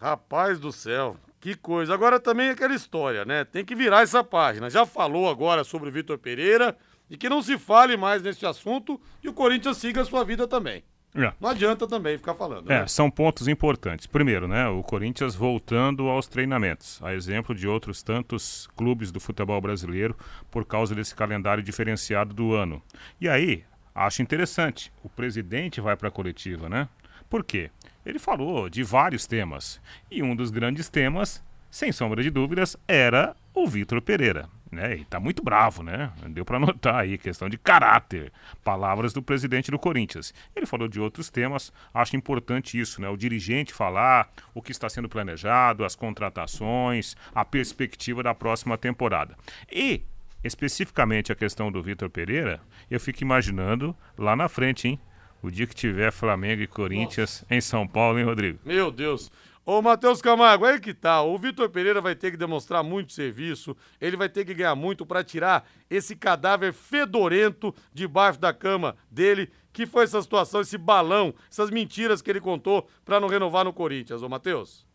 Rapaz 0.00 0.58
do 0.58 0.72
céu, 0.72 1.18
que 1.38 1.54
coisa. 1.54 1.92
Agora 1.92 2.18
também 2.18 2.48
é 2.48 2.52
aquela 2.52 2.74
história, 2.74 3.26
né? 3.26 3.44
Tem 3.44 3.62
que 3.62 3.74
virar 3.74 4.00
essa 4.00 4.24
página. 4.24 4.70
Já 4.70 4.86
falou 4.86 5.28
agora 5.28 5.64
sobre 5.64 5.90
o 5.90 5.92
Vitor 5.92 6.16
Pereira 6.16 6.74
e 7.10 7.18
que 7.18 7.28
não 7.28 7.42
se 7.42 7.58
fale 7.58 7.98
mais 7.98 8.22
nesse 8.22 8.46
assunto 8.46 8.98
e 9.22 9.28
o 9.28 9.34
Corinthians 9.34 9.76
siga 9.76 10.00
a 10.00 10.06
sua 10.06 10.24
vida 10.24 10.48
também. 10.48 10.82
É. 11.14 11.32
Não 11.40 11.48
adianta 11.48 11.86
também 11.86 12.16
ficar 12.16 12.34
falando. 12.34 12.70
É, 12.70 12.80
né? 12.80 12.86
são 12.86 13.10
pontos 13.10 13.48
importantes. 13.48 14.06
Primeiro, 14.06 14.46
né, 14.46 14.68
o 14.68 14.82
Corinthians 14.82 15.34
voltando 15.34 16.08
aos 16.08 16.26
treinamentos, 16.26 17.00
a 17.02 17.14
exemplo 17.14 17.54
de 17.54 17.66
outros 17.66 18.02
tantos 18.02 18.68
clubes 18.76 19.10
do 19.10 19.18
futebol 19.18 19.60
brasileiro, 19.60 20.16
por 20.50 20.64
causa 20.64 20.94
desse 20.94 21.14
calendário 21.14 21.62
diferenciado 21.62 22.34
do 22.34 22.54
ano. 22.54 22.82
E 23.20 23.28
aí, 23.28 23.64
acho 23.94 24.22
interessante, 24.22 24.92
o 25.02 25.08
presidente 25.08 25.80
vai 25.80 25.96
para 25.96 26.08
a 26.08 26.12
coletiva, 26.12 26.68
né? 26.68 26.88
Por 27.28 27.44
quê? 27.44 27.70
Ele 28.04 28.18
falou 28.18 28.68
de 28.68 28.82
vários 28.82 29.26
temas, 29.26 29.80
e 30.10 30.22
um 30.22 30.36
dos 30.36 30.50
grandes 30.50 30.88
temas, 30.88 31.42
sem 31.70 31.92
sombra 31.92 32.22
de 32.22 32.30
dúvidas, 32.30 32.76
era 32.86 33.34
o 33.54 33.66
Vitor 33.66 34.00
Pereira 34.00 34.48
né? 34.70 34.96
E 34.96 35.04
tá 35.04 35.18
muito 35.18 35.42
bravo, 35.42 35.82
né? 35.82 36.12
Deu 36.28 36.44
para 36.44 36.58
notar 36.58 36.96
aí, 36.96 37.18
questão 37.18 37.48
de 37.48 37.58
caráter. 37.58 38.32
Palavras 38.62 39.12
do 39.12 39.22
presidente 39.22 39.70
do 39.70 39.78
Corinthians. 39.78 40.34
Ele 40.54 40.66
falou 40.66 40.88
de 40.88 41.00
outros 41.00 41.30
temas, 41.30 41.72
acho 41.92 42.16
importante 42.16 42.78
isso, 42.78 43.00
né? 43.00 43.08
O 43.08 43.16
dirigente 43.16 43.72
falar 43.72 44.28
o 44.54 44.62
que 44.62 44.72
está 44.72 44.88
sendo 44.88 45.08
planejado, 45.08 45.84
as 45.84 45.94
contratações, 45.94 47.16
a 47.34 47.44
perspectiva 47.44 48.22
da 48.22 48.34
próxima 48.34 48.76
temporada. 48.76 49.36
E, 49.70 50.02
especificamente 50.44 51.32
a 51.32 51.36
questão 51.36 51.72
do 51.72 51.82
Vitor 51.82 52.10
Pereira, 52.10 52.60
eu 52.90 53.00
fico 53.00 53.22
imaginando 53.22 53.96
lá 54.16 54.36
na 54.36 54.48
frente, 54.48 54.88
hein? 54.88 55.00
O 55.40 55.50
dia 55.50 55.66
que 55.68 55.74
tiver 55.74 56.10
Flamengo 56.10 56.62
e 56.62 56.66
Corinthians 56.66 57.42
Nossa. 57.42 57.54
em 57.54 57.60
São 57.60 57.86
Paulo, 57.86 58.18
hein, 58.18 58.24
Rodrigo? 58.24 58.58
Meu 58.64 58.90
Deus. 58.90 59.30
Ô, 59.70 59.82
Matheus 59.82 60.22
Camargo, 60.22 60.64
aí 60.64 60.80
que 60.80 60.94
tá. 60.94 61.20
O 61.20 61.36
Vitor 61.36 61.68
Pereira 61.68 62.00
vai 62.00 62.14
ter 62.14 62.30
que 62.30 62.38
demonstrar 62.38 62.82
muito 62.82 63.12
serviço, 63.12 63.76
ele 64.00 64.16
vai 64.16 64.26
ter 64.26 64.46
que 64.46 64.54
ganhar 64.54 64.74
muito 64.74 65.04
para 65.04 65.22
tirar 65.22 65.68
esse 65.90 66.16
cadáver 66.16 66.72
fedorento 66.72 67.74
debaixo 67.92 68.40
da 68.40 68.50
cama 68.50 68.96
dele, 69.10 69.52
que 69.70 69.84
foi 69.84 70.04
essa 70.04 70.22
situação, 70.22 70.62
esse 70.62 70.78
balão, 70.78 71.34
essas 71.50 71.68
mentiras 71.70 72.22
que 72.22 72.30
ele 72.30 72.40
contou 72.40 72.88
para 73.04 73.20
não 73.20 73.28
renovar 73.28 73.62
no 73.62 73.74
Corinthians, 73.74 74.22
ô 74.22 74.28
Matheus. 74.30 74.87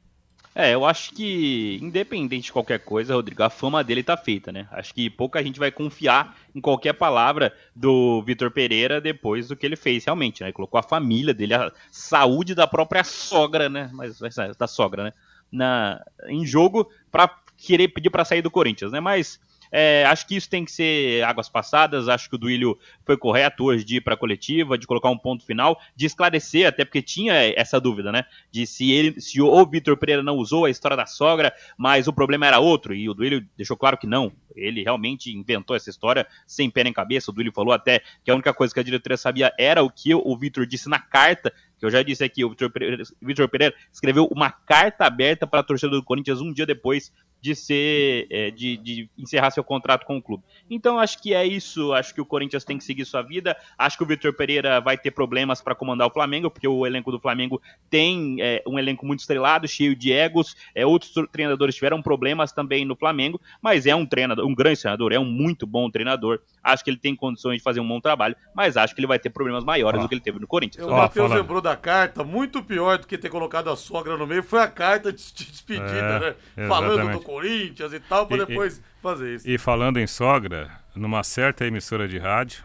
É, 0.55 0.73
eu 0.73 0.85
acho 0.85 1.11
que, 1.13 1.79
independente 1.81 2.45
de 2.45 2.53
qualquer 2.53 2.79
coisa, 2.79 3.15
Rodrigo, 3.15 3.41
a 3.41 3.49
fama 3.49 3.83
dele 3.83 4.03
tá 4.03 4.15
feita, 4.15 4.51
né? 4.51 4.67
Acho 4.71 4.93
que 4.93 5.09
pouca 5.09 5.41
gente 5.41 5.59
vai 5.59 5.71
confiar 5.71 6.37
em 6.53 6.61
qualquer 6.61 6.93
palavra 6.93 7.51
do 7.75 8.21
Vitor 8.21 8.51
Pereira 8.51 9.01
depois 9.01 9.47
do 9.47 9.55
que 9.55 9.65
ele 9.65 9.75
fez, 9.75 10.05
realmente, 10.05 10.43
né? 10.43 10.51
Colocou 10.51 10.79
a 10.79 10.83
família 10.83 11.33
dele, 11.33 11.55
a 11.55 11.71
saúde 11.91 12.53
da 12.53 12.67
própria 12.67 13.03
sogra, 13.03 13.67
né? 13.67 13.89
Mas 13.93 14.19
da 14.57 14.67
sogra, 14.67 15.05
né? 15.05 15.13
Na, 15.51 16.03
em 16.27 16.45
jogo 16.45 16.89
para 17.11 17.27
querer 17.57 17.87
pedir 17.87 18.11
para 18.11 18.25
sair 18.25 18.41
do 18.41 18.51
Corinthians, 18.51 18.91
né? 18.91 18.99
Mas 18.99 19.39
é, 19.75 20.05
acho 20.05 20.27
que 20.27 20.35
isso 20.35 20.47
tem 20.47 20.63
que 20.63 20.71
ser 20.71 21.23
águas 21.23 21.49
passadas. 21.49 22.07
Acho 22.07 22.29
que 22.29 22.35
o 22.35 22.37
Duílio 22.37 22.77
foi 23.03 23.17
correto 23.17 23.63
hoje 23.65 23.83
de 23.83 23.95
ir 23.95 24.01
para 24.01 24.13
a 24.13 24.17
coletiva, 24.17 24.77
de 24.77 24.85
colocar 24.85 25.09
um 25.09 25.17
ponto 25.17 25.43
final, 25.43 25.81
de 25.95 26.05
esclarecer, 26.05 26.67
até 26.67 26.85
porque 26.85 27.01
tinha 27.01 27.33
essa 27.59 27.81
dúvida, 27.81 28.11
né? 28.11 28.23
De 28.51 28.67
se 28.67 28.91
ele, 28.91 29.19
se 29.19 29.41
o 29.41 29.65
Vitor 29.65 29.97
Pereira 29.97 30.21
não 30.21 30.37
usou 30.37 30.65
a 30.65 30.69
história 30.69 30.95
da 30.95 31.07
sogra, 31.07 31.51
mas 31.75 32.07
o 32.07 32.13
problema 32.13 32.45
era 32.45 32.59
outro. 32.59 32.93
E 32.93 33.09
o 33.09 33.15
Duílio 33.15 33.43
deixou 33.57 33.75
claro 33.75 33.97
que 33.97 34.05
não. 34.05 34.31
Ele 34.55 34.83
realmente 34.83 35.35
inventou 35.35 35.75
essa 35.75 35.89
história 35.89 36.27
sem 36.45 36.69
pé 36.69 36.83
nem 36.83 36.93
cabeça. 36.93 37.31
O 37.31 37.33
Duílio 37.33 37.51
falou 37.51 37.73
até 37.73 38.03
que 38.23 38.29
a 38.29 38.35
única 38.35 38.53
coisa 38.53 38.71
que 38.71 38.79
a 38.79 38.83
diretoria 38.83 39.17
sabia 39.17 39.51
era 39.57 39.81
o 39.81 39.89
que 39.89 40.13
o 40.13 40.37
Vitor 40.37 40.67
disse 40.67 40.87
na 40.87 40.99
carta 40.99 41.51
que 41.79 41.85
eu 41.87 41.91
já 41.91 42.01
disse 42.01 42.23
aqui, 42.23 42.45
o 42.45 42.49
Vitor 42.49 42.71
Pereira, 42.71 43.03
Pereira, 43.51 43.75
escreveu 43.91 44.25
uma 44.31 44.49
carta 44.49 45.03
aberta 45.03 45.45
para 45.45 45.59
a 45.59 45.63
torcida 45.63 45.91
do 45.91 46.01
Corinthians 46.01 46.39
um 46.39 46.53
dia 46.53 46.65
depois 46.65 47.11
de 47.43 47.53
ser 47.55 48.25
é, 48.29 48.49
de, 48.51 48.77
de, 48.77 49.09
encerrar 49.17 49.51
seu 49.51 49.65
contrato 49.65 50.05
com 50.05 50.15
o 50.15 50.21
clube. 50.21 50.41
Então 50.69 50.97
acho 50.97 51.21
que 51.21 51.33
é 51.33 51.45
isso. 51.45 51.91
Acho 51.91 52.13
que 52.13 52.21
o 52.21 52.25
Corinthians 52.25 52.63
tem 52.63 52.77
que 52.77 52.85
seguir 52.85 53.03
sua 53.03 53.21
vida. 53.21 53.57
Acho 53.77 53.97
que 53.97 54.03
o 54.03 54.07
Vitor 54.07 54.33
Pereira 54.33 54.79
vai 54.79 54.97
ter 54.97 55.11
problemas 55.11 55.59
para 55.59 55.75
comandar 55.75 56.07
o 56.07 56.09
Flamengo, 56.09 56.49
porque 56.49 56.65
o 56.65 56.87
elenco 56.87 57.11
do 57.11 57.19
Flamengo 57.19 57.61
tem 57.89 58.37
é, 58.39 58.63
um 58.65 58.79
elenco 58.79 59.05
muito 59.05 59.19
estrelado, 59.19 59.67
cheio 59.67 59.93
de 59.93 60.13
egos. 60.13 60.55
É, 60.73 60.85
outros 60.85 61.11
treinadores 61.33 61.75
tiveram 61.75 62.01
problemas 62.01 62.53
também 62.53 62.85
no 62.85 62.95
Flamengo, 62.95 63.41
mas 63.61 63.85
é 63.85 63.93
um 63.93 64.05
treinador, 64.05 64.47
um 64.47 64.55
grande 64.55 64.79
treinador, 64.79 65.11
é 65.11 65.19
um 65.19 65.25
muito 65.25 65.67
bom 65.67 65.91
treinador. 65.91 66.39
Acho 66.63 66.81
que 66.81 66.89
ele 66.91 66.97
tem 66.97 67.13
condições 67.13 67.57
de 67.57 67.63
fazer 67.63 67.81
um 67.81 67.87
bom 67.87 67.99
trabalho, 67.99 68.37
mas 68.55 68.77
acho 68.77 68.95
que 68.95 69.01
ele 69.01 69.07
vai 69.07 69.19
ter 69.19 69.31
problemas 69.31 69.65
maiores 69.65 69.99
ah. 69.99 70.03
do 70.03 70.07
que 70.07 70.15
ele 70.15 70.21
teve 70.21 70.39
no 70.39 70.47
Corinthians. 70.47 70.87
O 70.87 70.91
Matheus 70.91 71.29
lembrou 71.29 71.59
da 71.59 71.75
carta, 71.75 72.23
muito 72.23 72.63
pior 72.63 72.99
do 72.99 73.05
que 73.05 73.17
ter 73.17 73.27
colocado 73.27 73.69
a 73.69 73.75
sogra 73.75 74.15
no 74.15 74.25
meio, 74.25 74.43
foi 74.43 74.61
a 74.61 74.67
carta 74.69 75.11
de 75.11 75.17
despedida, 75.33 75.91
é, 75.91 76.19
né? 76.19 76.67
Falando 76.69 77.11
do 77.11 77.19
Corinthians 77.33 77.93
e 77.93 77.99
tal, 77.99 78.27
para 78.27 78.45
depois 78.45 78.77
e, 78.77 78.81
fazer 79.01 79.35
isso. 79.35 79.49
E 79.49 79.57
falando 79.57 79.99
em 79.99 80.05
sogra, 80.05 80.71
numa 80.95 81.23
certa 81.23 81.65
emissora 81.65 82.07
de 82.07 82.17
rádio, 82.17 82.63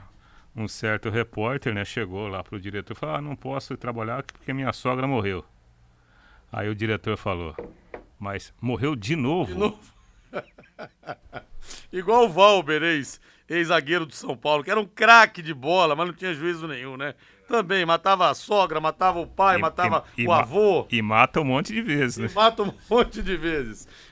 um 0.54 0.68
certo 0.68 1.08
repórter, 1.08 1.72
né, 1.72 1.84
chegou 1.84 2.28
lá 2.28 2.42
pro 2.44 2.60
diretor 2.60 2.92
e 2.92 2.96
falou: 2.96 3.16
ah, 3.16 3.20
não 3.20 3.34
posso 3.34 3.76
trabalhar 3.76 4.22
porque 4.22 4.52
minha 4.52 4.72
sogra 4.72 5.06
morreu. 5.06 5.44
Aí 6.52 6.68
o 6.68 6.74
diretor 6.74 7.16
falou: 7.16 7.56
mas 8.18 8.52
morreu 8.60 8.94
de 8.94 9.16
novo? 9.16 9.52
De 9.52 9.58
novo? 9.58 9.78
Igual 11.92 12.26
o 12.26 12.28
Valber, 12.28 12.82
ex-zagueiro 13.48 14.06
do 14.06 14.14
São 14.14 14.36
Paulo, 14.36 14.62
que 14.62 14.70
era 14.70 14.80
um 14.80 14.86
craque 14.86 15.40
de 15.42 15.54
bola, 15.54 15.96
mas 15.96 16.06
não 16.06 16.14
tinha 16.14 16.34
juízo 16.34 16.66
nenhum, 16.66 16.96
né? 16.96 17.14
Também 17.48 17.84
matava 17.86 18.28
a 18.28 18.34
sogra, 18.34 18.78
matava 18.78 19.18
o 19.18 19.26
pai, 19.26 19.56
e, 19.56 19.60
matava 19.60 20.04
e, 20.16 20.26
o 20.26 20.32
avô. 20.32 20.86
E 20.90 21.00
mata 21.00 21.40
um 21.40 21.44
monte 21.44 21.72
de 21.72 21.80
vezes, 21.80 22.18
né? 22.18 22.28
E 22.30 22.34
mata 22.34 22.62
um 22.62 22.72
monte 22.90 23.22
de 23.22 23.36
vezes. 23.36 23.88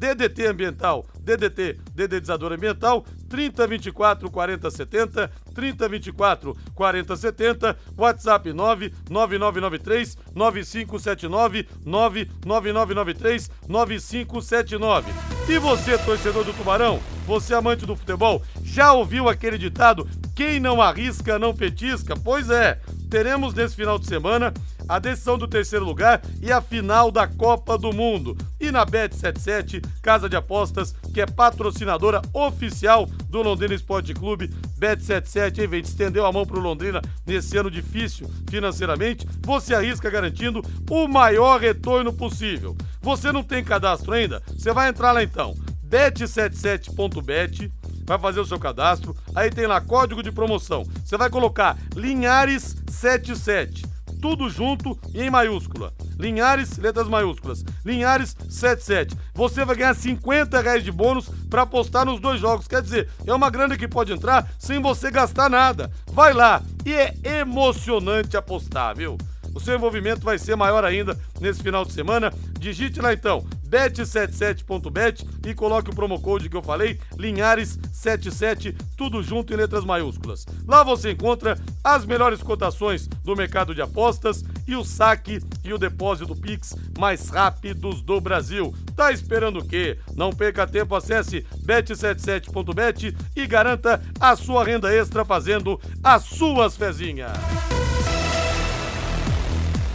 DDT 0.00 0.46
Ambiental, 0.46 1.04
DDT, 1.20 1.78
Dedetizador 1.94 2.52
Ambiental, 2.52 3.04
3024 3.28 4.30
4070, 4.30 5.30
3024 5.54 6.56
4070, 6.74 7.76
WhatsApp 7.98 8.50
99993 8.50 10.16
9579, 10.34 11.68
99993 11.84 13.50
9579. 13.68 15.12
E 15.46 15.58
você, 15.58 15.98
torcedor 15.98 16.44
do 16.44 16.54
Tubarão, 16.54 16.98
você 17.26 17.52
amante 17.52 17.84
do 17.84 17.94
futebol, 17.94 18.42
já 18.62 18.92
ouviu 18.94 19.28
aquele 19.28 19.58
ditado: 19.58 20.08
quem 20.34 20.60
não 20.60 20.80
arrisca 20.80 21.38
não 21.38 21.54
petisca? 21.54 22.16
Pois 22.16 22.50
é, 22.50 22.78
teremos 23.10 23.54
nesse 23.54 23.76
final 23.76 23.98
de 23.98 24.06
semana 24.06 24.52
a 24.88 24.98
decisão 24.98 25.38
do 25.38 25.46
terceiro 25.46 25.84
lugar 25.84 26.20
e 26.42 26.50
a 26.50 26.60
final 26.60 27.10
da 27.10 27.26
Copa 27.26 27.78
do 27.78 27.92
Mundo. 27.92 28.36
E 28.58 28.72
na 28.72 28.84
Bet77, 28.84 29.84
casa 30.02 30.28
de 30.28 30.36
apostas, 30.36 30.94
que 31.14 31.20
é 31.20 31.26
patrocinadora 31.26 32.20
oficial 32.32 33.06
do 33.28 33.42
Londrina 33.42 33.74
Esporte 33.74 34.12
Clube, 34.12 34.50
Bet77, 34.78 35.58
hein, 35.58 35.68
vem, 35.68 35.80
estendeu 35.80 36.26
a 36.26 36.32
mão 36.32 36.44
pro 36.44 36.60
Londrina 36.60 37.00
nesse 37.26 37.56
ano 37.56 37.70
difícil 37.70 38.28
financeiramente, 38.48 39.26
você 39.40 39.74
arrisca 39.74 40.10
garantindo 40.10 40.60
o 40.90 41.06
maior 41.06 41.60
retorno 41.60 42.12
possível. 42.12 42.76
Você 43.00 43.30
não 43.30 43.42
tem 43.42 43.62
cadastro 43.62 44.12
ainda? 44.12 44.42
Você 44.48 44.72
vai 44.72 44.88
entrar 44.88 45.12
lá 45.12 45.22
então, 45.22 45.54
bet77.bet, 45.88 47.70
vai 48.10 48.18
fazer 48.18 48.40
o 48.40 48.46
seu 48.46 48.58
cadastro, 48.58 49.16
aí 49.36 49.50
tem 49.50 49.68
lá 49.68 49.80
código 49.80 50.20
de 50.20 50.32
promoção. 50.32 50.84
Você 51.04 51.16
vai 51.16 51.30
colocar 51.30 51.78
Linhares77 51.94 53.88
tudo 54.20 54.50
junto 54.50 54.98
e 55.14 55.22
em 55.22 55.30
maiúscula. 55.30 55.94
Linhares, 56.18 56.76
letras 56.76 57.08
maiúsculas. 57.08 57.64
Linhares 57.82 58.36
77. 58.50 59.16
Você 59.32 59.64
vai 59.64 59.74
ganhar 59.74 59.94
50 59.94 60.60
reais 60.60 60.84
de 60.84 60.92
bônus 60.92 61.30
para 61.48 61.62
apostar 61.62 62.04
nos 62.04 62.20
dois 62.20 62.38
jogos. 62.38 62.68
Quer 62.68 62.82
dizer, 62.82 63.08
é 63.26 63.32
uma 63.32 63.48
grana 63.48 63.78
que 63.78 63.88
pode 63.88 64.12
entrar 64.12 64.46
sem 64.58 64.78
você 64.78 65.10
gastar 65.10 65.48
nada. 65.48 65.90
Vai 66.12 66.34
lá 66.34 66.62
e 66.84 66.92
é 66.92 67.14
emocionante 67.38 68.36
apostar, 68.36 68.94
viu? 68.94 69.16
O 69.54 69.60
seu 69.60 69.74
envolvimento 69.74 70.20
vai 70.20 70.38
ser 70.38 70.54
maior 70.54 70.84
ainda 70.84 71.18
nesse 71.40 71.62
final 71.62 71.84
de 71.84 71.92
semana. 71.92 72.30
Digite 72.58 73.00
lá 73.00 73.14
então, 73.14 73.46
bet77.bet 73.70 75.24
e 75.46 75.54
coloque 75.54 75.90
o 75.90 75.94
promo 75.94 76.20
code 76.20 76.48
que 76.48 76.56
eu 76.56 76.62
falei, 76.62 76.98
Linhares77, 77.16 78.74
tudo 78.96 79.22
junto 79.22 79.52
em 79.52 79.56
letras 79.56 79.84
maiúsculas. 79.84 80.44
Lá 80.66 80.82
você 80.82 81.12
encontra 81.12 81.56
as 81.82 82.04
melhores 82.04 82.42
cotações 82.42 83.06
do 83.06 83.36
mercado 83.36 83.74
de 83.74 83.80
apostas 83.80 84.44
e 84.66 84.74
o 84.74 84.84
saque 84.84 85.40
e 85.64 85.72
o 85.72 85.78
depósito 85.78 86.34
Pix 86.34 86.74
mais 86.98 87.28
rápidos 87.28 88.02
do 88.02 88.20
Brasil. 88.20 88.74
Tá 88.96 89.12
esperando 89.12 89.60
o 89.60 89.64
quê? 89.66 89.98
Não 90.14 90.32
perca 90.32 90.66
tempo, 90.66 90.94
acesse 90.94 91.46
bet77.bet 91.64 93.16
e 93.36 93.46
garanta 93.46 94.02
a 94.18 94.34
sua 94.36 94.64
renda 94.64 94.92
extra 94.92 95.24
fazendo 95.24 95.80
as 96.02 96.24
suas 96.24 96.76
fezinhas. 96.76 97.32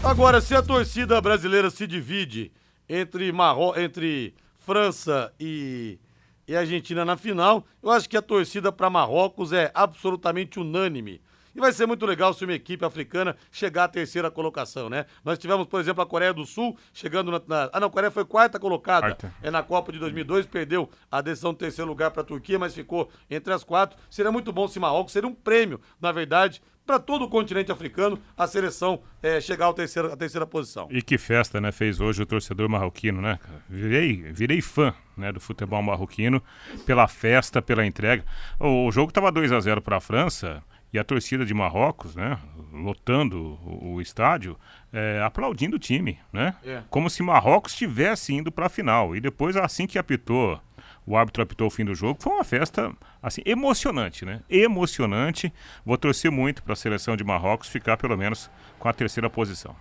Agora, 0.03 0.39
se 0.39 0.53
a 0.53 0.61
torcida 0.61 1.19
brasileira 1.19 1.71
se 1.71 1.87
divide 1.87 2.51
entre, 2.89 3.31
Marro... 3.31 3.77
entre 3.79 4.33
França 4.57 5.33
e... 5.39 5.99
e 6.47 6.55
Argentina 6.55 7.05
na 7.05 7.17
final, 7.17 7.65
eu 7.81 7.91
acho 7.91 8.09
que 8.09 8.17
a 8.17 8.21
torcida 8.21 8.71
para 8.71 8.89
Marrocos 8.89 9.53
é 9.53 9.71
absolutamente 9.73 10.59
unânime. 10.59 11.21
E 11.55 11.59
vai 11.59 11.71
ser 11.71 11.85
muito 11.85 12.05
legal 12.05 12.33
se 12.33 12.43
uma 12.43 12.53
equipe 12.53 12.83
africana 12.83 13.37
chegar 13.49 13.85
à 13.85 13.87
terceira 13.87 14.29
colocação, 14.29 14.89
né? 14.89 15.05
Nós 15.23 15.39
tivemos, 15.39 15.65
por 15.65 15.79
exemplo, 15.79 16.03
a 16.03 16.05
Coreia 16.05 16.33
do 16.33 16.45
Sul 16.45 16.77
chegando 16.93 17.31
na. 17.31 17.41
na 17.47 17.69
ah, 17.71 17.79
não, 17.79 17.87
a 17.87 17.89
Coreia 17.89 18.11
foi 18.11 18.25
quarta 18.25 18.59
colocada. 18.59 19.15
Quarta. 19.15 19.33
É 19.41 19.49
na 19.49 19.63
Copa 19.63 19.89
de 19.93 19.97
2002, 19.97 20.45
perdeu 20.47 20.89
a 21.09 21.21
decisão 21.21 21.53
do 21.53 21.57
terceiro 21.57 21.89
lugar 21.89 22.11
para 22.11 22.23
a 22.23 22.25
Turquia, 22.25 22.59
mas 22.59 22.75
ficou 22.75 23.09
entre 23.29 23.53
as 23.53 23.63
quatro. 23.63 23.97
Seria 24.09 24.33
muito 24.33 24.51
bom 24.51 24.67
se 24.67 24.77
Marrocos, 24.81 25.13
seria 25.13 25.29
um 25.29 25.33
prêmio, 25.33 25.79
na 26.01 26.11
verdade, 26.11 26.61
para 26.85 26.99
todo 26.99 27.25
o 27.25 27.29
continente 27.29 27.71
africano 27.71 28.19
a 28.37 28.47
seleção 28.47 29.01
é, 29.21 29.41
chegar 29.41 29.69
à 29.69 29.73
terceira, 29.73 30.13
à 30.13 30.17
terceira 30.17 30.45
posição. 30.45 30.87
E 30.91 31.01
que 31.01 31.17
festa, 31.17 31.59
né, 31.59 31.71
fez 31.71 31.99
hoje 31.99 32.21
o 32.21 32.25
torcedor 32.25 32.69
marroquino, 32.69 33.21
né? 33.21 33.39
Virei, 33.67 34.21
virei 34.31 34.61
fã, 34.61 34.93
né, 35.17 35.31
do 35.31 35.39
futebol 35.39 35.81
marroquino 35.81 36.41
pela 36.85 37.07
festa, 37.07 37.61
pela 37.61 37.85
entrega. 37.85 38.23
O, 38.59 38.87
o 38.87 38.91
jogo 38.91 39.09
estava 39.09 39.31
2 39.31 39.51
a 39.51 39.59
0 39.59 39.81
para 39.81 39.97
a 39.97 40.01
França 40.01 40.61
e 40.93 40.99
a 40.99 41.03
torcida 41.03 41.45
de 41.45 41.53
Marrocos, 41.53 42.15
né, 42.15 42.37
lotando 42.71 43.59
o, 43.65 43.95
o 43.95 44.01
estádio, 44.01 44.57
é, 44.93 45.21
aplaudindo 45.21 45.75
o 45.75 45.79
time, 45.79 46.17
né? 46.31 46.55
É. 46.63 46.83
Como 46.89 47.09
se 47.09 47.21
Marrocos 47.21 47.73
estivesse 47.73 48.33
indo 48.33 48.51
para 48.51 48.67
a 48.67 48.69
final. 48.69 49.15
E 49.15 49.19
depois, 49.19 49.57
assim 49.57 49.87
que 49.87 49.97
apitou 49.97 50.59
o 51.05 51.17
árbitro 51.17 51.43
apitou 51.43 51.67
o 51.67 51.71
fim 51.71 51.85
do 51.85 51.93
jogo. 51.93 52.21
Foi 52.21 52.33
uma 52.33 52.43
festa 52.43 52.91
assim 53.21 53.41
emocionante, 53.45 54.25
né? 54.25 54.41
Emocionante. 54.49 55.53
Vou 55.85 55.97
torcer 55.97 56.31
muito 56.31 56.63
para 56.63 56.73
a 56.73 56.75
seleção 56.75 57.15
de 57.15 57.23
Marrocos 57.23 57.67
ficar 57.67 57.97
pelo 57.97 58.17
menos 58.17 58.49
com 58.79 58.87
a 58.87 58.93
terceira 58.93 59.29
posição. 59.29 59.75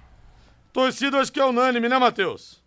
Torcida 0.72 1.18
acho 1.18 1.32
que 1.32 1.40
é 1.40 1.44
unânime, 1.44 1.88
né, 1.88 1.98
Matheus? 1.98 2.63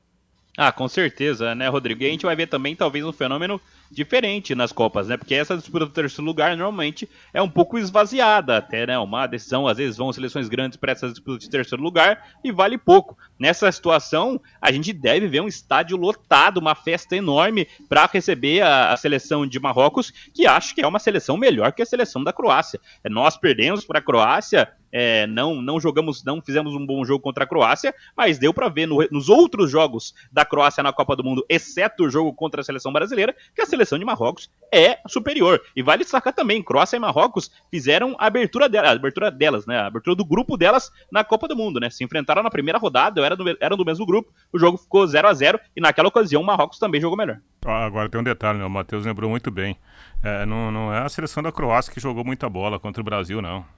Ah, 0.59 0.71
com 0.71 0.87
certeza, 0.87 1.53
né, 1.53 1.67
Rodrigo? 1.67 2.01
E 2.01 2.07
a 2.07 2.09
gente 2.09 2.25
vai 2.25 2.35
ver 2.35 2.47
também 2.47 2.75
talvez 2.75 3.05
um 3.05 3.11
fenômeno 3.11 3.61
diferente 3.91 4.55
nas 4.55 4.71
Copas, 4.71 5.07
né? 5.07 5.15
Porque 5.15 5.35
essa 5.35 5.55
disputa 5.55 5.85
do 5.85 5.91
terceiro 5.91 6.23
lugar 6.23 6.57
normalmente 6.57 7.07
é 7.31 7.39
um 7.39 7.47
pouco 7.47 7.77
esvaziada, 7.77 8.57
até, 8.57 8.87
né? 8.87 8.97
Uma 8.97 9.27
decisão, 9.27 9.67
às 9.67 9.77
vezes 9.77 9.97
vão 9.97 10.11
seleções 10.11 10.49
grandes 10.49 10.75
para 10.75 10.93
essa 10.93 11.09
disputa 11.09 11.37
de 11.37 11.47
terceiro 11.47 11.83
lugar 11.83 12.25
e 12.43 12.51
vale 12.51 12.75
pouco. 12.75 13.15
Nessa 13.37 13.71
situação, 13.71 14.41
a 14.59 14.71
gente 14.71 14.91
deve 14.91 15.27
ver 15.27 15.41
um 15.41 15.47
estádio 15.47 15.95
lotado, 15.95 16.57
uma 16.57 16.73
festa 16.73 17.15
enorme 17.15 17.67
para 17.87 18.09
receber 18.11 18.61
a, 18.61 18.91
a, 18.91 18.97
seleção 18.97 19.45
de 19.45 19.59
Marrocos, 19.59 20.11
que 20.33 20.47
acho 20.47 20.73
que 20.73 20.81
é 20.81 20.87
uma 20.87 20.97
seleção 20.97 21.37
melhor 21.37 21.71
que 21.71 21.83
a 21.83 21.85
seleção 21.85 22.23
da 22.23 22.33
Croácia. 22.33 22.79
Nós 23.05 23.37
perdemos 23.37 23.85
para 23.85 23.99
a 23.99 24.01
Croácia 24.01 24.67
é, 24.99 25.27
não, 25.27 25.61
não 25.61 25.79
jogamos, 25.79 26.23
não 26.23 26.41
fizemos 26.41 26.73
um 26.73 26.83
bom 26.83 27.05
jogo 27.05 27.21
contra 27.21 27.43
a 27.43 27.47
Croácia, 27.47 27.93
mas 28.15 28.39
deu 28.39 28.51
para 28.51 28.67
ver 28.67 28.87
no, 28.87 29.07
nos 29.11 29.29
outros 29.29 29.69
jogos 29.69 30.11
da 30.31 30.43
Croácia 30.43 30.81
na 30.81 30.91
Copa 30.91 31.15
do 31.15 31.23
Mundo, 31.23 31.45
exceto 31.47 32.05
o 32.05 32.09
jogo 32.09 32.33
contra 32.33 32.61
a 32.61 32.63
seleção 32.63 32.91
brasileira, 32.91 33.35
que 33.53 33.61
a 33.61 33.67
seleção 33.67 33.99
de 33.99 34.03
Marrocos 34.03 34.49
é 34.73 34.97
superior. 35.07 35.61
E 35.75 35.83
vale 35.83 36.03
destacar 36.03 36.33
também, 36.33 36.63
Croácia 36.63 36.97
e 36.97 36.99
Marrocos 36.99 37.51
fizeram 37.69 38.15
a 38.17 38.25
abertura, 38.25 38.67
dela, 38.67 38.87
a 38.87 38.93
abertura 38.93 39.29
delas, 39.29 39.67
né? 39.67 39.77
A 39.77 39.85
abertura 39.85 40.15
do 40.15 40.25
grupo 40.25 40.57
delas 40.57 40.91
na 41.11 41.23
Copa 41.23 41.47
do 41.47 41.55
Mundo, 41.55 41.79
né? 41.79 41.91
Se 41.91 42.03
enfrentaram 42.03 42.41
na 42.41 42.49
primeira 42.49 42.79
rodada, 42.79 43.23
eram 43.23 43.37
do, 43.37 43.57
eram 43.59 43.77
do 43.77 43.85
mesmo 43.85 44.03
grupo, 44.03 44.33
o 44.51 44.57
jogo 44.57 44.79
ficou 44.79 45.05
0 45.05 45.27
a 45.27 45.33
0 45.35 45.59
e 45.75 45.79
naquela 45.79 46.07
ocasião 46.07 46.41
o 46.41 46.45
Marrocos 46.45 46.79
também 46.79 46.99
jogou 46.99 47.15
melhor. 47.15 47.39
Agora 47.63 48.09
tem 48.09 48.19
um 48.19 48.23
detalhe, 48.23 48.57
né? 48.57 48.65
O 48.65 48.69
Matheus 48.69 49.05
lembrou 49.05 49.29
muito 49.29 49.51
bem. 49.51 49.77
É, 50.23 50.43
não, 50.43 50.71
não 50.71 50.91
é 50.91 51.03
a 51.03 51.09
seleção 51.09 51.43
da 51.43 51.51
Croácia 51.51 51.93
que 51.93 51.99
jogou 51.99 52.23
muita 52.23 52.49
bola 52.49 52.79
contra 52.79 52.99
o 52.99 53.05
Brasil, 53.05 53.43
não 53.43 53.76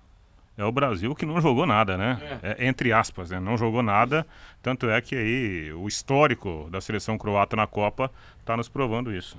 é 0.60 0.66
o 0.66 0.72
Brasil 0.74 1.16
que 1.16 1.26
não 1.26 1.40
jogou 1.40 1.66
nada, 1.66 1.98
né? 1.98 2.40
É. 2.44 2.66
É, 2.66 2.68
entre 2.68 2.92
aspas, 2.92 3.30
né? 3.30 3.40
Não 3.40 3.58
jogou 3.58 3.82
nada. 3.82 4.28
Tanto 4.62 4.90
é 4.90 5.00
que 5.00 5.16
aí 5.16 5.72
o 5.72 5.88
histórico 5.88 6.68
da 6.70 6.82
seleção 6.82 7.18
croata 7.18 7.56
na 7.56 7.66
Copa 7.66 8.12
está 8.42 8.58
nos 8.58 8.68
provando 8.68 9.14
isso. 9.14 9.38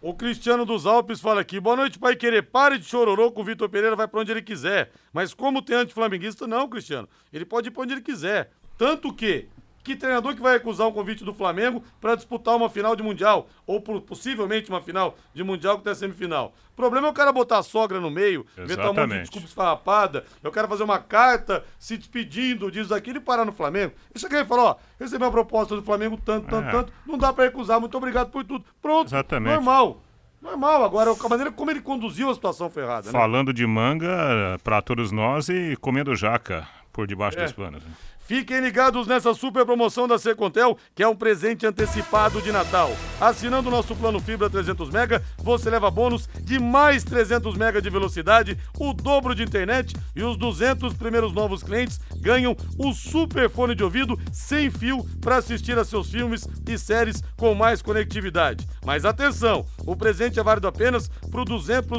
O 0.00 0.14
Cristiano 0.14 0.64
dos 0.64 0.86
Alpes 0.86 1.20
fala 1.20 1.40
aqui: 1.40 1.58
boa 1.58 1.74
noite, 1.74 1.98
pai 1.98 2.14
querer. 2.14 2.42
Pare 2.42 2.78
de 2.78 2.84
chororô 2.84 3.32
com 3.32 3.40
o 3.40 3.44
Vitor 3.44 3.68
Pereira, 3.68 3.96
vai 3.96 4.06
para 4.06 4.20
onde 4.20 4.30
ele 4.30 4.42
quiser. 4.42 4.92
Mas 5.12 5.34
como 5.34 5.60
tem 5.60 5.74
anti-flamenguista, 5.74 6.46
não, 6.46 6.68
Cristiano. 6.68 7.08
Ele 7.32 7.44
pode 7.44 7.66
ir 7.66 7.72
para 7.72 7.82
onde 7.82 7.94
ele 7.94 8.00
quiser. 8.00 8.52
Tanto 8.78 9.12
que 9.12 9.48
que 9.82 9.96
treinador 9.96 10.34
que 10.34 10.42
vai 10.42 10.54
recusar 10.54 10.86
um 10.86 10.92
convite 10.92 11.24
do 11.24 11.32
Flamengo 11.32 11.82
para 12.00 12.14
disputar 12.14 12.56
uma 12.56 12.68
final 12.68 12.94
de 12.94 13.02
Mundial? 13.02 13.48
Ou 13.66 13.80
possivelmente 13.80 14.68
uma 14.68 14.80
final 14.80 15.16
de 15.32 15.42
Mundial 15.42 15.78
que 15.78 15.84
tem 15.84 15.94
semifinal. 15.94 16.54
O 16.72 16.76
problema 16.76 17.08
é 17.08 17.10
o 17.10 17.14
cara 17.14 17.32
botar 17.32 17.58
a 17.58 17.62
sogra 17.62 18.00
no 18.00 18.10
meio, 18.10 18.46
inventar 18.58 18.90
um 18.90 18.94
monte 18.94 19.10
de 19.10 19.20
desculpa 19.20 19.46
esfarrapada, 19.46 20.24
eu 20.42 20.50
quero 20.50 20.66
fazer 20.68 20.82
uma 20.82 20.98
carta 20.98 21.64
se 21.78 21.96
despedindo 21.96 22.70
disso 22.70 22.94
aquilo 22.94 23.18
e 23.18 23.20
parar 23.20 23.44
no 23.44 23.52
Flamengo. 23.52 23.92
Ele 24.10 24.20
chega 24.20 24.40
e 24.40 24.44
fala, 24.44 24.62
ó, 24.62 24.76
recebi 24.98 25.22
uma 25.22 25.30
proposta 25.30 25.76
do 25.76 25.82
Flamengo 25.82 26.18
tanto, 26.24 26.48
tanto, 26.48 26.68
é. 26.68 26.70
tanto, 26.70 26.92
não 27.06 27.18
dá 27.18 27.32
para 27.32 27.44
recusar, 27.44 27.80
muito 27.80 27.96
obrigado 27.96 28.30
por 28.30 28.44
tudo. 28.44 28.64
Pronto, 28.80 29.08
Exatamente. 29.08 29.52
normal. 29.52 30.02
Normal, 30.40 30.84
agora 30.84 31.10
a 31.10 31.28
maneira 31.28 31.52
como 31.52 31.70
ele 31.70 31.82
conduziu 31.82 32.30
a 32.30 32.34
situação 32.34 32.70
ferrada. 32.70 33.06
Né? 33.06 33.12
Falando 33.12 33.52
de 33.52 33.66
manga 33.66 34.58
para 34.64 34.80
todos 34.80 35.12
nós 35.12 35.50
e 35.50 35.76
comendo 35.76 36.16
jaca 36.16 36.66
por 36.90 37.06
debaixo 37.06 37.38
é. 37.38 37.42
das 37.42 37.52
panas. 37.52 37.82
Fiquem 38.30 38.60
ligados 38.60 39.08
nessa 39.08 39.34
super 39.34 39.66
promoção 39.66 40.06
da 40.06 40.16
Secontel, 40.16 40.78
que 40.94 41.02
é 41.02 41.08
um 41.08 41.16
presente 41.16 41.66
antecipado 41.66 42.40
de 42.40 42.52
Natal. 42.52 42.92
Assinando 43.20 43.68
o 43.68 43.72
nosso 43.72 43.96
plano 43.96 44.20
Fibra 44.20 44.48
300 44.48 44.88
Mega, 44.88 45.20
você 45.38 45.68
leva 45.68 45.90
bônus 45.90 46.28
de 46.40 46.56
mais 46.56 47.02
300 47.02 47.56
Mega 47.56 47.82
de 47.82 47.90
velocidade, 47.90 48.56
o 48.78 48.92
dobro 48.92 49.34
de 49.34 49.42
internet 49.42 49.96
e 50.14 50.22
os 50.22 50.36
200 50.36 50.94
primeiros 50.94 51.32
novos 51.32 51.64
clientes 51.64 51.98
ganham 52.18 52.56
o 52.78 52.92
super 52.92 53.50
fone 53.50 53.74
de 53.74 53.82
ouvido 53.82 54.16
sem 54.32 54.70
fio 54.70 55.04
para 55.20 55.38
assistir 55.38 55.76
a 55.76 55.84
seus 55.84 56.08
filmes 56.08 56.46
e 56.68 56.78
séries 56.78 57.20
com 57.36 57.52
mais 57.52 57.82
conectividade. 57.82 58.64
Mas 58.86 59.04
atenção, 59.04 59.66
o 59.84 59.96
presente 59.96 60.38
é 60.38 60.42
válido 60.44 60.68
apenas 60.68 61.08
para 61.08 61.40
os 61.40 61.46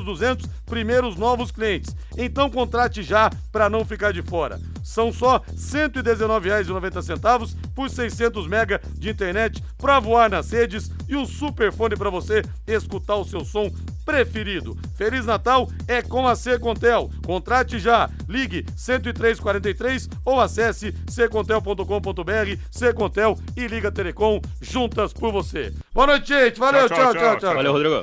200, 0.05 0.47
primeiros 0.65 1.17
novos 1.17 1.51
clientes. 1.51 1.93
Então 2.17 2.49
contrate 2.49 3.03
já 3.03 3.29
para 3.51 3.69
não 3.69 3.83
ficar 3.83 4.13
de 4.13 4.21
fora. 4.21 4.57
São 4.81 5.11
só 5.11 5.41
119 5.55 6.20
R$119,90 6.21 7.55
por 7.75 7.89
600 7.89 8.47
mega 8.47 8.81
de 8.97 9.09
internet 9.09 9.63
para 9.77 9.99
voar 9.99 10.29
nas 10.29 10.51
redes 10.51 10.91
e 11.07 11.15
o 11.15 11.25
superfone 11.25 11.95
para 11.95 12.09
você 12.09 12.43
escutar 12.67 13.15
o 13.15 13.25
seu 13.25 13.43
som 13.43 13.69
preferido. 14.05 14.77
Feliz 14.95 15.25
Natal 15.25 15.69
é 15.87 16.01
com 16.01 16.27
a 16.27 16.35
Secontel. 16.35 17.09
Contrate 17.25 17.79
já. 17.79 18.09
Ligue 18.27 18.63
10343 18.75 20.09
ou 20.25 20.39
acesse 20.39 20.93
secontel.com.br, 21.07 22.57
Secontel 22.69 23.37
e 23.55 23.67
Liga 23.67 23.91
Telecom 23.91 24.41
juntas 24.61 25.13
por 25.13 25.31
você. 25.31 25.73
Boa 25.93 26.07
noite, 26.07 26.29
gente. 26.29 26.59
Valeu, 26.59 26.87
tchau, 26.87 26.97
tchau, 26.97 27.13
tchau. 27.13 27.21
tchau, 27.21 27.39
tchau. 27.39 27.55
Valeu, 27.55 27.71
Rodrigo. 27.73 28.01